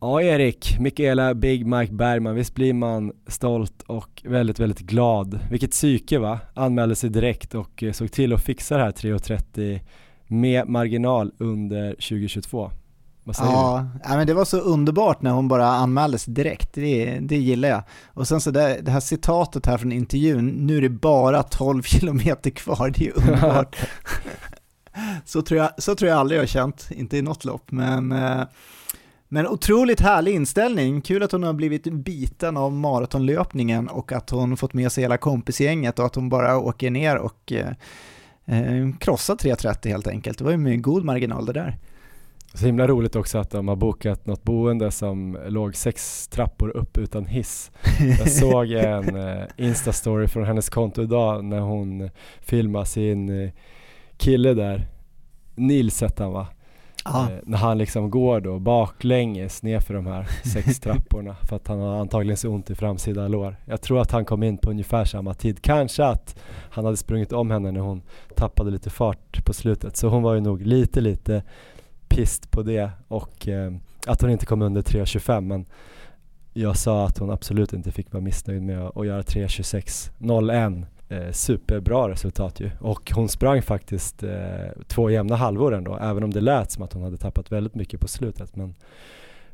[0.00, 5.40] Ja Erik, Mikaela Big Mike Bergman, visst blir man stolt och väldigt, väldigt glad.
[5.50, 6.38] Vilket psyke va?
[6.54, 9.80] Anmälde sig direkt och eh, såg till att fixa det här 3.30
[10.26, 12.70] med marginal under 2022.
[13.24, 14.00] Vad säger ja, du?
[14.04, 17.82] Ja, men det var så underbart när hon bara anmäldes direkt, det, det gillar jag.
[18.06, 21.82] Och sen så där, det här citatet här från intervjun, nu är det bara 12
[21.86, 23.76] kilometer kvar, det är ju underbart.
[25.24, 28.12] så, tror jag, så tror jag aldrig jag har känt, inte i något lopp, men
[28.12, 28.42] eh,
[29.28, 34.56] men otroligt härlig inställning, kul att hon har blivit biten av maratonlöpningen och att hon
[34.56, 37.68] fått med sig hela kompisgänget och att hon bara åker ner och eh,
[38.46, 40.38] eh krossar 3.30 helt enkelt.
[40.38, 41.78] Det var ju med god marginal det där.
[42.54, 46.98] Så himla roligt också att de har bokat något boende som låg sex trappor upp
[46.98, 47.70] utan hiss.
[48.18, 52.10] Jag såg en eh, Insta-story från hennes konto idag när hon
[52.40, 53.50] filmade sin eh,
[54.16, 54.86] kille där.
[55.54, 56.46] Nils hette han va?
[57.06, 61.80] Eh, när han liksom går då baklänges nerför de här sex trapporna för att han
[61.80, 63.56] har antagligen så ont i framsida lår.
[63.64, 65.62] Jag tror att han kom in på ungefär samma tid.
[65.62, 66.38] Kanske att
[66.70, 68.02] han hade sprungit om henne när hon
[68.34, 69.96] tappade lite fart på slutet.
[69.96, 71.42] Så hon var ju nog lite, lite
[72.14, 73.72] pist på det och eh,
[74.06, 75.66] att hon inte kom under 3.25 men
[76.52, 82.08] jag sa att hon absolut inte fick vara missnöjd med att, göra 3.26.01 eh, superbra
[82.08, 82.70] resultat ju.
[82.80, 84.30] Och hon sprang faktiskt eh,
[84.86, 88.00] två jämna halvor ändå, även om det lät som att hon hade tappat väldigt mycket
[88.00, 88.56] på slutet.
[88.56, 88.74] Men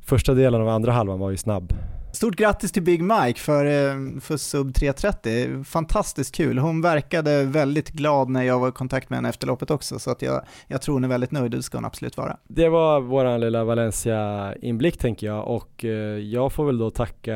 [0.00, 1.72] första delen av andra halvan var ju snabb.
[2.12, 6.58] Stort grattis till Big Mike för, eh, för sub 330, fantastiskt kul.
[6.58, 10.10] Hon verkade väldigt glad när jag var i kontakt med henne efter loppet också, så
[10.10, 12.36] att jag, jag tror hon är väldigt nöjd, det ska hon absolut vara.
[12.48, 17.34] Det var våran lilla Valencia-inblick tänker jag och eh, jag får väl då tacka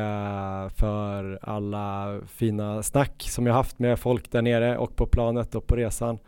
[0.75, 5.67] för alla fina snack som jag haft med folk där nere och på planet och
[5.67, 6.19] på resan.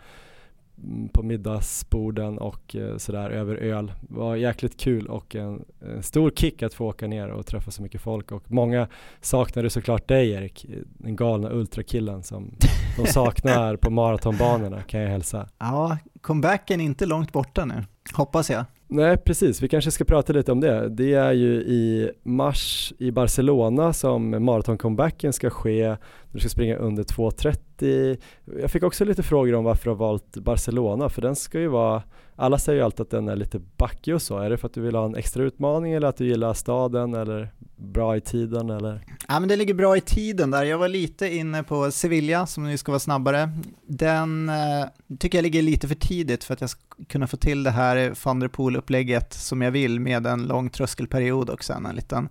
[0.83, 3.91] Mm, på middagsborden och eh, sådär över öl.
[4.01, 7.71] Det var jäkligt kul och en, en, stor kick att få åka ner och träffa
[7.71, 8.87] så mycket folk och många
[9.21, 12.51] saknade såklart dig Erik, den galna ultrakillen som
[12.97, 15.49] de saknar på maratonbanorna kan jag hälsa.
[15.57, 17.83] Ja, comebacken är inte långt borta nu,
[18.13, 18.65] hoppas jag.
[18.89, 20.89] Nej precis, vi kanske ska prata lite om det.
[20.89, 25.95] Det är ju i mars i Barcelona som maratoncomebacken ska ske.
[26.31, 28.17] Du ska springa under 2.30.
[28.61, 31.67] Jag fick också lite frågor om varför du har valt Barcelona för den ska ju
[31.67, 32.03] vara
[32.39, 34.37] alla säger ju alltid att den är lite backig och så.
[34.37, 37.13] Är det för att du vill ha en extra utmaning eller att du gillar staden
[37.13, 39.05] eller bra i tiden eller?
[39.27, 40.63] Ja men det ligger bra i tiden där.
[40.63, 43.49] Jag var lite inne på Sevilla som nu ska vara snabbare.
[43.87, 47.63] Den eh, tycker jag ligger lite för tidigt för att jag ska kunna få till
[47.63, 51.95] det här van der Poel-upplägget som jag vill med en lång tröskelperiod och sen en
[51.95, 52.29] liten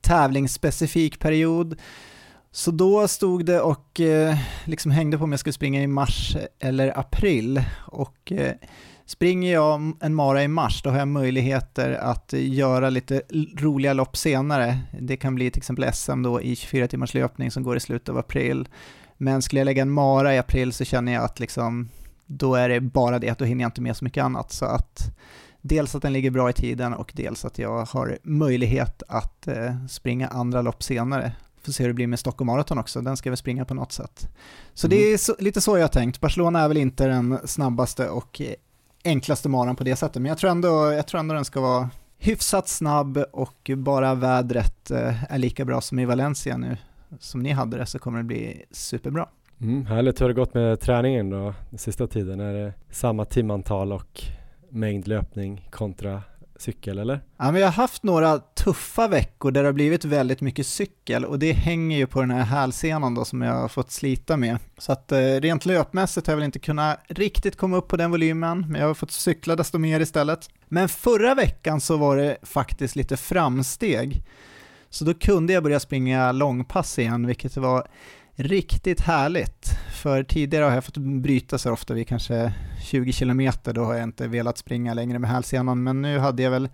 [0.00, 1.76] tävlingsspecifik period.
[2.50, 6.36] Så då stod det och eh, liksom hängde på om jag skulle springa i mars
[6.58, 8.52] eller april och eh,
[9.06, 13.22] Springer jag en mara i mars, då har jag möjligheter att göra lite
[13.58, 14.78] roliga lopp senare.
[15.00, 18.08] Det kan bli till exempel SM då i 24 timmars löpning som går i slutet
[18.08, 18.68] av april.
[19.16, 21.88] Men skulle jag lägga en mara i april så känner jag att liksom,
[22.26, 24.52] då är det bara det, att då hinner jag inte med så mycket annat.
[24.52, 25.16] Så att
[25.60, 29.86] dels att den ligger bra i tiden och dels att jag har möjlighet att eh,
[29.88, 31.32] springa andra lopp senare.
[31.62, 33.92] Får se hur det blir med Stockholm Marathon också, den ska vi springa på något
[33.92, 34.28] sätt.
[34.74, 34.98] Så mm.
[34.98, 36.20] det är så, lite så jag har tänkt.
[36.20, 38.40] Barcelona är väl inte den snabbaste och
[39.04, 41.90] enklaste maran på det sättet, men jag tror, ändå, jag tror ändå den ska vara
[42.18, 46.76] hyfsat snabb och bara vädret eh, är lika bra som i Valencia nu
[47.20, 49.28] som ni hade det så kommer det bli superbra.
[49.60, 52.40] Mm, härligt, hur har det gått med träningen då den sista tiden?
[52.40, 54.22] Är det samma timantal och
[54.68, 56.22] mängd löpning kontra
[56.62, 57.20] cykel eller?
[57.38, 61.24] Ja, men jag har haft några tuffa veckor där det har blivit väldigt mycket cykel
[61.24, 64.58] och det hänger ju på den här hälsenan då som jag har fått slita med.
[64.78, 68.10] Så att eh, rent löpmässigt har jag väl inte kunnat riktigt komma upp på den
[68.10, 70.50] volymen, men jag har fått cykla desto mer istället.
[70.68, 74.22] Men förra veckan så var det faktiskt lite framsteg.
[74.90, 77.86] Så då kunde jag börja springa långpass igen, vilket var
[78.42, 79.66] riktigt härligt.
[80.02, 82.52] För tidigare har jag fått bryta så ofta vid kanske
[82.84, 86.50] 20 km, då har jag inte velat springa längre med hälsenan, men nu hade jag
[86.50, 86.68] väl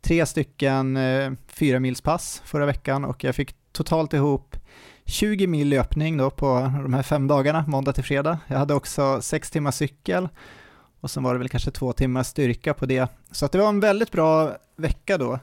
[0.00, 4.56] tre stycken eh, fyra milspass förra veckan och jag fick totalt ihop
[5.04, 8.38] 20 mil löpning då på de här fem dagarna, måndag till fredag.
[8.46, 10.28] Jag hade också sex timmar cykel
[11.00, 13.08] och sen var det väl kanske två timmar styrka på det.
[13.30, 15.38] Så att det var en väldigt bra vecka då.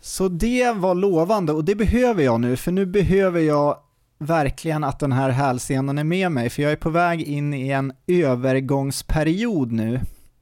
[0.00, 3.78] Så det var lovande och det behöver jag nu, för nu behöver jag
[4.20, 7.68] verkligen att den här hälsenan är med mig, för jag är på väg in i
[7.68, 10.00] en övergångsperiod nu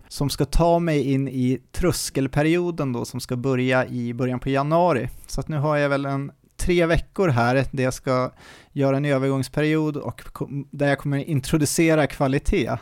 [0.08, 5.08] som ska ta mig in i tröskelperioden då som ska börja i början på januari.
[5.26, 8.30] Så att nu har jag väl en tre veckor här där jag ska
[8.72, 10.22] göra en övergångsperiod och
[10.70, 12.76] där jag kommer introducera kvalitet.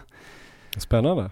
[0.76, 1.30] Spännande.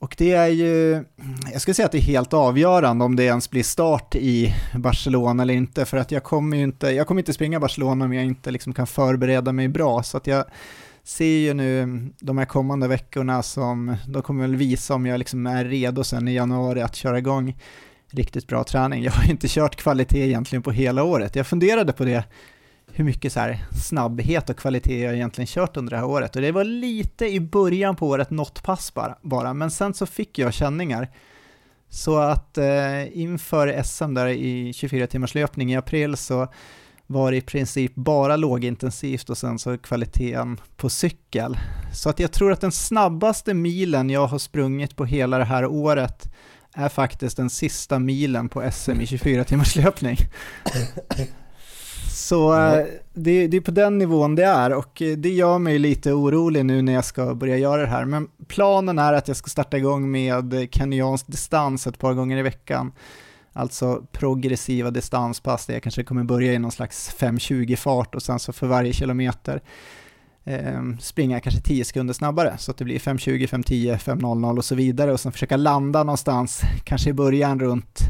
[0.00, 1.04] Och det är ju,
[1.52, 5.42] jag skulle säga att det är helt avgörande om det ens blir start i Barcelona
[5.42, 8.24] eller inte, för att jag kommer ju inte, jag kommer inte springa Barcelona om jag
[8.24, 10.44] inte liksom kan förbereda mig bra, så att jag
[11.04, 15.46] ser ju nu de här kommande veckorna som, de kommer väl visa om jag liksom
[15.46, 17.56] är redo sen i januari att köra igång
[18.10, 19.02] riktigt bra träning.
[19.02, 21.36] Jag har ju inte kört kvalitet egentligen på hela året.
[21.36, 22.24] Jag funderade på det,
[22.92, 26.36] hur mycket så här snabbhet och kvalitet jag egentligen kört under det här året.
[26.36, 29.54] Och det var lite i början på året, något pass bara, bara.
[29.54, 31.08] men sen så fick jag känningar.
[31.88, 36.48] Så att eh, inför SM där i 24 timmars löpning i april så
[37.06, 41.58] var det i princip bara lågintensivt och sen så kvaliteten på cykel.
[41.94, 45.66] Så att jag tror att den snabbaste milen jag har sprungit på hela det här
[45.66, 46.30] året
[46.74, 50.16] är faktiskt den sista milen på SM i 24 timmars löpning.
[52.20, 52.84] Så eh,
[53.14, 56.82] det, det, är på den nivån det är och det gör mig lite orolig nu
[56.82, 58.04] när jag ska börja göra det här.
[58.04, 62.42] Men planen är att jag ska starta igång med kenyansk distans ett par gånger i
[62.42, 62.92] veckan.
[63.52, 68.38] Alltså progressiva distanspass där jag kanske kommer börja i någon slags 5.20 fart och sen
[68.38, 69.62] så för varje kilometer
[70.44, 74.74] eh, springa kanske 10 sekunder snabbare så att det blir 5.20, 5.10, 5.00 och så
[74.74, 78.00] vidare och sen försöka landa någonstans, kanske i början runt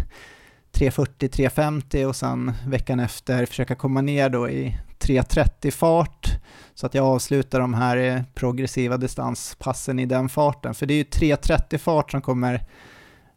[0.72, 6.28] 3.40, 3.50 och sen veckan efter försöka komma ner då i 3.30 fart
[6.74, 10.74] så att jag avslutar de här eh, progressiva distanspassen i den farten.
[10.74, 12.64] För det är ju 3.30 fart som kommer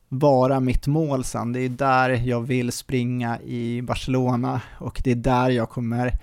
[0.09, 1.53] vara mitt mål sen.
[1.53, 6.19] Det är där jag vill springa i Barcelona och det är där jag kommer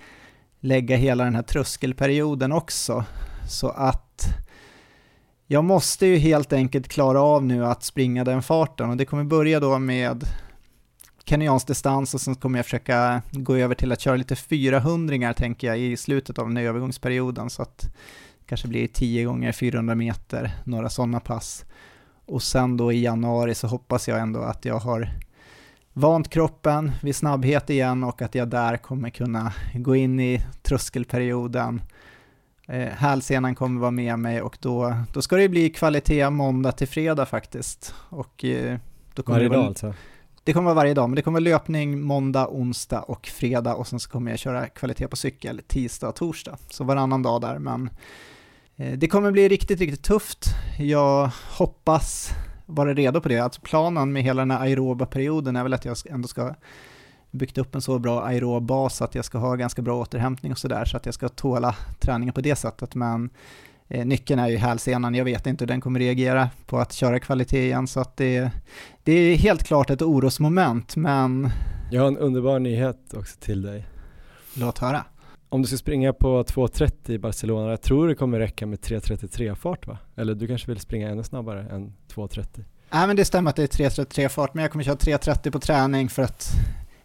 [0.59, 3.05] lägga hela den här tröskelperioden också.
[3.49, 4.25] Så att
[5.47, 9.23] jag måste ju helt enkelt klara av nu att springa den farten och det kommer
[9.23, 10.25] börja då med
[11.25, 15.67] kenyansk distans och sen kommer jag försöka gå över till att köra lite 400 tänker
[15.67, 17.77] jag i slutet av den här övergångsperioden så att
[18.39, 21.65] det kanske blir 10 gånger 400 meter, några sådana pass.
[22.25, 25.09] Och sen då i januari så hoppas jag ändå att jag har
[25.93, 31.81] vant kroppen vid snabbhet igen och att jag där kommer kunna gå in i tröskelperioden.
[32.67, 36.87] Eh, hälsenan kommer vara med mig och då, då ska det bli kvalitet måndag till
[36.87, 37.95] fredag faktiskt.
[38.09, 38.77] Och, eh,
[39.15, 39.93] då kommer varje dag alltså?
[40.43, 43.87] Det kommer vara varje dag, men det kommer vara löpning måndag, onsdag och fredag och
[43.87, 46.57] sen så kommer jag köra kvalitet på cykel tisdag och torsdag.
[46.69, 47.89] Så varannan dag där, men
[48.75, 50.45] eh, det kommer bli riktigt, riktigt tufft.
[50.79, 52.29] Jag hoppas
[52.65, 53.39] vara redo på det.
[53.39, 56.55] Alltså planen med hela den här aeroba perioden är väl att jag ändå ska
[57.31, 60.57] byggt upp en så bra aerob bas att jag ska ha ganska bra återhämtning och
[60.57, 62.95] sådär så att jag ska tåla träningen på det sättet.
[62.95, 63.29] Men
[63.91, 67.65] nyckeln är ju hälsenan, jag vet inte hur den kommer reagera på att köra kvalitet
[67.65, 68.51] igen så att det,
[69.03, 71.49] det är helt klart ett orosmoment men...
[71.91, 73.87] Jag har en underbar nyhet också till dig.
[74.53, 75.05] Låt höra.
[75.49, 79.55] Om du ska springa på 2.30 i Barcelona, jag tror det kommer räcka med 3.33
[79.55, 79.97] fart va?
[80.15, 82.63] Eller du kanske vill springa ännu snabbare än 2.30?
[82.91, 85.59] Nej men det stämmer att det är 3.33 fart, men jag kommer köra 3.30 på
[85.59, 86.51] träning för att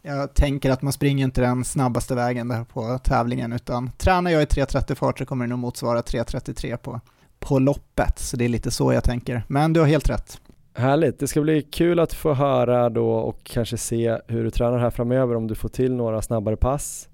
[0.07, 4.43] jag tänker att man springer inte den snabbaste vägen där på tävlingen, utan tränar jag
[4.43, 7.01] i 3.30 fart så kommer det nog motsvara 3.33 på,
[7.39, 9.43] på loppet, så det är lite så jag tänker.
[9.49, 10.41] Men du har helt rätt.
[10.75, 14.79] Härligt, det ska bli kul att få höra då och kanske se hur du tränar
[14.79, 17.09] här framöver, om du får till några snabbare pass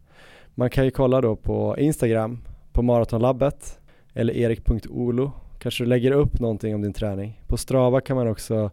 [0.54, 2.38] man kan ju kolla då på Instagram,
[2.72, 3.80] på Maratonlabbet
[4.14, 5.32] eller erik.olo.
[5.58, 7.42] Kanske du lägger upp någonting om din träning.
[7.46, 8.70] På Strava kan man också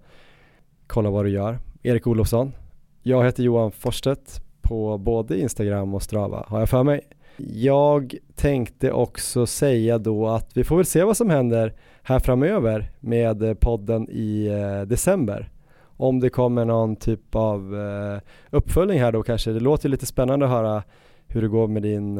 [0.88, 1.60] kolla vad du gör.
[1.84, 2.52] Erik Olofsson.
[3.02, 7.02] Jag heter Johan Forstedt på både Instagram och Strava har jag för mig.
[7.54, 11.74] Jag tänkte också säga då att vi får väl se vad som händer
[12.04, 15.52] här framöver med eh, podden i eh, december.
[15.82, 19.52] Om det kommer någon typ av eh, uppföljning här då kanske.
[19.52, 20.84] Det låter lite spännande att höra
[21.28, 22.16] hur det går med din,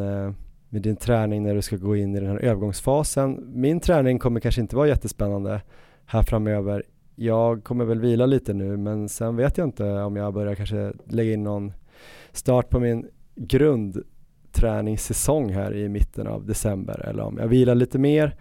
[0.70, 3.52] med din träning när du ska gå in i den här övergångsfasen.
[3.54, 5.62] Min träning kommer kanske inte vara jättespännande
[6.06, 6.84] här framöver.
[7.22, 10.94] Jag kommer väl vila lite nu men sen vet jag inte om jag börjar kanske
[11.06, 11.74] lägga in någon
[12.32, 18.36] start på min grundträningssäsong här i mitten av december eller om jag vilar lite mer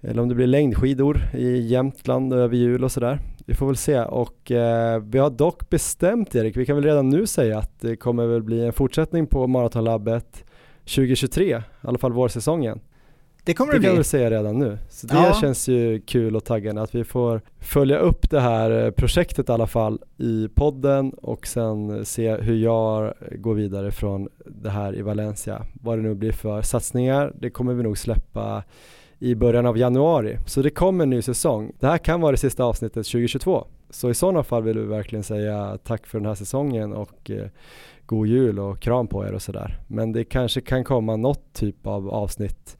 [0.00, 3.20] eller om det blir längdskidor i Jämtland över jul och sådär.
[3.46, 7.08] Vi får väl se och eh, vi har dock bestämt Erik, vi kan väl redan
[7.08, 10.44] nu säga att det kommer väl bli en fortsättning på Maratonlabbet
[10.80, 12.80] 2023, i alla fall vårsäsongen.
[13.46, 13.86] Det kommer det det bli.
[13.86, 14.78] kan vi väl säga redan nu.
[14.88, 15.38] Så det ja.
[15.40, 19.52] känns ju kul och taggande att vi får följa upp det här eh, projektet i
[19.52, 25.02] alla fall i podden och sen se hur jag går vidare från det här i
[25.02, 25.66] Valencia.
[25.82, 28.62] Vad det nu blir för satsningar, det kommer vi nog släppa
[29.18, 30.38] i början av januari.
[30.46, 31.72] Så det kommer en ny säsong.
[31.80, 33.66] Det här kan vara det sista avsnittet 2022.
[33.90, 37.46] Så i sådana fall vill vi verkligen säga tack för den här säsongen och eh,
[38.06, 39.78] god jul och kram på er och sådär.
[39.86, 42.76] Men det kanske kan komma något typ av avsnitt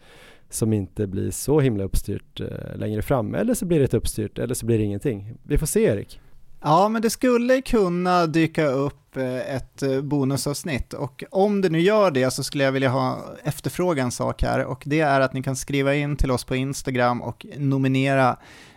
[0.50, 3.34] som inte blir så himla uppstyrt eh, längre fram.
[3.34, 5.34] Eller så blir det ett uppstyrt, eller så blir det ingenting.
[5.42, 6.20] Vi får se Erik.
[6.62, 11.80] Ja, men det skulle kunna dyka upp eh, ett eh, bonusavsnitt och om det nu
[11.80, 15.32] gör det så skulle jag vilja ha efterfråga en sak här och det är att
[15.32, 18.36] ni kan skriva in till oss på Instagram och nominera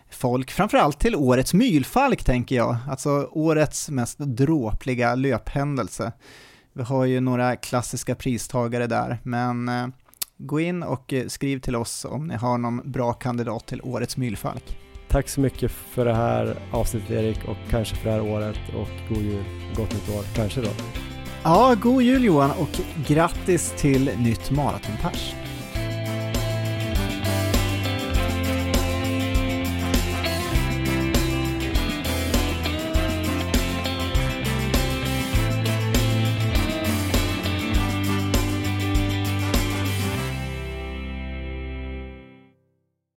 [0.09, 6.11] folk, framförallt till årets mylfalk tänker jag, alltså årets mest dråpliga löphändelse.
[6.73, 9.87] Vi har ju några klassiska pristagare där, men eh,
[10.39, 14.77] gå in och skriv till oss om ni har någon bra kandidat till årets mylfalk.
[15.07, 19.15] Tack så mycket för det här avsnittet Erik och kanske för det här året och
[19.15, 19.43] god jul,
[19.75, 20.69] gott nytt år, kanske då.
[21.43, 25.33] Ja, god jul Johan och grattis till nytt maratonpers.